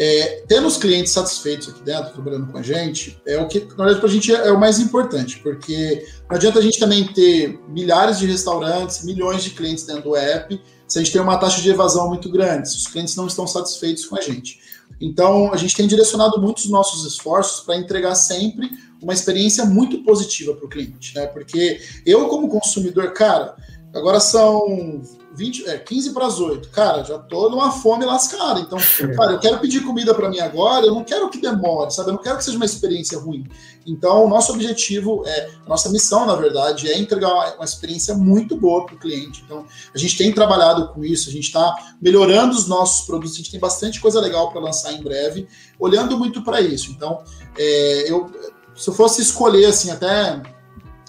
é, 0.00 0.44
tendo 0.46 0.68
os 0.68 0.76
clientes 0.76 1.12
satisfeitos 1.12 1.68
aqui 1.68 1.82
dentro, 1.82 2.12
trabalhando 2.12 2.46
com 2.46 2.56
a 2.56 2.62
gente, 2.62 3.20
é 3.26 3.36
o 3.36 3.48
que, 3.48 3.58
na 3.58 3.84
verdade, 3.84 3.98
para 3.98 4.08
a 4.08 4.12
gente 4.12 4.32
é, 4.32 4.46
é, 4.46 4.52
o 4.52 4.60
mais 4.60 4.78
importante, 4.78 5.40
porque 5.40 6.06
não 6.30 6.36
adianta 6.36 6.60
a 6.60 6.62
gente 6.62 6.78
também 6.78 7.04
ter 7.12 7.58
milhares 7.68 8.20
de 8.20 8.26
restaurantes, 8.26 9.04
milhões 9.04 9.42
de 9.42 9.50
clientes 9.50 9.82
dentro 9.82 10.04
do 10.04 10.16
app, 10.16 10.62
se 10.86 10.98
a 10.98 11.02
gente 11.02 11.12
tem 11.12 11.20
uma 11.20 11.36
taxa 11.36 11.60
de 11.60 11.68
evasão 11.68 12.06
muito 12.06 12.30
grande, 12.30 12.70
se 12.70 12.76
os 12.76 12.86
clientes 12.86 13.16
não 13.16 13.26
estão 13.26 13.44
satisfeitos 13.44 14.06
com 14.06 14.16
a 14.16 14.20
gente. 14.20 14.60
Então, 15.00 15.52
a 15.52 15.56
gente 15.56 15.74
tem 15.74 15.88
direcionado 15.88 16.40
muitos 16.40 16.70
nossos 16.70 17.04
esforços 17.04 17.64
para 17.64 17.76
entregar 17.76 18.14
sempre 18.14 18.70
uma 19.02 19.12
experiência 19.12 19.64
muito 19.64 20.04
positiva 20.04 20.54
para 20.54 20.64
o 20.64 20.68
cliente, 20.68 21.12
né? 21.16 21.26
Porque 21.26 21.80
eu, 22.06 22.28
como 22.28 22.48
consumidor, 22.48 23.12
cara, 23.12 23.56
agora 23.94 24.20
são 24.20 25.02
20, 25.38 25.68
é, 25.68 25.78
15 25.78 26.12
para 26.12 26.26
as 26.26 26.40
8. 26.40 26.68
Cara, 26.70 27.04
já 27.04 27.18
tô 27.18 27.48
numa 27.48 27.70
fome 27.70 28.04
lascada. 28.04 28.60
Então, 28.60 28.78
cara, 29.16 29.32
eu 29.32 29.38
quero 29.38 29.58
pedir 29.60 29.84
comida 29.84 30.12
para 30.12 30.28
mim 30.28 30.40
agora, 30.40 30.84
eu 30.84 30.94
não 30.94 31.04
quero 31.04 31.30
que 31.30 31.40
demore, 31.40 31.92
sabe? 31.92 32.10
Eu 32.10 32.14
não 32.14 32.22
quero 32.22 32.36
que 32.38 32.44
seja 32.44 32.56
uma 32.56 32.66
experiência 32.66 33.18
ruim. 33.18 33.46
Então, 33.86 34.24
o 34.24 34.28
nosso 34.28 34.52
objetivo 34.52 35.22
é, 35.24 35.50
nossa 35.66 35.88
missão, 35.90 36.26
na 36.26 36.34
verdade, 36.34 36.90
é 36.90 36.98
entregar 36.98 37.54
uma 37.54 37.64
experiência 37.64 38.14
muito 38.14 38.56
boa 38.56 38.84
para 38.84 38.96
o 38.96 38.98
cliente. 38.98 39.42
Então, 39.44 39.64
a 39.94 39.98
gente 39.98 40.18
tem 40.18 40.32
trabalhado 40.32 40.88
com 40.88 41.04
isso, 41.04 41.28
a 41.28 41.32
gente 41.32 41.46
está 41.46 41.74
melhorando 42.02 42.56
os 42.56 42.66
nossos 42.66 43.06
produtos, 43.06 43.34
a 43.34 43.36
gente 43.38 43.50
tem 43.50 43.60
bastante 43.60 44.00
coisa 44.00 44.20
legal 44.20 44.50
para 44.50 44.60
lançar 44.60 44.92
em 44.92 45.02
breve, 45.02 45.46
olhando 45.78 46.18
muito 46.18 46.42
para 46.42 46.60
isso. 46.60 46.90
Então, 46.90 47.22
é, 47.56 48.10
eu, 48.10 48.26
se 48.74 48.90
eu 48.90 48.94
fosse 48.94 49.22
escolher, 49.22 49.66
assim, 49.66 49.90
até 49.90 50.42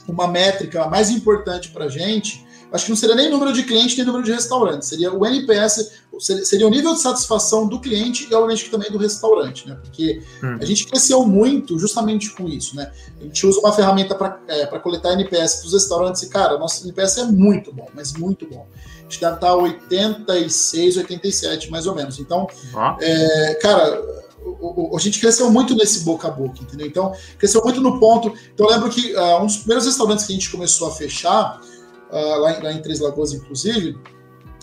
uma 0.08 0.28
métrica 0.28 0.88
mais 0.88 1.10
importante 1.10 1.70
para 1.70 1.86
a 1.86 1.90
gente, 1.90 2.48
acho 2.72 2.86
que 2.86 2.92
não 2.92 2.98
seria 2.98 3.16
nem 3.16 3.30
número 3.30 3.52
de 3.52 3.64
clientes 3.64 3.98
nem 3.98 4.06
número 4.06 4.24
de 4.24 4.32
restaurantes, 4.32 4.88
seria 4.90 5.12
o 5.12 5.26
NPS, 5.26 5.92
seria 6.44 6.68
o 6.68 6.70
nível 6.70 6.94
de 6.94 7.02
satisfação 7.02 7.68
do 7.68 7.80
cliente 7.80 8.28
e, 8.30 8.34
obviamente, 8.34 8.70
também 8.70 8.92
do 8.92 8.98
restaurante, 8.98 9.68
né? 9.68 9.78
Porque 9.82 10.22
hum. 10.44 10.58
a 10.60 10.66
gente 10.66 10.86
cresceu 10.86 11.26
muito 11.26 11.80
justamente 11.80 12.32
com 12.32 12.48
isso, 12.48 12.76
né? 12.76 12.92
A 13.20 13.24
gente 13.24 13.46
usa 13.46 13.60
uma 13.60 13.74
ferramenta 13.74 14.16
para 14.16 14.40
é, 14.48 14.66
coletar 14.80 15.14
NPS 15.14 15.64
dos 15.64 15.74
restaurantes 15.74 16.22
e, 16.24 16.30
cara, 16.30 16.58
nosso 16.58 16.84
NPS 16.86 17.18
é 17.20 17.24
muito 17.26 17.74
bom, 17.74 17.88
mas 17.94 18.14
muito 18.14 18.48
bom. 18.48 18.68
A 19.00 19.04
gente 19.04 19.22
deve 19.22 19.36
estar 19.36 19.56
86, 19.56 20.98
87, 20.98 21.72
mais 21.72 21.88
ou 21.88 21.96
menos. 21.96 22.20
Então, 22.20 22.48
ah. 22.76 22.96
é, 23.02 23.56
cara, 23.56 24.20
a 24.94 25.00
gente 25.00 25.20
cresceu 25.20 25.52
muito 25.52 25.76
nesse 25.76 26.02
boca 26.02 26.28
a 26.28 26.32
boca, 26.32 26.62
entendeu? 26.62 26.88
Então, 26.88 27.14
cresceu 27.38 27.62
muito 27.64 27.82
no 27.82 28.00
ponto. 28.00 28.34
Então, 28.54 28.68
eu 28.68 28.74
lembro 28.74 28.90
que 28.90 29.14
uh, 29.16 29.42
um 29.42 29.46
dos 29.46 29.58
primeiros 29.58 29.86
restaurantes 29.86 30.26
que 30.26 30.34
a 30.34 30.36
gente 30.36 30.50
começou 30.50 30.88
a 30.88 30.92
fechar 30.92 31.60
uh, 32.12 32.40
lá, 32.40 32.58
em, 32.58 32.64
lá, 32.64 32.72
em, 32.74 32.82
Três 32.82 33.00
Lagoas, 33.00 33.34
inclusive, 33.34 33.98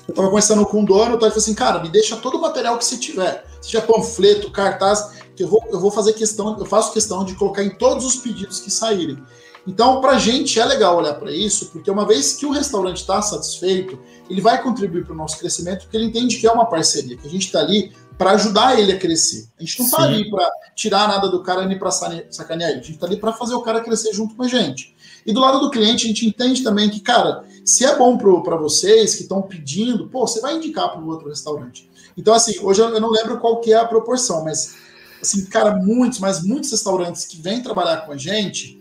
eu 0.08 0.14
tava 0.14 0.28
conversando 0.28 0.64
com 0.66 0.82
o 0.82 0.86
dono, 0.86 1.12
ele 1.12 1.18
falou 1.18 1.36
assim, 1.36 1.54
cara, 1.54 1.80
me 1.80 1.88
deixa 1.88 2.16
todo 2.16 2.36
o 2.36 2.40
material 2.40 2.78
que 2.78 2.84
você 2.84 2.96
tiver, 2.96 3.44
seja 3.60 3.80
panfleto, 3.80 4.50
cartaz, 4.50 5.10
que 5.34 5.42
eu 5.42 5.48
vou, 5.48 5.62
eu 5.70 5.80
vou 5.80 5.90
fazer 5.90 6.12
questão, 6.12 6.56
eu 6.58 6.64
faço 6.64 6.92
questão 6.92 7.24
de 7.24 7.34
colocar 7.34 7.62
em 7.62 7.70
todos 7.70 8.04
os 8.04 8.16
pedidos 8.16 8.60
que 8.60 8.70
saírem. 8.70 9.22
Então, 9.66 10.00
para 10.00 10.12
a 10.12 10.18
gente 10.18 10.60
é 10.60 10.64
legal 10.64 10.96
olhar 10.96 11.14
para 11.14 11.32
isso, 11.32 11.66
porque 11.72 11.90
uma 11.90 12.06
vez 12.06 12.34
que 12.34 12.46
o 12.46 12.52
restaurante 12.52 12.98
está 12.98 13.20
satisfeito, 13.20 13.98
ele 14.30 14.40
vai 14.40 14.62
contribuir 14.62 15.04
para 15.04 15.12
o 15.12 15.16
nosso 15.16 15.38
crescimento, 15.38 15.82
porque 15.82 15.96
ele 15.96 16.06
entende 16.06 16.36
que 16.36 16.46
é 16.46 16.52
uma 16.52 16.66
parceria, 16.66 17.16
que 17.16 17.26
a 17.26 17.30
gente 17.30 17.46
está 17.46 17.58
ali 17.58 17.92
para 18.16 18.30
ajudar 18.32 18.78
ele 18.78 18.92
a 18.92 18.98
crescer. 18.98 19.48
A 19.58 19.62
gente 19.62 19.80
não 19.80 19.86
está 19.86 20.02
ali 20.02 20.30
para 20.30 20.48
tirar 20.76 21.08
nada 21.08 21.28
do 21.28 21.42
cara 21.42 21.66
nem 21.66 21.78
para 21.78 21.90
sacanear 21.90 22.70
ele, 22.70 22.80
a 22.80 22.82
gente 22.82 22.94
está 22.94 23.06
ali 23.06 23.16
para 23.16 23.32
fazer 23.32 23.54
o 23.54 23.60
cara 23.60 23.80
crescer 23.80 24.12
junto 24.12 24.36
com 24.36 24.44
a 24.44 24.48
gente. 24.48 24.95
E 25.26 25.32
do 25.32 25.40
lado 25.40 25.58
do 25.58 25.70
cliente, 25.70 26.04
a 26.04 26.08
gente 26.08 26.26
entende 26.26 26.62
também 26.62 26.88
que, 26.88 27.00
cara, 27.00 27.44
se 27.64 27.84
é 27.84 27.96
bom 27.96 28.16
para 28.16 28.56
vocês 28.56 29.16
que 29.16 29.22
estão 29.22 29.42
pedindo, 29.42 30.08
pô, 30.08 30.26
você 30.26 30.40
vai 30.40 30.56
indicar 30.56 30.90
para 30.92 31.02
o 31.02 31.08
outro 31.08 31.28
restaurante. 31.28 31.90
Então, 32.16 32.32
assim, 32.32 32.58
hoje 32.60 32.80
eu 32.80 33.00
não 33.00 33.10
lembro 33.10 33.38
qual 33.40 33.60
que 33.60 33.72
é 33.72 33.76
a 33.76 33.84
proporção, 33.84 34.44
mas, 34.44 34.76
assim, 35.20 35.44
cara, 35.46 35.74
muitos, 35.74 36.20
mas 36.20 36.42
muitos 36.44 36.70
restaurantes 36.70 37.24
que 37.24 37.42
vêm 37.42 37.60
trabalhar 37.60 38.06
com 38.06 38.12
a 38.12 38.16
gente, 38.16 38.78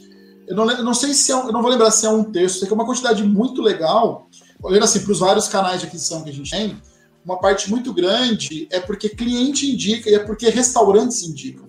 eu 0.47 0.55
não, 0.55 0.69
eu 0.69 0.83
não 0.83 0.93
sei 0.93 1.13
se 1.13 1.31
é, 1.31 1.35
eu 1.35 1.51
não 1.51 1.63
vou 1.63 1.71
lembrar 1.71 1.89
se 1.89 2.05
é 2.05 2.09
um 2.09 2.23
terço, 2.23 2.59
sei 2.59 2.67
que 2.67 2.73
é 2.73 2.75
uma 2.75 2.85
quantidade 2.85 3.23
muito 3.23 3.61
legal, 3.61 4.29
olhando 4.61 4.83
assim 4.83 4.99
para 4.99 5.11
os 5.11 5.19
vários 5.19 5.47
canais 5.47 5.81
de 5.81 5.87
aquisição 5.87 6.23
que 6.23 6.29
a 6.29 6.33
gente 6.33 6.51
tem, 6.51 6.79
uma 7.25 7.39
parte 7.39 7.69
muito 7.71 7.91
grande 7.91 8.67
é 8.69 8.79
porque 8.79 9.09
cliente 9.09 9.71
indica 9.71 10.09
e 10.09 10.13
é 10.13 10.19
porque 10.19 10.47
restaurantes 10.49 11.23
indicam. 11.23 11.65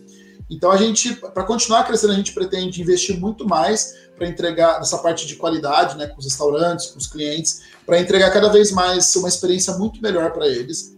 Então 0.51 0.71
a 0.71 0.77
gente, 0.77 1.15
para 1.15 1.43
continuar 1.43 1.85
crescendo, 1.85 2.13
a 2.13 2.17
gente 2.17 2.33
pretende 2.33 2.81
investir 2.81 3.19
muito 3.19 3.47
mais 3.47 3.95
para 4.17 4.29
entregar 4.29 4.81
essa 4.81 4.99
parte 4.99 5.27
de 5.27 5.37
qualidade, 5.37 5.97
né, 5.97 6.07
com 6.07 6.19
os 6.19 6.25
restaurantes, 6.25 6.87
com 6.87 6.99
os 6.99 7.07
clientes, 7.07 7.63
para 7.85 7.99
entregar 8.01 8.31
cada 8.31 8.49
vez 8.49 8.71
mais 8.73 9.15
uma 9.17 9.29
experiência 9.29 9.77
muito 9.77 10.01
melhor 10.01 10.33
para 10.33 10.47
eles. 10.47 10.97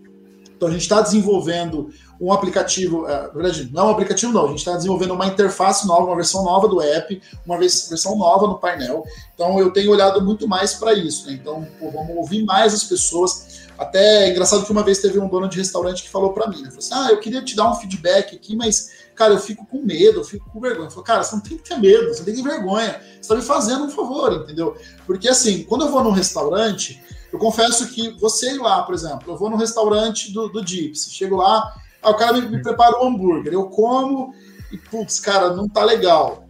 Então 0.59 0.69
a 0.69 0.73
gente 0.73 0.83
está 0.83 1.01
desenvolvendo 1.01 1.89
um 2.21 2.33
aplicativo, 2.33 3.07
é, 3.07 3.23
na 3.23 3.29
verdade, 3.29 3.71
não 3.73 3.85
é 3.85 3.87
um 3.87 3.91
aplicativo 3.91 4.33
não, 4.33 4.47
a 4.47 4.49
gente 4.49 4.59
está 4.59 4.75
desenvolvendo 4.75 5.15
uma 5.15 5.27
interface 5.27 5.87
nova, 5.87 6.07
uma 6.07 6.17
versão 6.17 6.43
nova 6.43 6.67
do 6.67 6.83
app, 6.83 7.23
uma 7.47 7.57
versão 7.57 8.19
nova 8.19 8.47
no 8.49 8.59
painel. 8.59 9.05
Então 9.35 9.59
eu 9.61 9.73
tenho 9.73 9.93
olhado 9.93 10.21
muito 10.21 10.49
mais 10.49 10.75
para 10.75 10.93
isso. 10.95 11.27
Né? 11.29 11.35
Então 11.35 11.67
pô, 11.79 11.91
vamos 11.91 12.17
ouvir 12.17 12.45
mais 12.45 12.75
as 12.75 12.83
pessoas. 12.83 13.68
Até 13.79 14.25
é 14.25 14.31
engraçado 14.31 14.65
que 14.65 14.73
uma 14.73 14.83
vez 14.83 14.99
teve 14.99 15.19
um 15.19 15.29
dono 15.29 15.49
de 15.49 15.57
restaurante 15.57 16.03
que 16.03 16.11
falou 16.11 16.33
para 16.33 16.49
mim, 16.49 16.63
né? 16.63 16.71
Falou 16.71 16.79
assim, 16.79 16.95
ah, 16.95 17.11
eu 17.11 17.21
queria 17.21 17.43
te 17.43 17.55
dar 17.55 17.71
um 17.71 17.75
feedback 17.77 18.35
aqui, 18.35 18.57
mas 18.57 18.91
cara, 19.15 19.35
eu 19.35 19.39
fico 19.39 19.67
com 19.67 19.83
medo, 19.83 20.21
eu 20.21 20.25
fico 20.25 20.49
com 20.51 20.61
vergonha. 20.61 20.91
Falei, 20.91 21.05
cara, 21.05 21.23
você 21.23 21.35
não 21.35 21.43
tem 21.43 21.59
que 21.59 21.69
ter 21.69 21.77
medo, 21.77 22.09
você 22.09 22.23
tem 22.23 22.35
que 22.35 22.43
ter 22.43 22.49
vergonha. 22.49 23.01
Você 23.01 23.21
está 23.21 23.35
me 23.35 23.43
fazendo 23.43 23.85
um 23.85 23.91
favor, 23.91 24.33
entendeu? 24.33 24.77
Porque 25.07 25.29
assim, 25.29 25.65
quando 25.65 25.85
eu 25.85 25.91
vou 25.91 26.05
num 26.05 26.13
restaurante, 26.13 27.03
eu 27.33 27.39
confesso 27.39 27.89
que 27.89 28.11
você 28.19 28.53
ir 28.55 28.59
lá, 28.59 28.83
por 28.83 28.95
exemplo, 28.95 29.33
eu 29.33 29.37
vou 29.37 29.51
no 29.51 29.57
restaurante 29.57 30.33
do, 30.33 30.49
do 30.49 30.67
Gypsy, 30.67 31.11
chego 31.11 31.37
lá, 31.37 31.75
aí 32.03 32.13
o 32.13 32.17
cara 32.17 32.33
me, 32.33 32.43
me 32.49 32.63
prepara 32.63 33.03
um 33.03 33.09
hambúrguer, 33.09 33.53
eu 33.53 33.67
como 33.67 34.33
e, 34.73 34.79
putz, 34.79 35.21
cara, 35.21 35.55
não 35.55 35.69
tá 35.69 35.85
legal. 35.85 36.45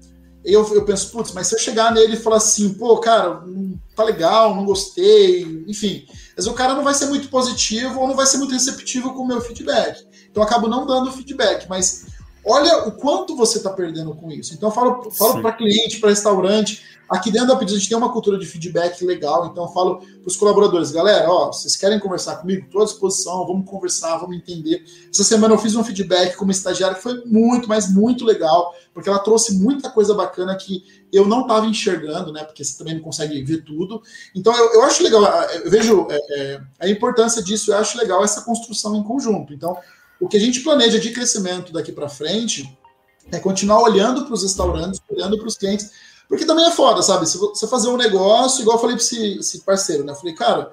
Eu, 0.44 0.66
eu 0.74 0.84
penso, 0.84 1.10
putz, 1.10 1.32
mas 1.32 1.46
se 1.46 1.54
eu 1.54 1.58
chegar 1.58 1.92
nele 1.92 2.14
e 2.14 2.20
falar 2.20 2.36
assim, 2.36 2.74
pô, 2.74 2.98
cara, 2.98 3.40
não 3.46 3.78
tá 3.94 4.04
legal, 4.04 4.54
não 4.54 4.64
gostei, 4.64 5.64
enfim, 5.66 6.06
mas 6.38 6.46
o 6.46 6.54
cara 6.54 6.72
não 6.72 6.84
vai 6.84 6.94
ser 6.94 7.06
muito 7.06 7.28
positivo 7.28 7.98
ou 7.98 8.06
não 8.06 8.14
vai 8.14 8.24
ser 8.24 8.38
muito 8.38 8.52
receptivo 8.52 9.12
com 9.12 9.22
o 9.22 9.26
meu 9.26 9.40
feedback. 9.40 10.06
Então 10.30 10.40
eu 10.40 10.48
acabo 10.48 10.68
não 10.68 10.86
dando 10.86 11.10
feedback, 11.10 11.68
mas 11.68 12.06
olha 12.44 12.84
o 12.86 12.92
quanto 12.92 13.34
você 13.34 13.58
está 13.58 13.70
perdendo 13.70 14.14
com 14.14 14.30
isso. 14.30 14.54
Então, 14.54 14.68
eu 14.68 14.72
falo, 14.72 15.10
falo 15.10 15.42
para 15.42 15.50
cliente, 15.50 15.98
para 15.98 16.10
restaurante. 16.10 16.97
Aqui 17.08 17.30
dentro 17.30 17.48
da 17.48 17.56
Pedidos 17.56 17.76
a 17.76 17.78
gente 17.78 17.88
tem 17.88 17.96
uma 17.96 18.12
cultura 18.12 18.38
de 18.38 18.44
feedback 18.44 19.02
legal, 19.02 19.46
então 19.46 19.64
eu 19.64 19.70
falo 19.70 19.98
para 19.98 20.26
os 20.26 20.36
colaboradores, 20.36 20.90
galera, 20.90 21.30
ó, 21.30 21.46
vocês 21.46 21.74
querem 21.74 21.98
conversar 21.98 22.36
comigo? 22.36 22.66
Estou 22.66 22.82
à 22.82 22.84
disposição, 22.84 23.46
vamos 23.46 23.68
conversar, 23.68 24.18
vamos 24.18 24.36
entender. 24.36 24.84
Essa 25.10 25.24
semana 25.24 25.54
eu 25.54 25.58
fiz 25.58 25.74
um 25.74 25.82
feedback 25.82 26.36
com 26.36 26.44
uma 26.44 26.52
estagiária 26.52 26.96
que 26.96 27.02
foi 27.02 27.24
muito, 27.24 27.66
mas 27.66 27.90
muito 27.90 28.26
legal, 28.26 28.74
porque 28.92 29.08
ela 29.08 29.18
trouxe 29.18 29.58
muita 29.58 29.88
coisa 29.88 30.12
bacana 30.12 30.54
que 30.54 30.84
eu 31.10 31.26
não 31.26 31.42
estava 31.42 31.64
enxergando, 31.64 32.30
né? 32.30 32.44
Porque 32.44 32.62
você 32.62 32.76
também 32.76 32.96
não 32.96 33.02
consegue 33.02 33.42
ver 33.42 33.64
tudo. 33.64 34.02
Então 34.34 34.54
eu, 34.54 34.74
eu 34.74 34.82
acho 34.82 35.02
legal, 35.02 35.24
eu 35.24 35.70
vejo 35.70 36.06
é, 36.10 36.18
é, 36.36 36.60
a 36.78 36.88
importância 36.90 37.42
disso, 37.42 37.72
eu 37.72 37.78
acho 37.78 37.96
legal 37.96 38.22
essa 38.22 38.42
construção 38.42 38.94
em 38.94 39.02
conjunto. 39.02 39.54
Então, 39.54 39.78
o 40.20 40.28
que 40.28 40.36
a 40.36 40.40
gente 40.40 40.60
planeja 40.60 40.98
de 40.98 41.10
crescimento 41.10 41.72
daqui 41.72 41.90
para 41.90 42.08
frente 42.08 42.78
é 43.32 43.38
continuar 43.38 43.80
olhando 43.80 44.24
para 44.24 44.34
os 44.34 44.42
restaurantes, 44.42 45.00
olhando 45.08 45.38
para 45.38 45.46
os 45.46 45.56
clientes, 45.56 45.90
porque 46.28 46.44
também 46.44 46.66
é 46.66 46.70
foda, 46.70 47.02
sabe? 47.02 47.26
Se 47.26 47.38
você 47.38 47.66
fazer 47.66 47.88
um 47.88 47.96
negócio, 47.96 48.60
igual 48.60 48.76
eu 48.76 48.80
falei 48.80 48.96
para 48.96 49.04
esse, 49.04 49.38
esse, 49.38 49.60
parceiro, 49.60 50.04
né? 50.04 50.12
Eu 50.12 50.16
falei, 50.16 50.34
cara, 50.34 50.70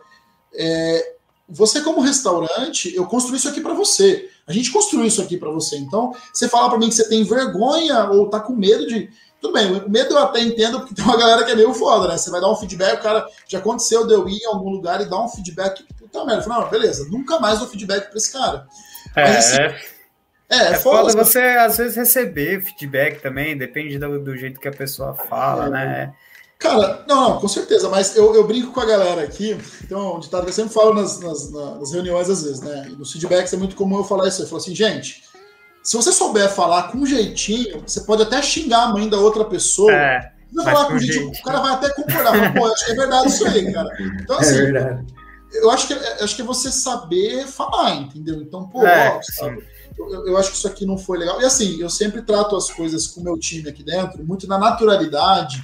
é, 0.53 1.15
você 1.47 1.81
como 1.81 2.01
restaurante, 2.01 2.93
eu 2.93 3.05
construí 3.05 3.37
isso 3.37 3.47
aqui 3.47 3.61
para 3.61 3.73
você. 3.73 4.29
A 4.45 4.51
gente 4.51 4.71
construiu 4.71 5.05
isso 5.05 5.21
aqui 5.21 5.37
para 5.37 5.49
você. 5.49 5.77
Então, 5.77 6.13
você 6.33 6.49
fala 6.49 6.69
para 6.69 6.77
mim 6.77 6.89
que 6.89 6.95
você 6.95 7.07
tem 7.07 7.23
vergonha 7.23 8.09
ou 8.11 8.29
tá 8.29 8.39
com 8.39 8.53
medo 8.53 8.85
de. 8.85 9.09
Tudo 9.39 9.53
bem, 9.53 9.71
o 9.71 9.89
medo 9.89 10.13
eu 10.13 10.19
até 10.19 10.41
entendo, 10.41 10.79
porque 10.79 10.93
tem 10.95 11.05
uma 11.05 11.17
galera 11.17 11.43
que 11.45 11.51
é 11.51 11.55
meio 11.55 11.73
foda, 11.73 12.07
né? 12.07 12.17
Você 12.17 12.29
vai 12.29 12.41
dar 12.41 12.51
um 12.51 12.55
feedback, 12.55 12.99
o 12.99 13.03
cara 13.03 13.25
já 13.47 13.59
aconteceu 13.59 14.05
de 14.05 14.13
eu 14.13 14.27
ir 14.27 14.41
em 14.41 14.47
algum 14.47 14.69
lugar 14.69 14.99
e 15.01 15.05
dar 15.05 15.23
um 15.23 15.29
feedback. 15.29 15.85
Puta 15.97 16.25
merda. 16.25 16.41
Eu 16.41 16.43
falei, 16.43 16.63
não, 16.63 16.69
beleza, 16.69 17.07
nunca 17.09 17.39
mais 17.39 17.59
dou 17.59 17.67
feedback 17.67 18.09
para 18.09 18.17
esse 18.17 18.31
cara. 18.31 18.67
É. 19.15 19.23
Mas, 19.23 19.37
assim, 19.37 19.94
é, 20.49 20.55
é, 20.55 20.71
é 20.71 20.73
foda, 20.75 21.09
foda 21.09 21.23
você 21.23 21.39
às 21.39 21.77
vezes 21.77 21.95
receber 21.95 22.61
feedback 22.61 23.21
também, 23.21 23.57
depende 23.57 23.97
do, 23.97 24.19
do 24.19 24.37
jeito 24.37 24.59
que 24.59 24.67
a 24.67 24.73
pessoa 24.73 25.13
fala, 25.13 25.67
é, 25.67 25.69
né? 25.69 26.13
Cara, 26.57 27.03
não, 27.07 27.29
não, 27.29 27.39
com 27.39 27.47
certeza, 27.47 27.89
mas 27.89 28.15
eu, 28.15 28.33
eu 28.33 28.45
brinco 28.45 28.71
com 28.71 28.79
a 28.79 28.85
galera 28.85 29.23
aqui, 29.23 29.57
então, 29.83 30.15
um 30.15 30.19
ditado 30.19 30.43
que 30.43 30.49
eu 30.49 30.53
sempre 30.53 30.73
falo 30.73 30.93
nas, 30.93 31.19
nas, 31.19 31.51
nas 31.51 31.91
reuniões 31.91 32.29
às 32.29 32.43
vezes, 32.43 32.61
né? 32.61 32.87
E 32.89 32.95
nos 32.95 33.11
feedbacks 33.11 33.53
é 33.53 33.57
muito 33.57 33.75
comum 33.75 33.97
eu 33.97 34.03
falar 34.03 34.27
isso. 34.27 34.41
Eu 34.41 34.47
falo 34.47 34.61
assim, 34.61 34.73
gente, 34.73 35.23
se 35.83 35.95
você 35.95 36.11
souber 36.11 36.49
falar 36.49 36.91
com 36.91 37.05
jeitinho, 37.05 37.83
você 37.85 38.01
pode 38.01 38.23
até 38.23 38.41
xingar 38.41 38.83
a 38.83 38.87
mãe 38.87 39.09
da 39.09 39.17
outra 39.17 39.45
pessoa. 39.45 39.91
É, 39.91 40.31
você 40.51 40.63
vai 40.63 40.73
falar 40.73 40.85
com 40.87 40.97
jeitinho, 40.97 41.29
o 41.29 41.43
cara 41.43 41.59
vai 41.59 41.73
até 41.73 41.89
concordar. 41.89 42.53
Pô, 42.53 42.65
acho 42.65 42.85
que 42.85 42.91
é 42.91 42.95
verdade 42.95 43.27
isso 43.27 43.47
aí, 43.47 43.73
cara. 43.73 43.89
Então, 43.99 44.37
é 44.37 44.39
assim, 44.39 44.77
é 44.77 45.03
eu 45.53 45.71
acho 45.71 45.87
que, 45.87 45.93
acho 45.93 46.35
que 46.35 46.41
é 46.41 46.45
você 46.45 46.71
saber 46.71 47.45
falar, 47.47 47.95
entendeu? 47.95 48.41
Então, 48.41 48.67
pô, 48.67 48.85
é, 48.85 49.09
ó, 49.09 49.49
eu, 49.97 50.27
eu, 50.27 50.37
acho 50.37 50.51
que 50.51 50.57
isso 50.57 50.67
aqui 50.67 50.85
não 50.85 50.97
foi 50.97 51.17
legal. 51.17 51.41
E 51.41 51.45
assim, 51.45 51.79
eu 51.79 51.89
sempre 51.89 52.21
trato 52.21 52.55
as 52.55 52.69
coisas 52.69 53.07
com 53.07 53.21
o 53.21 53.23
meu 53.23 53.37
time 53.37 53.69
aqui 53.69 53.83
dentro, 53.83 54.23
muito 54.25 54.47
na 54.47 54.57
naturalidade, 54.57 55.63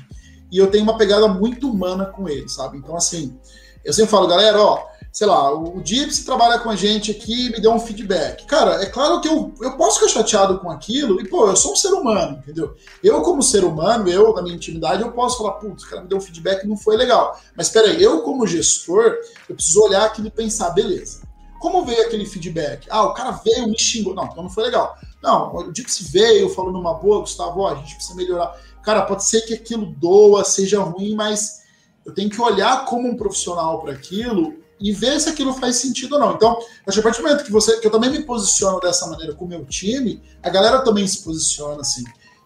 e 0.51 0.57
eu 0.57 0.69
tenho 0.69 0.83
uma 0.83 0.97
pegada 0.97 1.27
muito 1.27 1.69
humana 1.69 2.05
com 2.05 2.27
ele, 2.27 2.47
sabe? 2.49 2.77
Então, 2.77 2.95
assim, 2.95 3.37
eu 3.83 3.93
sempre 3.93 4.11
falo, 4.11 4.27
galera, 4.27 4.61
ó, 4.61 4.85
sei 5.11 5.27
lá, 5.27 5.53
o 5.53 5.81
Gypsy 5.83 6.23
trabalha 6.23 6.59
com 6.59 6.69
a 6.69 6.75
gente 6.75 7.11
aqui 7.11 7.49
me 7.51 7.59
deu 7.59 7.73
um 7.73 7.79
feedback. 7.79 8.45
Cara, 8.45 8.81
é 8.81 8.85
claro 8.85 9.19
que 9.19 9.27
eu, 9.27 9.53
eu 9.61 9.75
posso 9.75 9.99
ficar 9.99 10.09
chateado 10.09 10.59
com 10.59 10.69
aquilo, 10.69 11.19
e, 11.19 11.27
pô, 11.27 11.47
eu 11.47 11.55
sou 11.55 11.73
um 11.73 11.75
ser 11.75 11.89
humano, 11.89 12.37
entendeu? 12.37 12.75
Eu, 13.03 13.21
como 13.21 13.43
ser 13.43 13.63
humano, 13.63 14.07
eu, 14.09 14.33
na 14.33 14.41
minha 14.41 14.55
intimidade, 14.55 15.01
eu 15.01 15.11
posso 15.11 15.37
falar, 15.37 15.53
putz, 15.53 15.83
o 15.83 15.89
cara 15.89 16.01
me 16.03 16.07
deu 16.07 16.17
um 16.17 16.21
feedback 16.21 16.63
e 16.63 16.67
não 16.67 16.77
foi 16.77 16.95
legal. 16.95 17.37
Mas 17.55 17.69
peraí, 17.69 18.01
eu, 18.01 18.21
como 18.21 18.47
gestor, 18.47 19.17
eu 19.49 19.55
preciso 19.55 19.81
olhar 19.81 20.05
aquilo 20.05 20.27
e 20.27 20.31
pensar, 20.31 20.69
beleza. 20.69 21.20
Como 21.61 21.85
veio 21.85 22.01
aquele 22.01 22.25
feedback? 22.25 22.87
Ah, 22.89 23.03
o 23.03 23.13
cara 23.13 23.31
veio, 23.33 23.67
me 23.67 23.77
xingou. 23.77 24.15
Não, 24.15 24.25
então 24.25 24.41
não 24.41 24.49
foi 24.49 24.63
legal. 24.63 24.97
Não, 25.21 25.55
o 25.55 25.71
Gypsy 25.71 26.05
veio, 26.05 26.49
falou 26.49 26.71
numa 26.71 26.95
boa, 26.95 27.19
Gustavo, 27.19 27.61
ó, 27.61 27.69
a 27.69 27.75
gente 27.75 27.93
precisa 27.93 28.15
melhorar. 28.15 28.59
Cara, 28.81 29.03
pode 29.03 29.23
ser 29.23 29.41
que 29.41 29.53
aquilo 29.53 29.85
doa, 29.85 30.43
seja 30.43 30.81
ruim, 30.81 31.13
mas 31.13 31.61
eu 32.03 32.15
tenho 32.15 32.31
que 32.31 32.41
olhar 32.41 32.83
como 32.85 33.07
um 33.07 33.15
profissional 33.15 33.79
para 33.79 33.93
aquilo 33.93 34.55
e 34.79 34.91
ver 34.91 35.19
se 35.21 35.29
aquilo 35.29 35.53
faz 35.53 35.75
sentido 35.75 36.13
ou 36.13 36.19
não. 36.19 36.33
Então, 36.33 36.57
acho 36.87 36.95
que 36.95 36.99
a 36.99 37.03
partir 37.03 37.21
do 37.21 37.27
momento 37.27 37.45
que, 37.45 37.51
você, 37.51 37.79
que 37.79 37.85
eu 37.85 37.91
também 37.91 38.09
me 38.09 38.23
posiciono 38.23 38.79
dessa 38.79 39.05
maneira 39.05 39.35
com 39.35 39.45
o 39.45 39.47
meu 39.47 39.63
time, 39.63 40.19
a 40.41 40.49
galera 40.49 40.83
também 40.83 41.05
se 41.05 41.23
posiciona 41.23 41.81
assim. 41.81 42.03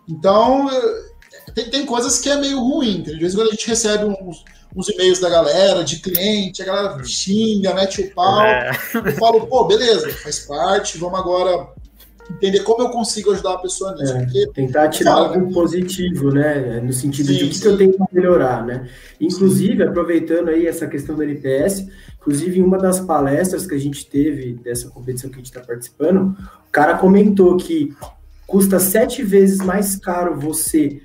Então, 0.10 0.70
tem, 1.54 1.70
tem 1.70 1.86
coisas 1.86 2.20
que 2.20 2.30
é 2.30 2.36
meio 2.36 2.60
ruim. 2.60 3.02
De 3.02 3.18
vez 3.18 3.34
em 3.34 3.38
quando 3.38 3.48
a 3.48 3.52
gente 3.52 3.66
recebe 3.66 4.04
uns, 4.04 4.44
uns 4.76 4.90
e-mails 4.90 5.20
da 5.20 5.30
galera, 5.30 5.84
de 5.84 6.00
cliente, 6.00 6.62
a 6.62 6.66
galera 6.66 7.04
xinga, 7.04 7.74
mete 7.74 8.02
o 8.02 8.14
pau. 8.14 8.42
É. 8.42 8.72
Eu 8.94 9.12
falo, 9.14 9.48
pô, 9.48 9.64
beleza, 9.66 10.10
faz 10.12 10.40
parte, 10.40 10.98
vamos 10.98 11.20
agora 11.20 11.68
entender 12.30 12.62
como 12.62 12.84
eu 12.84 12.90
consigo 12.90 13.32
ajudar 13.32 13.54
a 13.54 13.58
pessoa 13.60 13.94
nisso. 13.96 14.14
É, 14.14 14.24
porque, 14.24 14.48
tentar 14.54 14.90
tirar 14.90 15.14
algo 15.14 15.54
positivo, 15.54 16.32
né? 16.32 16.82
No 16.82 16.92
sentido 16.92 17.28
sim, 17.28 17.38
de 17.38 17.46
o 17.46 17.50
que, 17.50 17.60
que, 17.60 17.68
eu 17.68 17.78
tenho 17.78 17.94
que 17.94 18.00
melhorar, 18.12 18.66
né? 18.66 18.90
Inclusive, 19.22 19.78
sim. 19.78 19.90
aproveitando 19.90 20.50
aí 20.50 20.68
essa 20.68 20.88
questão 20.88 21.16
do 21.16 21.24
NPS, 21.24 21.88
inclusive 22.20 22.60
em 22.60 22.64
uma 22.64 22.78
das 22.78 23.00
palestras 23.00 23.66
que 23.66 23.76
a 23.76 23.80
gente 23.80 24.06
teve 24.08 24.54
dessa 24.56 24.90
competição 24.90 25.30
que 25.30 25.36
a 25.36 25.40
gente 25.40 25.48
está 25.48 25.62
participando, 25.62 26.36
o 26.68 26.72
cara 26.72 26.98
comentou 26.98 27.56
que 27.58 27.96
custa 28.48 28.80
sete 28.80 29.24
vezes 29.24 29.60
mais 29.60 29.96
caro 29.96 30.40
você 30.40 31.02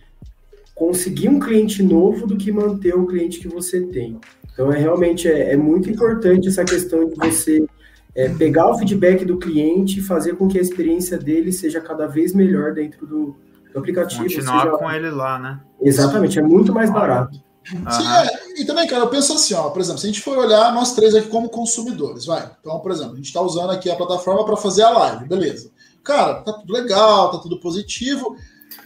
conseguir 0.80 1.28
um 1.28 1.38
cliente 1.38 1.82
novo 1.82 2.26
do 2.26 2.38
que 2.38 2.50
manter 2.50 2.94
o 2.94 3.06
cliente 3.06 3.38
que 3.38 3.46
você 3.46 3.82
tem. 3.82 4.18
Então, 4.50 4.72
é 4.72 4.78
realmente 4.78 5.28
é, 5.28 5.52
é 5.52 5.56
muito 5.56 5.90
importante 5.90 6.48
essa 6.48 6.64
questão 6.64 7.06
de 7.06 7.16
você 7.16 7.66
é, 8.14 8.30
pegar 8.30 8.66
o 8.70 8.78
feedback 8.78 9.26
do 9.26 9.36
cliente 9.36 9.98
e 9.98 10.02
fazer 10.02 10.36
com 10.36 10.48
que 10.48 10.58
a 10.58 10.62
experiência 10.62 11.18
dele 11.18 11.52
seja 11.52 11.82
cada 11.82 12.06
vez 12.06 12.32
melhor 12.32 12.72
dentro 12.72 13.06
do, 13.06 13.36
do 13.70 13.78
aplicativo. 13.78 14.22
Continuar 14.22 14.62
seja... 14.62 14.78
com 14.78 14.90
ele 14.90 15.10
lá, 15.10 15.38
né? 15.38 15.60
Exatamente, 15.82 16.38
é 16.38 16.42
muito 16.42 16.72
mais 16.72 16.90
barato. 16.90 17.38
Sim, 17.62 18.06
é. 18.08 18.62
E 18.62 18.64
também, 18.64 18.88
cara, 18.88 19.04
eu 19.04 19.08
penso 19.08 19.34
assim, 19.34 19.52
ó, 19.52 19.68
por 19.68 19.82
exemplo, 19.82 20.00
se 20.00 20.06
a 20.06 20.08
gente 20.08 20.22
for 20.22 20.38
olhar 20.38 20.72
nós 20.72 20.94
três 20.94 21.14
aqui 21.14 21.28
como 21.28 21.50
consumidores, 21.50 22.24
vai. 22.24 22.50
Então, 22.58 22.80
por 22.80 22.90
exemplo, 22.90 23.12
a 23.12 23.16
gente 23.16 23.26
está 23.26 23.42
usando 23.42 23.68
aqui 23.68 23.90
a 23.90 23.96
plataforma 23.96 24.46
para 24.46 24.56
fazer 24.56 24.84
a 24.84 24.90
live, 24.90 25.28
beleza. 25.28 25.70
Cara, 26.02 26.36
tá 26.36 26.54
tudo 26.54 26.72
legal, 26.72 27.32
tá 27.32 27.36
tudo 27.36 27.60
positivo. 27.60 28.34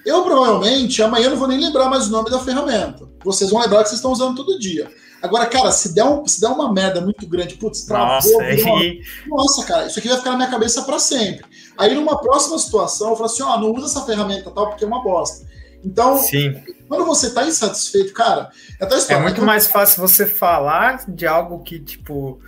Eu 0.05 0.23
provavelmente 0.23 1.03
amanhã 1.03 1.31
não 1.31 1.37
vou 1.37 1.49
nem 1.49 1.59
lembrar 1.59 1.89
mais 1.89 2.09
o 2.09 2.11
nome 2.11 2.31
da 2.31 2.39
ferramenta. 2.39 3.09
Vocês 3.25 3.51
vão 3.51 3.61
lembrar 3.61 3.83
que 3.83 3.89
vocês 3.89 3.99
estão 3.99 4.13
usando 4.13 4.37
todo 4.37 4.59
dia. 4.59 4.91
Agora, 5.23 5.47
cara, 5.47 5.73
se 5.73 5.95
der, 5.95 6.05
um, 6.05 6.27
se 6.27 6.39
der 6.39 6.49
uma 6.49 6.71
merda 6.71 7.01
muito 7.01 7.27
grande, 7.27 7.55
putz, 7.55 7.87
travou. 7.87 8.09
Nossa, 8.09 8.29
uma... 8.37 9.39
Nossa, 9.39 9.65
cara, 9.65 9.87
isso 9.87 9.99
aqui 9.99 10.09
vai 10.09 10.19
ficar 10.19 10.33
na 10.33 10.37
minha 10.37 10.51
cabeça 10.51 10.83
para 10.83 10.99
sempre. 10.99 11.47
Aí, 11.79 11.95
numa 11.95 12.21
próxima 12.21 12.59
situação, 12.59 13.09
eu 13.09 13.17
falo 13.17 13.25
assim: 13.27 13.43
ó, 13.43 13.55
oh, 13.55 13.61
não 13.61 13.73
usa 13.73 13.87
essa 13.87 14.05
ferramenta 14.05 14.51
tal, 14.51 14.69
porque 14.69 14.85
é 14.85 14.87
uma 14.87 15.03
bosta. 15.03 15.47
Então, 15.83 16.19
Sim. 16.19 16.63
quando 16.89 17.07
você 17.07 17.31
tá 17.31 17.47
insatisfeito, 17.47 18.13
cara, 18.13 18.51
é, 18.79 19.15
é 19.15 19.19
muito 19.19 19.41
né? 19.41 19.47
mais 19.47 19.67
fácil 19.67 20.01
você 20.01 20.27
falar 20.27 21.05
de 21.09 21.27
algo 21.27 21.63
que, 21.63 21.79
tipo, 21.79 22.39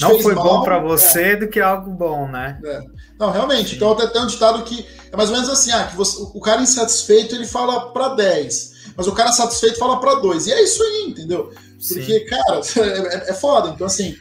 não 0.00 0.20
foi 0.20 0.34
mal, 0.34 0.44
bom 0.44 0.62
para 0.62 0.78
você 0.78 1.22
é. 1.22 1.36
do 1.36 1.48
que 1.48 1.60
algo 1.60 1.90
bom, 1.90 2.28
né? 2.28 2.58
É. 2.64 2.82
Não, 3.18 3.30
realmente. 3.30 3.70
Sim. 3.70 3.76
Então, 3.76 3.92
até 3.92 4.06
tem 4.06 4.22
um 4.22 4.26
ditado 4.26 4.62
que 4.64 4.86
é 5.10 5.16
mais 5.16 5.30
ou 5.30 5.36
menos 5.36 5.48
assim: 5.50 5.70
ah, 5.72 5.84
que 5.84 5.96
você, 5.96 6.20
o 6.20 6.40
cara 6.40 6.62
insatisfeito 6.62 7.34
ele 7.34 7.46
fala 7.46 7.92
para 7.92 8.10
10, 8.10 8.74
mas 8.96 9.06
o 9.06 9.12
cara 9.12 9.32
satisfeito 9.32 9.78
fala 9.78 10.00
para 10.00 10.16
2. 10.16 10.46
E 10.46 10.52
é 10.52 10.62
isso 10.62 10.82
aí, 10.82 11.06
entendeu? 11.08 11.52
Porque, 11.88 12.20
Sim. 12.20 12.26
cara, 12.26 12.60
é, 13.26 13.30
é, 13.30 13.34
foda. 13.34 13.70
Então, 13.70 13.86
assim. 13.86 14.16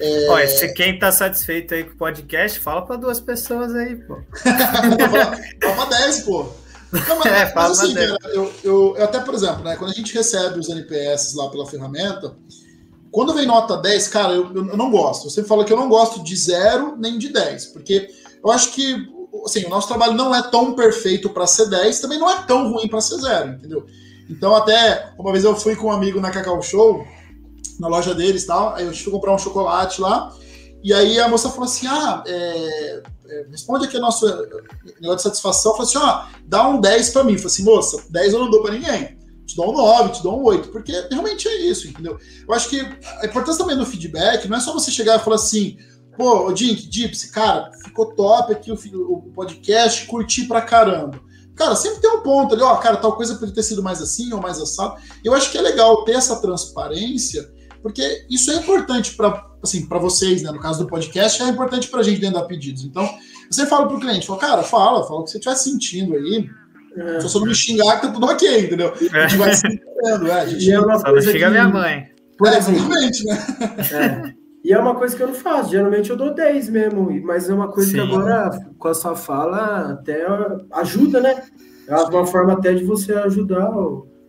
É... 0.00 0.46
Se 0.46 0.72
quem 0.74 0.96
tá 0.96 1.10
satisfeito 1.10 1.74
aí 1.74 1.82
com 1.82 1.92
o 1.92 1.96
podcast, 1.96 2.60
fala 2.60 2.82
para 2.82 2.96
duas 2.96 3.20
pessoas 3.20 3.74
aí, 3.74 3.96
pô. 3.96 4.20
fala, 4.40 5.36
fala 5.60 5.86
pra 5.86 5.98
10, 5.98 6.20
pô. 6.20 6.48
Não, 6.92 7.18
mas, 7.18 7.26
é, 7.32 7.52
mas 7.54 7.80
assim, 7.80 7.94
cara, 7.94 8.16
eu, 8.32 8.54
eu, 8.62 8.96
eu, 8.96 9.04
até, 9.04 9.20
por 9.20 9.34
exemplo, 9.34 9.64
né, 9.64 9.76
quando 9.76 9.90
a 9.90 9.94
gente 9.94 10.14
recebe 10.14 10.58
os 10.58 10.68
NPS 10.68 11.34
lá 11.34 11.48
pela 11.50 11.66
ferramenta, 11.66 12.34
quando 13.10 13.34
vem 13.34 13.46
nota 13.46 13.76
10, 13.76 14.08
cara, 14.08 14.32
eu, 14.34 14.54
eu, 14.54 14.76
não 14.76 14.90
gosto. 14.90 15.26
Eu 15.26 15.30
sempre 15.30 15.48
falo 15.48 15.64
que 15.64 15.72
eu 15.72 15.76
não 15.76 15.88
gosto 15.88 16.22
de 16.22 16.36
0 16.36 16.96
nem 16.98 17.18
de 17.18 17.30
10, 17.30 17.66
porque 17.66 18.08
eu 18.44 18.50
acho 18.50 18.72
que 18.72 19.08
assim, 19.44 19.64
o 19.64 19.68
nosso 19.68 19.88
trabalho 19.88 20.14
não 20.14 20.34
é 20.34 20.42
tão 20.42 20.74
perfeito 20.74 21.30
para 21.30 21.46
ser 21.46 21.68
10, 21.68 22.00
também 22.00 22.18
não 22.18 22.30
é 22.30 22.42
tão 22.42 22.72
ruim 22.72 22.88
para 22.88 23.00
ser 23.00 23.18
0, 23.18 23.52
entendeu? 23.52 23.86
Então, 24.28 24.54
até 24.54 25.12
uma 25.18 25.32
vez 25.32 25.44
eu 25.44 25.56
fui 25.56 25.74
com 25.74 25.88
um 25.88 25.92
amigo 25.92 26.20
na 26.20 26.30
Cacau 26.30 26.60
Show, 26.62 27.06
na 27.78 27.88
loja 27.88 28.14
deles 28.14 28.44
tal, 28.44 28.74
aí 28.74 28.84
eu 28.84 28.94
fui 28.94 29.12
comprar 29.12 29.34
um 29.34 29.38
chocolate 29.38 30.00
lá, 30.00 30.32
e 30.82 30.92
aí 30.92 31.18
a 31.18 31.28
moça 31.28 31.50
falou 31.50 31.64
assim: 31.64 31.86
ah, 31.86 32.22
é, 32.26 33.02
é, 33.28 33.46
responde 33.50 33.86
aqui 33.86 33.96
o 33.96 34.00
nosso 34.00 34.26
negócio 35.00 35.16
de 35.16 35.22
satisfação. 35.22 35.72
Falei 35.72 35.86
assim: 35.86 35.98
ó, 35.98 36.04
ah, 36.04 36.28
dá 36.44 36.68
um 36.68 36.80
10 36.80 37.10
para 37.10 37.24
mim. 37.24 37.36
Falei 37.36 37.46
assim, 37.46 37.64
moça, 37.64 38.04
10 38.10 38.32
eu 38.32 38.38
não 38.40 38.50
dou 38.50 38.62
para 38.62 38.74
ninguém. 38.74 39.18
Te 39.46 39.56
dou 39.56 39.70
um 39.70 39.76
9, 39.76 40.12
te 40.12 40.22
dou 40.22 40.38
um 40.38 40.44
8, 40.44 40.68
porque 40.68 40.92
realmente 41.10 41.48
é 41.48 41.56
isso, 41.62 41.88
entendeu? 41.88 42.18
Eu 42.46 42.54
acho 42.54 42.68
que 42.68 42.80
a 42.80 43.26
importância 43.26 43.58
também 43.58 43.78
do 43.78 43.86
feedback 43.86 44.46
não 44.46 44.58
é 44.58 44.60
só 44.60 44.72
você 44.72 44.90
chegar 44.90 45.18
e 45.18 45.24
falar 45.24 45.36
assim, 45.36 45.78
pô, 46.18 46.52
Dink, 46.52 46.88
Gypsy, 46.90 47.30
cara, 47.30 47.70
ficou 47.84 48.12
top 48.14 48.52
aqui 48.52 48.72
o, 48.72 48.74
o 48.74 49.22
podcast, 49.32 50.04
curti 50.06 50.44
pra 50.46 50.60
caramba. 50.60 51.20
Cara, 51.54 51.76
sempre 51.76 52.00
tem 52.00 52.10
um 52.10 52.22
ponto 52.22 52.54
ali, 52.54 52.62
ó, 52.62 52.76
cara, 52.76 52.96
tal 52.96 53.16
coisa 53.16 53.34
poderia 53.34 53.54
ter 53.54 53.62
sido 53.62 53.82
mais 53.82 54.02
assim 54.02 54.32
ou 54.32 54.40
mais 54.40 54.60
assado. 54.60 54.96
Eu 55.24 55.32
acho 55.32 55.50
que 55.50 55.56
é 55.56 55.60
legal 55.60 56.04
ter 56.04 56.12
essa 56.12 56.40
transparência, 56.40 57.48
porque 57.80 58.26
isso 58.28 58.50
é 58.50 58.56
importante 58.56 59.14
para 59.14 59.46
assim, 59.62 59.86
para 59.86 59.98
vocês, 59.98 60.42
né? 60.42 60.52
No 60.52 60.60
caso 60.60 60.80
do 60.80 60.88
podcast, 60.88 61.42
é 61.42 61.48
importante 61.48 61.88
para 61.88 62.00
a 62.00 62.02
gente 62.02 62.20
dentro 62.20 62.40
da 62.40 62.46
pedidos. 62.46 62.84
Então, 62.84 63.08
você 63.50 63.66
fala 63.66 63.88
para 63.88 63.96
o 63.96 64.00
cliente, 64.00 64.26
fala, 64.26 64.38
cara, 64.38 64.62
fala, 64.62 65.04
fala 65.04 65.20
o 65.20 65.24
que 65.24 65.30
você 65.30 65.38
estiver 65.38 65.56
sentindo 65.56 66.14
aí. 66.14 66.48
É. 66.96 67.20
Se 67.20 67.28
você 67.28 67.38
não 67.40 67.46
me 67.46 67.54
xingar, 67.54 68.00
tá 68.00 68.08
tudo 68.12 68.26
ok, 68.26 68.66
entendeu? 68.66 68.92
A 69.12 69.26
gente 69.26 69.36
vai 69.36 69.54
se 69.54 69.66
entendendo, 69.66 70.28
é. 70.28 70.40
A 70.40 70.46
gente 70.46 70.64
e 70.64 70.72
é 70.72 70.80
uma 70.80 70.98
Só 70.98 71.12
não 71.12 71.20
xinga 71.20 71.38
que... 71.38 71.48
minha 71.48 71.68
mãe. 71.68 72.08
É, 72.44 72.56
exatamente, 72.56 73.24
né? 73.24 73.46
É. 73.92 74.37
E 74.64 74.72
é 74.72 74.78
uma 74.78 74.94
coisa 74.94 75.16
que 75.16 75.22
eu 75.22 75.28
não 75.28 75.34
faço. 75.34 75.70
Geralmente 75.70 76.10
eu 76.10 76.16
dou 76.16 76.34
10 76.34 76.68
mesmo. 76.68 77.10
Mas 77.22 77.48
é 77.48 77.54
uma 77.54 77.68
coisa 77.68 77.90
Sim. 77.90 77.94
que 77.96 78.00
agora, 78.00 78.50
com 78.78 78.88
a 78.88 78.94
sua 78.94 79.14
fala, 79.14 79.92
até 79.92 80.26
ajuda, 80.72 81.20
né? 81.20 81.42
É 81.86 81.94
uma 81.94 82.26
forma 82.26 82.52
até 82.52 82.74
de 82.74 82.84
você 82.84 83.14
ajudar 83.14 83.70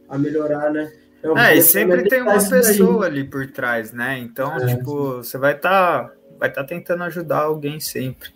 a 0.08 0.18
melhorar, 0.18 0.72
né? 0.72 0.92
É, 1.22 1.58
e 1.58 1.62
sempre 1.62 2.08
tem 2.08 2.22
uma 2.22 2.38
pessoa 2.38 3.06
ali 3.06 3.26
por 3.26 3.46
trás, 3.48 3.92
né? 3.92 4.18
Então, 4.20 4.56
é, 4.56 4.68
tipo, 4.68 5.18
você 5.18 5.38
vai 5.38 5.54
estar 5.54 6.06
tá, 6.06 6.14
vai 6.40 6.52
tá 6.52 6.64
tentando 6.64 7.04
ajudar 7.04 7.40
alguém 7.40 7.80
sempre. 7.80 8.30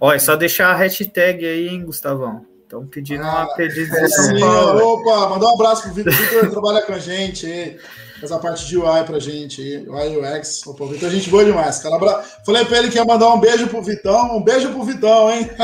Olha, 0.00 0.18
só 0.18 0.36
deixar 0.36 0.70
a 0.70 0.76
hashtag 0.76 1.44
aí, 1.44 1.68
hein, 1.68 1.84
Gustavão? 1.84 2.46
Estão 2.62 2.86
pedindo 2.86 3.24
ah, 3.24 3.44
uma 3.44 3.54
pedido 3.54 3.90
de 3.90 4.08
São 4.08 4.40
Paulo. 4.40 4.94
Opa, 4.94 5.28
mandar 5.28 5.46
um 5.46 5.54
abraço 5.54 5.82
pro 5.82 5.92
Vitor. 5.92 6.12
Vitor 6.14 6.50
trabalha 6.50 6.82
com 6.82 6.92
a 6.94 6.98
gente 6.98 7.44
aí 7.44 7.78
faz 8.20 8.32
a 8.32 8.38
parte 8.38 8.66
de 8.66 8.76
UI 8.76 9.04
pra 9.04 9.18
gente 9.18 9.62
aí, 9.62 9.88
UI 9.88 10.18
UX. 10.18 10.66
Opa, 10.66 10.84
o 10.84 10.88
Vitor 10.88 11.08
é 11.08 11.12
gente 11.12 11.30
boa 11.30 11.44
demais, 11.44 11.78
cara. 11.78 12.22
Falei 12.44 12.64
pra 12.64 12.78
ele 12.78 12.90
que 12.90 12.96
ia 12.96 13.04
mandar 13.04 13.32
um 13.32 13.40
beijo 13.40 13.66
pro 13.68 13.82
Vitão, 13.82 14.36
um 14.36 14.42
beijo 14.42 14.70
pro 14.70 14.84
Vitão, 14.84 15.30
hein? 15.30 15.50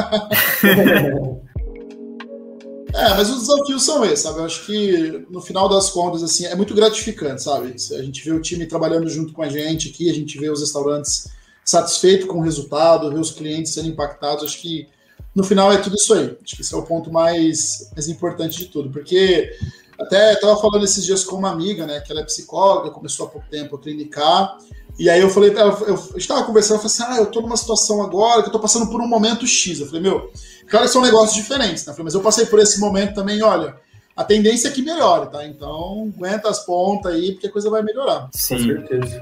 é, 2.94 3.10
mas 3.10 3.28
os 3.28 3.40
desafios 3.46 3.84
são 3.84 4.04
esses, 4.04 4.20
sabe? 4.20 4.38
Eu 4.38 4.46
acho 4.46 4.64
que 4.64 5.26
no 5.30 5.40
final 5.40 5.68
das 5.68 5.90
contas, 5.90 6.22
assim, 6.22 6.46
é 6.46 6.54
muito 6.54 6.74
gratificante, 6.74 7.42
sabe? 7.42 7.76
A 7.92 8.02
gente 8.02 8.24
vê 8.24 8.32
o 8.32 8.40
time 8.40 8.66
trabalhando 8.66 9.08
junto 9.08 9.32
com 9.32 9.42
a 9.42 9.48
gente 9.48 9.90
aqui, 9.90 10.10
a 10.10 10.14
gente 10.14 10.38
vê 10.38 10.48
os 10.48 10.60
restaurantes 10.60 11.28
satisfeitos 11.64 12.26
com 12.26 12.38
o 12.38 12.42
resultado, 12.42 13.12
vê 13.12 13.18
os 13.18 13.32
clientes 13.32 13.74
sendo 13.74 13.88
impactados. 13.88 14.44
Acho 14.44 14.60
que 14.60 14.88
no 15.34 15.44
final 15.44 15.70
é 15.70 15.76
tudo 15.76 15.96
isso 15.96 16.14
aí. 16.14 16.36
Acho 16.42 16.56
que 16.56 16.62
esse 16.62 16.72
é 16.72 16.76
o 16.78 16.82
ponto 16.82 17.12
mais, 17.12 17.90
mais 17.92 18.08
importante 18.08 18.56
de 18.56 18.66
tudo, 18.66 18.88
porque 18.88 19.50
até 20.00 20.34
estava 20.34 20.56
falando 20.60 20.84
esses 20.84 21.04
dias 21.04 21.24
com 21.24 21.36
uma 21.36 21.50
amiga, 21.50 21.86
né, 21.86 22.00
que 22.00 22.12
ela 22.12 22.20
é 22.20 22.24
psicóloga, 22.24 22.90
começou 22.90 23.26
há 23.26 23.30
pouco 23.30 23.48
tempo 23.48 23.76
a 23.76 23.80
clinicar, 23.80 24.58
e 24.98 25.10
aí 25.10 25.20
eu 25.20 25.28
falei 25.28 25.50
eu 25.50 26.16
estava 26.16 26.44
conversando, 26.44 26.76
eu 26.76 26.88
falei 26.88 26.94
assim, 26.94 27.02
ah, 27.06 27.16
eu 27.18 27.24
estou 27.24 27.42
numa 27.42 27.56
situação 27.56 28.02
agora 28.02 28.40
que 28.40 28.46
eu 28.46 28.46
estou 28.46 28.60
passando 28.60 28.90
por 28.90 29.00
um 29.00 29.06
momento 29.06 29.46
X. 29.46 29.80
Eu 29.80 29.86
falei, 29.86 30.00
meu, 30.00 30.30
claro 30.68 30.86
que 30.86 30.92
são 30.92 31.02
negócios 31.02 31.34
diferentes, 31.34 31.84
né? 31.84 31.90
Eu 31.90 31.94
falei, 31.94 32.04
mas 32.04 32.14
eu 32.14 32.22
passei 32.22 32.46
por 32.46 32.58
esse 32.58 32.80
momento 32.80 33.14
também, 33.14 33.42
olha, 33.42 33.76
a 34.16 34.24
tendência 34.24 34.68
é 34.68 34.70
que 34.70 34.80
melhore, 34.80 35.30
tá? 35.30 35.46
Então, 35.46 36.10
aguenta 36.16 36.48
as 36.48 36.64
pontas 36.64 37.12
aí, 37.12 37.32
porque 37.32 37.48
a 37.48 37.52
coisa 37.52 37.68
vai 37.68 37.82
melhorar. 37.82 38.30
Sim. 38.32 38.56
Com 38.56 38.64
certeza. 38.64 39.20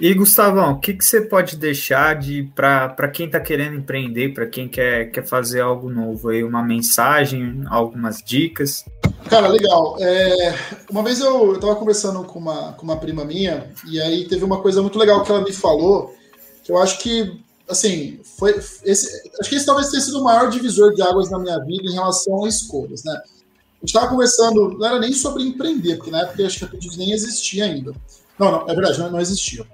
E 0.00 0.14
Gustavão, 0.14 0.72
o 0.72 0.78
que, 0.78 0.94
que 0.94 1.04
você 1.04 1.20
pode 1.20 1.56
deixar 1.56 2.16
de 2.16 2.44
para 2.54 3.08
quem 3.08 3.26
está 3.26 3.40
querendo 3.40 3.76
empreender, 3.76 4.32
para 4.32 4.46
quem 4.46 4.68
quer, 4.68 5.10
quer 5.10 5.26
fazer 5.26 5.60
algo 5.60 5.90
novo 5.90 6.28
aí, 6.28 6.44
uma 6.44 6.62
mensagem, 6.62 7.64
algumas 7.68 8.18
dicas? 8.18 8.84
Cara, 9.28 9.48
legal. 9.48 9.96
É, 9.98 10.54
uma 10.88 11.02
vez 11.02 11.20
eu 11.20 11.54
estava 11.54 11.74
conversando 11.74 12.22
com 12.22 12.38
uma, 12.38 12.72
com 12.74 12.84
uma 12.84 12.96
prima 12.96 13.24
minha, 13.24 13.72
e 13.90 14.00
aí 14.00 14.28
teve 14.28 14.44
uma 14.44 14.62
coisa 14.62 14.80
muito 14.80 14.98
legal 14.98 15.24
que 15.24 15.32
ela 15.32 15.42
me 15.42 15.52
falou, 15.52 16.14
que 16.62 16.70
eu 16.70 16.78
acho 16.78 17.00
que, 17.00 17.42
assim, 17.68 18.20
foi 18.38 18.56
esse, 18.84 19.30
acho 19.40 19.50
que 19.50 19.56
esse 19.56 19.66
talvez 19.66 19.90
tenha 19.90 20.00
sido 20.00 20.20
o 20.20 20.24
maior 20.24 20.48
divisor 20.48 20.94
de 20.94 21.02
águas 21.02 21.28
na 21.28 21.40
minha 21.40 21.58
vida 21.58 21.90
em 21.90 21.94
relação 21.94 22.44
a 22.44 22.48
escolhas, 22.48 23.02
né? 23.02 23.12
A 23.14 23.80
gente 23.80 23.88
estava 23.88 24.08
conversando, 24.08 24.76
não 24.78 24.86
era 24.86 25.00
nem 25.00 25.12
sobre 25.12 25.42
empreender, 25.42 25.96
porque 25.96 26.10
na 26.10 26.20
época 26.20 26.46
acho 26.46 26.58
que 26.58 26.64
a 26.64 26.68
Pedidos 26.68 26.96
nem 26.96 27.12
existia 27.12 27.64
ainda. 27.64 27.92
Não, 28.38 28.52
não, 28.52 28.68
é 28.68 28.74
verdade, 28.74 28.98
não, 28.98 29.10
não 29.10 29.20
existia. 29.20 29.64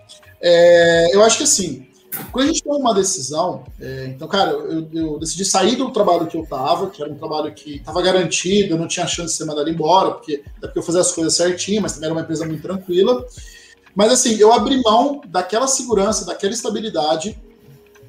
É, 0.41 1.15
eu 1.15 1.23
acho 1.23 1.39
que 1.39 1.45
assim, 1.45 1.87
quando 2.31 2.45
a 2.45 2.49
gente 2.49 2.63
toma 2.63 2.79
uma 2.79 2.95
decisão, 2.95 3.65
é, 3.81 4.07
então, 4.07 4.29
cara, 4.29 4.51
eu, 4.51 4.89
eu, 4.93 5.19
decidi 5.19 5.45
sair 5.45 5.77
do 5.77 5.91
trabalho 5.91 6.27
que 6.27 6.37
eu 6.37 6.47
tava, 6.47 6.91
que 6.91 7.03
era 7.03 7.11
um 7.11 7.17
trabalho 7.17 7.53
que 7.53 7.77
estava 7.77 8.01
garantido, 8.03 8.75
eu 8.75 8.79
não 8.79 8.87
tinha 8.87 9.07
chance 9.07 9.33
de 9.33 9.39
ser 9.39 9.45
mandado 9.45 9.69
embora, 9.69 10.13
porque, 10.13 10.43
até 10.59 10.67
porque 10.67 10.79
eu 10.79 10.83
fazia 10.83 11.01
as 11.01 11.13
coisas 11.13 11.35
certinho, 11.35 11.83
mas 11.83 11.93
também 11.93 12.07
era 12.07 12.15
uma 12.15 12.23
empresa 12.23 12.47
muito 12.47 12.63
tranquila. 12.63 13.27
Mas 13.95 14.13
assim, 14.13 14.37
eu 14.37 14.53
abri 14.53 14.81
mão 14.83 15.21
daquela 15.27 15.67
segurança, 15.67 16.25
daquela 16.25 16.53
estabilidade 16.53 17.39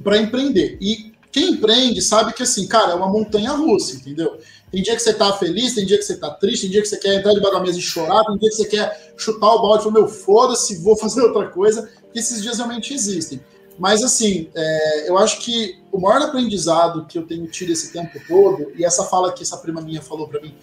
para 0.04 0.18
empreender. 0.18 0.78
E 0.82 1.14
quem 1.32 1.52
empreende 1.52 2.02
sabe 2.02 2.34
que 2.34 2.44
assim, 2.44 2.68
cara, 2.68 2.92
é 2.92 2.96
uma 2.96 3.10
montanha 3.10 3.52
russa, 3.52 3.96
entendeu? 3.96 4.40
Tem 4.76 4.84
dia 4.84 4.94
que 4.94 5.02
você 5.02 5.14
tá 5.14 5.32
feliz, 5.32 5.74
tem 5.74 5.86
dia 5.86 5.98
que 5.98 6.04
você 6.04 6.18
tá 6.18 6.30
triste, 6.32 6.64
tem 6.64 6.72
dia 6.72 6.82
que 6.82 6.88
você 6.90 6.98
quer 6.98 7.16
entrar 7.16 7.34
debaixo 7.34 7.56
da 7.56 7.64
mesa 7.64 7.80
e 7.80 7.82
chorar, 7.82 8.26
tem 8.26 8.38
dia 8.38 8.50
que 8.50 8.56
você 8.58 8.66
quer 8.66 9.14
chutar 9.16 9.54
o 9.54 9.62
balde 9.62 9.80
e 9.80 9.84
falar, 9.86 9.94
meu, 9.94 10.08
foda-se, 10.10 10.84
vou 10.84 10.98
fazer 11.00 11.22
outra 11.22 11.48
coisa, 11.48 11.90
esses 12.14 12.44
dias 12.44 12.58
realmente 12.58 12.94
existem. 12.94 13.40
Mas, 13.80 14.04
assim, 14.04 14.50
é, 14.54 15.10
eu 15.10 15.18
acho 15.18 15.40
que 15.40 15.80
o 15.94 15.98
maior 15.98 16.22
aprendizado 16.24 17.06
que 17.06 17.18
eu 17.18 17.26
tenho 17.26 17.48
tido 17.48 17.72
esse 17.72 17.94
tempo 17.94 18.20
todo, 18.28 18.74
e 18.76 18.84
essa 18.84 19.06
fala 19.06 19.32
que 19.32 19.44
essa 19.44 19.56
prima 19.56 19.80
minha 19.80 20.02
falou 20.02 20.28
para 20.28 20.42
mim, 20.42 20.54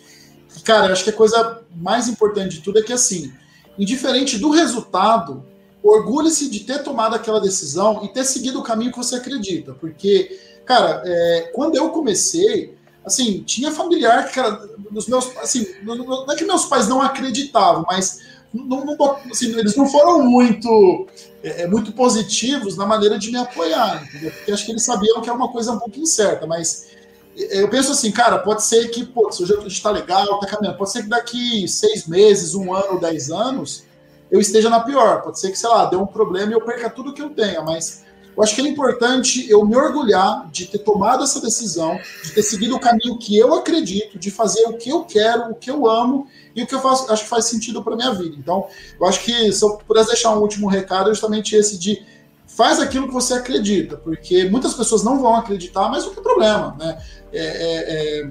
que, 0.54 0.62
cara, 0.62 0.88
eu 0.88 0.92
acho 0.92 1.04
que 1.04 1.10
a 1.10 1.14
coisa 1.14 1.62
mais 1.74 2.06
importante 2.06 2.56
de 2.56 2.60
tudo 2.60 2.80
é 2.80 2.82
que, 2.82 2.92
assim, 2.92 3.32
indiferente 3.78 4.36
do 4.36 4.50
resultado, 4.50 5.42
orgulhe-se 5.82 6.50
de 6.50 6.60
ter 6.60 6.82
tomado 6.82 7.14
aquela 7.16 7.40
decisão 7.40 8.04
e 8.04 8.08
ter 8.08 8.24
seguido 8.24 8.60
o 8.60 8.62
caminho 8.62 8.92
que 8.92 8.98
você 8.98 9.16
acredita. 9.16 9.72
Porque, 9.72 10.38
cara, 10.66 11.02
é, 11.02 11.50
quando 11.54 11.76
eu 11.76 11.88
comecei, 11.88 12.76
assim, 13.04 13.42
tinha 13.42 13.70
familiar 13.70 14.28
que, 14.28 14.34
cara, 14.34 14.60
os 14.92 15.06
meus, 15.06 15.36
assim, 15.38 15.66
não 15.82 16.30
é 16.30 16.36
que 16.36 16.44
meus 16.44 16.66
pais 16.66 16.88
não 16.88 17.00
acreditavam, 17.00 17.84
mas 17.88 18.20
não, 18.52 18.84
não, 18.84 18.96
assim, 19.30 19.56
eles 19.58 19.74
não 19.76 19.86
foram 19.86 20.22
muito, 20.22 21.06
é, 21.42 21.62
é, 21.62 21.66
muito 21.66 21.92
positivos 21.92 22.76
na 22.76 22.86
maneira 22.86 23.18
de 23.18 23.30
me 23.30 23.38
apoiar, 23.38 24.04
entendeu? 24.04 24.30
Porque 24.30 24.52
acho 24.52 24.64
que 24.66 24.72
eles 24.72 24.84
sabiam 24.84 25.20
que 25.20 25.28
era 25.28 25.36
uma 25.36 25.50
coisa 25.50 25.72
um 25.72 25.78
pouco 25.78 25.98
incerta, 25.98 26.46
mas 26.46 26.88
eu 27.34 27.68
penso 27.68 27.92
assim, 27.92 28.12
cara, 28.12 28.38
pode 28.38 28.62
ser 28.62 28.88
que, 28.88 29.06
pô, 29.06 29.32
se 29.32 29.42
o 29.42 29.46
jeito 29.46 29.66
está 29.66 29.90
legal, 29.90 30.38
tá 30.38 30.46
caminhando, 30.46 30.76
pode 30.76 30.92
ser 30.92 31.02
que 31.02 31.08
daqui 31.08 31.66
seis 31.66 32.06
meses, 32.06 32.54
um 32.54 32.74
ano, 32.74 33.00
dez 33.00 33.30
anos, 33.30 33.84
eu 34.30 34.38
esteja 34.38 34.68
na 34.68 34.80
pior, 34.80 35.22
pode 35.22 35.40
ser 35.40 35.50
que, 35.50 35.58
sei 35.58 35.70
lá, 35.70 35.86
dê 35.86 35.96
um 35.96 36.06
problema 36.06 36.52
e 36.52 36.54
eu 36.54 36.60
perca 36.60 36.90
tudo 36.90 37.14
que 37.14 37.22
eu 37.22 37.30
tenha, 37.30 37.62
mas 37.62 38.04
eu 38.36 38.42
acho 38.42 38.54
que 38.54 38.60
é 38.62 38.64
importante 38.64 39.48
eu 39.50 39.64
me 39.64 39.76
orgulhar 39.76 40.48
de 40.50 40.66
ter 40.66 40.78
tomado 40.78 41.22
essa 41.22 41.40
decisão, 41.40 41.98
de 42.24 42.32
ter 42.32 42.42
seguido 42.42 42.74
o 42.74 42.80
caminho 42.80 43.18
que 43.18 43.36
eu 43.36 43.54
acredito, 43.54 44.18
de 44.18 44.30
fazer 44.30 44.64
o 44.66 44.74
que 44.74 44.90
eu 44.90 45.04
quero, 45.04 45.50
o 45.50 45.54
que 45.54 45.70
eu 45.70 45.86
amo 45.88 46.26
e 46.54 46.62
o 46.62 46.66
que 46.66 46.74
eu 46.74 46.80
faço, 46.80 47.10
acho 47.12 47.24
que 47.24 47.28
faz 47.28 47.44
sentido 47.46 47.82
para 47.82 47.94
minha 47.94 48.12
vida. 48.12 48.34
Então, 48.38 48.66
eu 48.98 49.06
acho 49.06 49.22
que 49.22 49.52
se 49.52 49.64
eu 49.64 49.76
pudesse 49.76 50.08
deixar 50.08 50.34
um 50.34 50.40
último 50.40 50.66
recado, 50.66 51.10
é 51.10 51.14
justamente 51.14 51.54
esse 51.54 51.78
de 51.78 52.02
faz 52.46 52.80
aquilo 52.80 53.06
que 53.06 53.14
você 53.14 53.34
acredita, 53.34 53.96
porque 53.96 54.44
muitas 54.44 54.74
pessoas 54.74 55.02
não 55.02 55.20
vão 55.20 55.36
acreditar, 55.36 55.88
mas 55.88 56.04
não 56.04 56.14
tem 56.14 56.22
problema, 56.22 56.76
né? 56.78 56.98
É, 57.32 57.44
é, 57.44 58.20
é... 58.20 58.24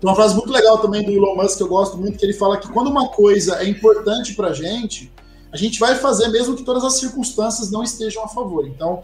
Tem 0.00 0.10
uma 0.10 0.14
frase 0.14 0.34
muito 0.34 0.52
legal 0.52 0.78
também 0.78 1.04
do 1.04 1.10
Elon 1.10 1.36
Musk 1.36 1.56
que 1.56 1.62
eu 1.62 1.68
gosto 1.68 1.96
muito, 1.96 2.18
que 2.18 2.24
ele 2.24 2.34
fala 2.34 2.58
que 2.58 2.68
quando 2.68 2.88
uma 2.88 3.08
coisa 3.08 3.56
é 3.62 3.68
importante 3.68 4.34
para 4.34 4.52
gente, 4.52 5.10
a 5.52 5.56
gente 5.56 5.78
vai 5.78 5.94
fazer 5.94 6.28
mesmo 6.28 6.56
que 6.56 6.64
todas 6.64 6.82
as 6.82 6.94
circunstâncias 6.94 7.70
não 7.70 7.82
estejam 7.82 8.24
a 8.24 8.28
favor. 8.28 8.66
Então, 8.66 9.02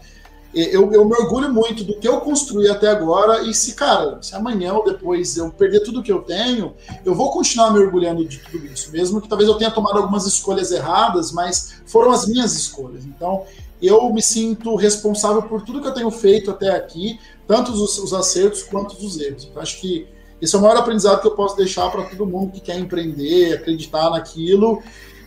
eu, 0.53 0.91
eu 0.91 1.05
me 1.05 1.15
orgulho 1.15 1.53
muito 1.53 1.83
do 1.83 1.97
que 1.97 2.07
eu 2.07 2.19
construí 2.21 2.67
até 2.67 2.89
agora 2.89 3.41
e 3.43 3.53
se, 3.53 3.73
cara, 3.73 4.21
se 4.21 4.35
amanhã 4.35 4.73
ou 4.73 4.83
depois 4.83 5.37
eu 5.37 5.49
perder 5.49 5.81
tudo 5.81 6.03
que 6.03 6.11
eu 6.11 6.19
tenho, 6.19 6.73
eu 7.05 7.15
vou 7.15 7.31
continuar 7.31 7.71
me 7.71 7.79
orgulhando 7.79 8.25
de 8.25 8.39
tudo 8.39 8.65
isso, 8.65 8.91
mesmo 8.91 9.21
que 9.21 9.29
talvez 9.29 9.49
eu 9.49 9.55
tenha 9.55 9.71
tomado 9.71 9.97
algumas 9.97 10.25
escolhas 10.25 10.71
erradas, 10.71 11.31
mas 11.31 11.81
foram 11.85 12.11
as 12.11 12.27
minhas 12.27 12.53
escolhas. 12.53 13.05
Então, 13.05 13.45
eu 13.81 14.11
me 14.13 14.21
sinto 14.21 14.75
responsável 14.75 15.41
por 15.43 15.63
tudo 15.63 15.81
que 15.81 15.87
eu 15.87 15.93
tenho 15.93 16.11
feito 16.11 16.51
até 16.51 16.69
aqui, 16.69 17.19
tanto 17.47 17.71
os, 17.71 17.97
os 17.97 18.13
acertos 18.13 18.63
quanto 18.63 18.93
os 19.03 19.19
erros. 19.19 19.49
Eu 19.53 19.61
acho 19.61 19.79
que 19.79 20.07
esse 20.41 20.55
é 20.55 20.57
o 20.57 20.61
maior 20.61 20.77
aprendizado 20.77 21.21
que 21.21 21.27
eu 21.27 21.35
posso 21.35 21.55
deixar 21.55 21.89
para 21.91 22.03
todo 22.03 22.25
mundo 22.25 22.51
que 22.51 22.59
quer 22.59 22.77
empreender, 22.77 23.53
acreditar 23.53 24.09
naquilo. 24.09 24.81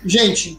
Gente, 0.04 0.58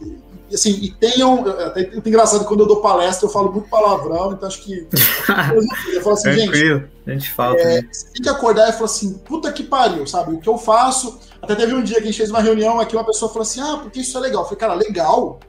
assim, 0.54 0.72
e 0.82 0.92
tenham. 0.92 1.44
É 1.76 1.92
muito 1.92 2.08
engraçado 2.08 2.46
quando 2.46 2.62
eu 2.62 2.68
dou 2.68 2.82
palestra, 2.82 3.26
eu 3.26 3.32
falo 3.32 3.52
muito 3.52 3.70
palavrão, 3.70 4.34
então 4.34 4.48
acho 4.48 4.62
que. 4.62 4.88
eu 5.94 6.02
falo 6.02 6.16
assim, 6.16 6.32
gente. 6.34 6.86
A 7.08 7.12
gente 7.12 7.32
fala. 7.32 7.56
É, 7.58 7.82
você 7.92 8.08
tem 8.14 8.24
que 8.24 8.30
acordar 8.30 8.70
e 8.70 8.74
falar 8.74 8.86
assim, 8.86 9.14
puta 9.20 9.52
que 9.52 9.64
pariu, 9.64 10.06
sabe? 10.06 10.36
O 10.36 10.40
que 10.40 10.50
eu 10.50 10.58
faço. 10.58 11.20
Até 11.42 11.56
teve 11.56 11.74
um 11.74 11.84
dia 11.84 11.98
que 11.98 12.04
a 12.04 12.06
gente 12.06 12.18
fez 12.18 12.30
uma 12.30 12.42
reunião 12.42 12.80
aqui, 12.80 12.96
uma 12.96 13.06
pessoa 13.06 13.30
falou 13.30 13.44
assim: 13.44 13.62
ah, 13.62 13.80
porque 13.82 14.00
isso 14.00 14.18
é 14.18 14.22
legal. 14.22 14.42
Eu 14.42 14.46
falei, 14.46 14.60
cara, 14.60 14.74
legal. 14.74 15.40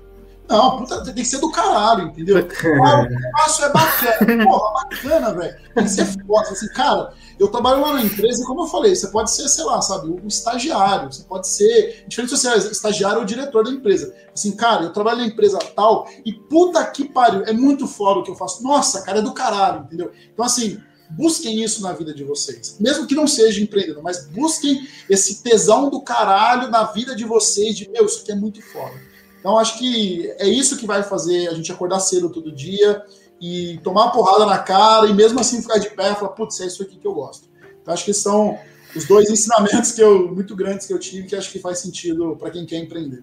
Não, 0.49 0.79
puta, 0.79 1.03
tem 1.03 1.15
que 1.15 1.25
ser 1.25 1.39
do 1.39 1.51
caralho, 1.51 2.09
entendeu? 2.09 2.37
Ah, 2.85 3.03
o 3.03 3.09
que 3.09 3.15
eu 3.15 3.31
faço 3.39 3.65
é 3.65 3.73
bacana. 3.73 4.45
Porra, 4.45 4.85
bacana, 4.85 5.35
velho. 5.35 5.57
Tem 5.75 5.85
que 5.85 5.91
ser 5.91 6.07
foda. 6.07 6.51
Assim, 6.51 6.69
cara, 6.69 7.13
eu 7.39 7.49
trabalho 7.49 7.83
lá 7.83 7.93
na 7.93 8.03
empresa 8.03 8.43
e, 8.43 8.47
como 8.47 8.63
eu 8.63 8.67
falei, 8.67 8.95
você 8.95 9.09
pode 9.09 9.31
ser, 9.31 9.49
sei 9.49 9.65
lá, 9.65 9.81
sabe, 9.83 10.09
um 10.09 10.27
estagiário, 10.27 11.13
você 11.13 11.23
pode 11.25 11.49
ser, 11.49 12.05
diferente 12.09 12.31
se 12.31 12.39
você 12.39 12.49
é 12.49 12.57
estagiário 12.57 13.19
ou 13.19 13.25
diretor 13.25 13.65
da 13.65 13.71
empresa. 13.71 14.15
Assim, 14.33 14.53
cara, 14.53 14.85
eu 14.85 14.93
trabalho 14.93 15.19
na 15.19 15.27
empresa 15.27 15.59
tal 15.75 16.09
e 16.25 16.33
puta 16.33 16.85
que 16.87 17.09
pariu, 17.09 17.43
é 17.45 17.53
muito 17.53 17.87
foda 17.87 18.21
o 18.21 18.23
que 18.23 18.31
eu 18.31 18.37
faço. 18.37 18.63
Nossa, 18.63 19.03
cara, 19.03 19.19
é 19.19 19.23
do 19.23 19.35
caralho, 19.35 19.85
entendeu? 19.85 20.11
Então, 20.33 20.45
assim, 20.45 20.81
busquem 21.11 21.63
isso 21.63 21.83
na 21.83 21.93
vida 21.93 22.15
de 22.15 22.25
vocês. 22.25 22.77
Mesmo 22.81 23.07
que 23.07 23.15
não 23.15 23.27
seja 23.27 23.63
empreendedor, 23.63 24.03
mas 24.03 24.27
busquem 24.27 24.89
esse 25.09 25.43
tesão 25.43 25.91
do 25.91 26.01
caralho 26.01 26.71
na 26.71 26.85
vida 26.85 27.15
de 27.15 27.25
vocês, 27.25 27.77
de, 27.77 27.89
meu, 27.91 28.07
isso 28.07 28.23
aqui 28.23 28.33
é 28.33 28.37
muito 28.37 28.63
foda. 28.63 28.95
Então, 29.39 29.59
acho 29.59 29.79
que 29.79 30.29
é 30.39 30.49
isso 30.49 30.77
que 30.77 30.87
vai 30.87 31.03
fazer 31.03 31.49
a 31.49 31.55
gente 31.55 31.71
acordar 31.71 32.01
cedo 32.01 32.31
todo 32.31 32.51
dia 32.51 33.05
e 33.41 33.79
tomar 33.83 34.05
uma 34.05 34.13
porrada 34.13 34.47
na 34.47 34.59
cara 34.59 35.07
e 35.07 35.15
mesmo 35.15 35.39
assim 35.41 35.61
ficar 35.61 35.79
de 35.79 35.91
pé 35.91 36.13
e 36.13 36.15
falar, 36.15 36.31
putz, 36.31 36.61
é 36.61 36.67
isso 36.67 36.83
aqui 36.83 36.97
que 36.97 37.07
eu 37.07 37.15
gosto. 37.15 37.49
Então 37.83 37.93
acho 37.93 38.05
que 38.05 38.15
são 38.15 38.59
os 38.95 39.05
dois 39.05 39.29
ensinamentos 39.31 39.93
que 39.93 40.01
eu, 40.01 40.33
muito 40.35 40.57
grandes 40.57 40.87
que 40.87 40.93
eu 40.93 40.99
tive 40.99 41.27
que 41.27 41.37
acho 41.37 41.51
que 41.51 41.59
faz 41.59 41.79
sentido 41.79 42.37
para 42.39 42.51
quem 42.51 42.65
quer 42.65 42.79
empreender. 42.79 43.23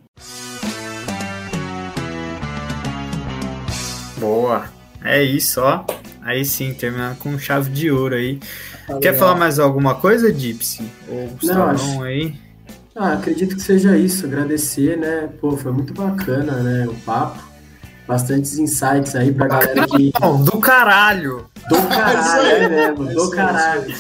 Boa. 4.20 4.66
É 5.04 5.22
isso, 5.22 5.60
ó. 5.60 5.84
Aí 6.22 6.46
sim, 6.46 6.74
terminando 6.74 7.18
com 7.18 7.38
chave 7.38 7.70
de 7.72 7.92
ouro 7.92 8.16
aí. 8.16 8.40
Tá 8.88 8.98
Quer 9.00 9.18
falar 9.18 9.36
mais 9.36 9.60
alguma 9.60 9.96
coisa, 9.96 10.32
Dipsy? 10.32 10.90
Ou 11.10 11.28
Gustavão 11.30 11.70
acho... 11.70 12.04
aí? 12.04 12.36
Ah, 12.96 13.14
acredito 13.14 13.56
que 13.56 13.62
seja 13.62 13.98
isso. 13.98 14.26
Agradecer, 14.26 14.98
né? 14.98 15.30
Pô, 15.42 15.58
foi 15.58 15.72
muito 15.74 15.94
bacana, 15.94 16.54
né? 16.64 16.88
O 16.88 16.94
papo 17.02 17.53
bastantes 18.14 18.60
insights 18.60 19.16
aí 19.16 19.34
pra 19.34 19.48
galera 19.48 19.88
que. 19.88 20.12
Não, 20.22 20.44
do 20.44 20.60
caralho! 20.60 21.48
Do 21.68 21.76
caralho, 21.90 22.48
é 22.48 22.70
mesmo, 22.70 23.06
do 23.06 23.30
caralho. 23.32 23.96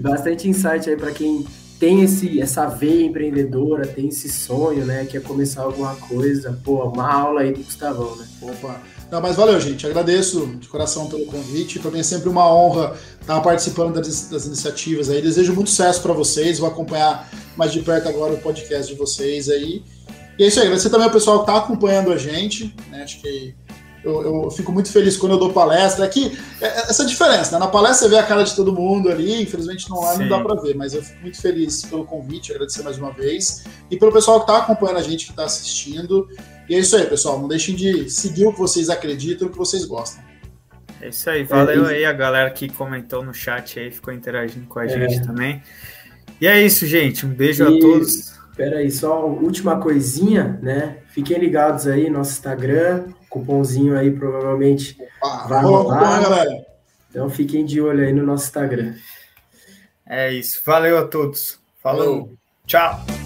Bastante 0.00 0.48
insight 0.48 0.88
aí 0.88 0.96
pra 0.96 1.10
quem 1.10 1.44
tem 1.80 2.02
esse, 2.02 2.40
essa 2.40 2.66
veia 2.66 3.04
empreendedora, 3.04 3.86
tem 3.86 4.08
esse 4.08 4.28
sonho, 4.28 4.84
né? 4.86 5.04
Quer 5.04 5.20
começar 5.20 5.62
alguma 5.62 5.96
coisa. 5.96 6.58
Pô, 6.64 6.84
uma 6.84 7.12
aula 7.12 7.40
aí 7.40 7.52
do 7.52 7.62
Gustavão, 7.62 8.14
né? 8.16 8.26
Opa! 8.40 8.80
Não, 9.10 9.20
mas 9.20 9.36
valeu, 9.36 9.60
gente. 9.60 9.86
Agradeço 9.86 10.46
de 10.58 10.68
coração 10.68 11.08
pelo 11.08 11.26
convite. 11.26 11.78
Para 11.78 11.90
mim 11.90 12.00
é 12.00 12.04
sempre 12.04 12.28
uma 12.28 12.52
honra 12.52 12.96
estar 13.20 13.40
participando 13.40 13.94
das, 13.94 14.28
das 14.28 14.46
iniciativas 14.46 15.10
aí. 15.10 15.20
Desejo 15.20 15.52
muito 15.54 15.70
sucesso 15.70 16.02
para 16.02 16.12
vocês. 16.12 16.58
Vou 16.58 16.68
acompanhar 16.68 17.28
mais 17.56 17.72
de 17.72 17.80
perto 17.80 18.08
agora 18.08 18.32
o 18.32 18.38
podcast 18.38 18.92
de 18.92 18.98
vocês 18.98 19.48
aí. 19.48 19.82
E 20.38 20.44
é 20.44 20.46
isso 20.46 20.58
aí, 20.58 20.66
agradecer 20.66 20.90
também 20.90 21.06
ao 21.06 21.12
pessoal 21.12 21.44
que 21.44 21.50
está 21.50 21.58
acompanhando 21.58 22.12
a 22.12 22.16
gente. 22.16 22.74
Né? 22.90 23.02
Acho 23.02 23.20
que 23.20 23.54
eu, 24.06 24.44
eu, 24.44 24.50
fico 24.52 24.70
muito 24.70 24.90
feliz 24.92 25.16
quando 25.16 25.32
eu 25.32 25.38
dou 25.38 25.52
palestra. 25.52 26.04
Aqui, 26.04 26.38
é, 26.60 26.66
é 26.66 26.78
essa 26.82 27.04
diferença, 27.04 27.52
né? 27.52 27.58
Na 27.58 27.66
palestra 27.66 28.08
você 28.08 28.14
vê 28.14 28.18
a 28.20 28.22
cara 28.22 28.44
de 28.44 28.54
todo 28.54 28.72
mundo 28.72 29.10
ali, 29.10 29.42
infelizmente 29.42 29.90
não, 29.90 30.00
não 30.16 30.28
dá 30.28 30.38
para 30.38 30.60
ver, 30.60 30.76
mas 30.76 30.94
eu 30.94 31.02
fico 31.02 31.20
muito 31.22 31.40
feliz 31.40 31.84
pelo 31.84 32.04
convite, 32.04 32.52
agradecer 32.52 32.84
mais 32.84 32.98
uma 32.98 33.10
vez. 33.10 33.64
E 33.90 33.96
pelo 33.96 34.12
pessoal 34.12 34.38
que 34.38 34.50
está 34.50 34.62
acompanhando 34.62 34.98
a 34.98 35.02
gente, 35.02 35.24
que 35.24 35.32
está 35.32 35.44
assistindo. 35.44 36.28
E 36.68 36.74
é 36.76 36.78
isso 36.78 36.96
aí, 36.96 37.04
pessoal. 37.06 37.40
Não 37.40 37.48
deixem 37.48 37.74
de 37.74 38.08
seguir 38.08 38.46
o 38.46 38.52
que 38.52 38.58
vocês 38.60 38.88
acreditam 38.88 39.48
e 39.48 39.50
o 39.50 39.52
que 39.52 39.58
vocês 39.58 39.84
gostam. 39.84 40.22
É 41.00 41.08
isso 41.08 41.28
aí, 41.28 41.42
valeu 41.42 41.86
é, 41.86 41.94
aí 41.94 42.04
a 42.04 42.12
galera 42.12 42.50
que 42.50 42.68
comentou 42.68 43.24
no 43.24 43.34
chat 43.34 43.78
aí, 43.78 43.90
ficou 43.90 44.14
interagindo 44.14 44.66
com 44.66 44.78
a 44.78 44.84
é. 44.84 44.88
gente 44.88 45.26
também. 45.26 45.62
E 46.40 46.46
é 46.46 46.62
isso, 46.62 46.86
gente. 46.86 47.26
Um 47.26 47.30
beijo 47.30 47.64
e... 47.64 47.66
a 47.66 47.80
todos. 47.80 48.35
Espera 48.56 48.78
aí, 48.78 48.90
só 48.90 49.26
última 49.26 49.78
coisinha, 49.78 50.58
né? 50.62 50.96
Fiquem 51.08 51.38
ligados 51.38 51.86
aí 51.86 52.08
no 52.08 52.20
nosso 52.20 52.30
Instagram, 52.30 53.08
cupomzinho 53.28 53.94
aí 53.94 54.10
provavelmente 54.10 54.96
ah, 55.22 55.46
vai 55.46 55.62
rolar. 55.62 56.22
galera. 56.22 56.66
Então 57.10 57.28
fiquem 57.28 57.66
de 57.66 57.82
olho 57.82 58.02
aí 58.02 58.14
no 58.14 58.22
nosso 58.22 58.46
Instagram. 58.46 58.94
É 60.06 60.32
isso. 60.32 60.62
Valeu 60.64 60.96
a 60.96 61.06
todos. 61.06 61.60
Falou. 61.82 62.06
Valeu. 62.06 62.38
Tchau. 62.66 63.25